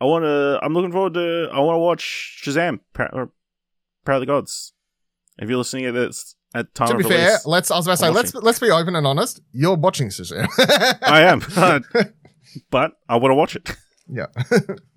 [0.00, 0.58] I want to.
[0.62, 1.48] I'm looking forward to.
[1.52, 2.80] I want to watch Shazam.
[2.92, 3.30] Power,
[4.04, 4.72] Power of the Gods.
[5.38, 7.70] If you're listening at this at time to be fair, release, let's.
[7.70, 9.40] I was about to say, let's let's be open and honest.
[9.52, 10.48] You're watching Shazam.
[11.02, 11.40] I am,
[12.70, 13.70] but I want to watch it.
[14.08, 14.26] yeah.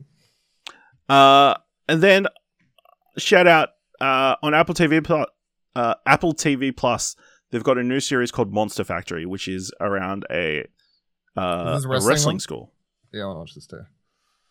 [1.09, 1.55] Uh,
[1.87, 2.27] and then
[3.17, 3.69] shout out
[4.01, 5.27] uh, on Apple TV Plus.
[5.75, 7.15] Uh, Apple TV Plus,
[7.51, 10.65] they've got a new series called Monster Factory, which is around a
[11.37, 12.73] uh, Is this a wrestling wrestling school.
[13.11, 13.81] Yeah, I want to watch this too.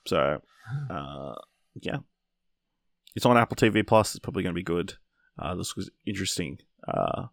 [0.07, 0.43] So,
[0.91, 1.35] uh,
[1.81, 1.99] yeah,
[3.17, 4.15] it's on Apple TV Plus.
[4.15, 4.95] It's probably going to be good.
[5.39, 7.27] Uh, this was interesting, uh,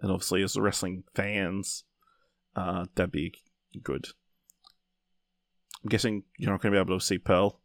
[0.00, 1.84] and obviously, as wrestling fans,
[2.54, 3.34] uh, that'd be
[3.82, 4.08] good.
[5.82, 7.59] I'm guessing you're not going to be able to see Pearl.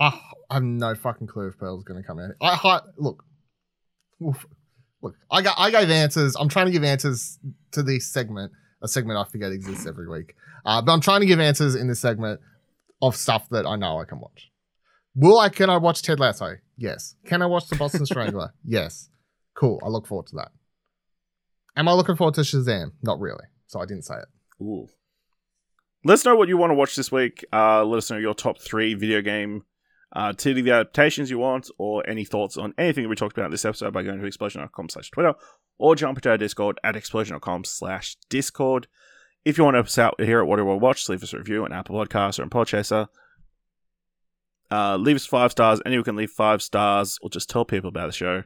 [0.00, 2.32] Ah, I have no fucking clue if Pearl's going to come out.
[2.40, 3.24] I hi, look,
[4.22, 4.44] oof.
[5.02, 5.14] look.
[5.30, 6.36] I got I gave answers.
[6.36, 7.38] I'm trying to give answers
[7.72, 8.52] to this segment,
[8.82, 10.34] a segment I forget exists every week.
[10.64, 12.40] Uh, but I'm trying to give answers in this segment
[13.02, 14.50] of stuff that I know I can watch.
[15.14, 15.48] Will I?
[15.48, 16.56] Can I watch Ted Lasso?
[16.76, 17.14] Yes.
[17.26, 18.52] Can I watch The Boston Strangler?
[18.64, 19.10] yes.
[19.54, 19.80] Cool.
[19.84, 20.50] I look forward to that.
[21.76, 22.92] Am I looking forward to Shazam?
[23.02, 23.44] Not really.
[23.66, 24.62] So I didn't say it.
[24.62, 24.88] Ooh.
[26.04, 27.44] Let us know what you want to watch this week.
[27.52, 29.62] Uh, let us know your top three video game
[30.14, 33.64] uh, the adaptations you want, or any thoughts on anything we talked about in this
[33.64, 35.34] episode by going to explosion.com slash Twitter,
[35.78, 38.86] or jump into our Discord at explosion.com slash Discord.
[39.44, 41.38] If you want to help us out here at What Do Watch, leave us a
[41.38, 43.08] review on Apple Podcasts or on Podchaser.
[44.70, 45.80] Uh, leave us five stars.
[45.84, 48.44] Anyone can leave five stars, or just tell people about the show.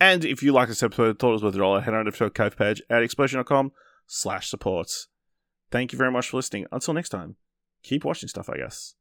[0.00, 2.10] And if you like this episode, thought it was worth a dollar, head on to
[2.10, 3.72] the Cove page at explosion.com
[4.06, 5.08] slash supports.
[5.70, 6.66] Thank you very much for listening.
[6.72, 7.36] Until next time,
[7.82, 8.94] keep watching stuff, I guess.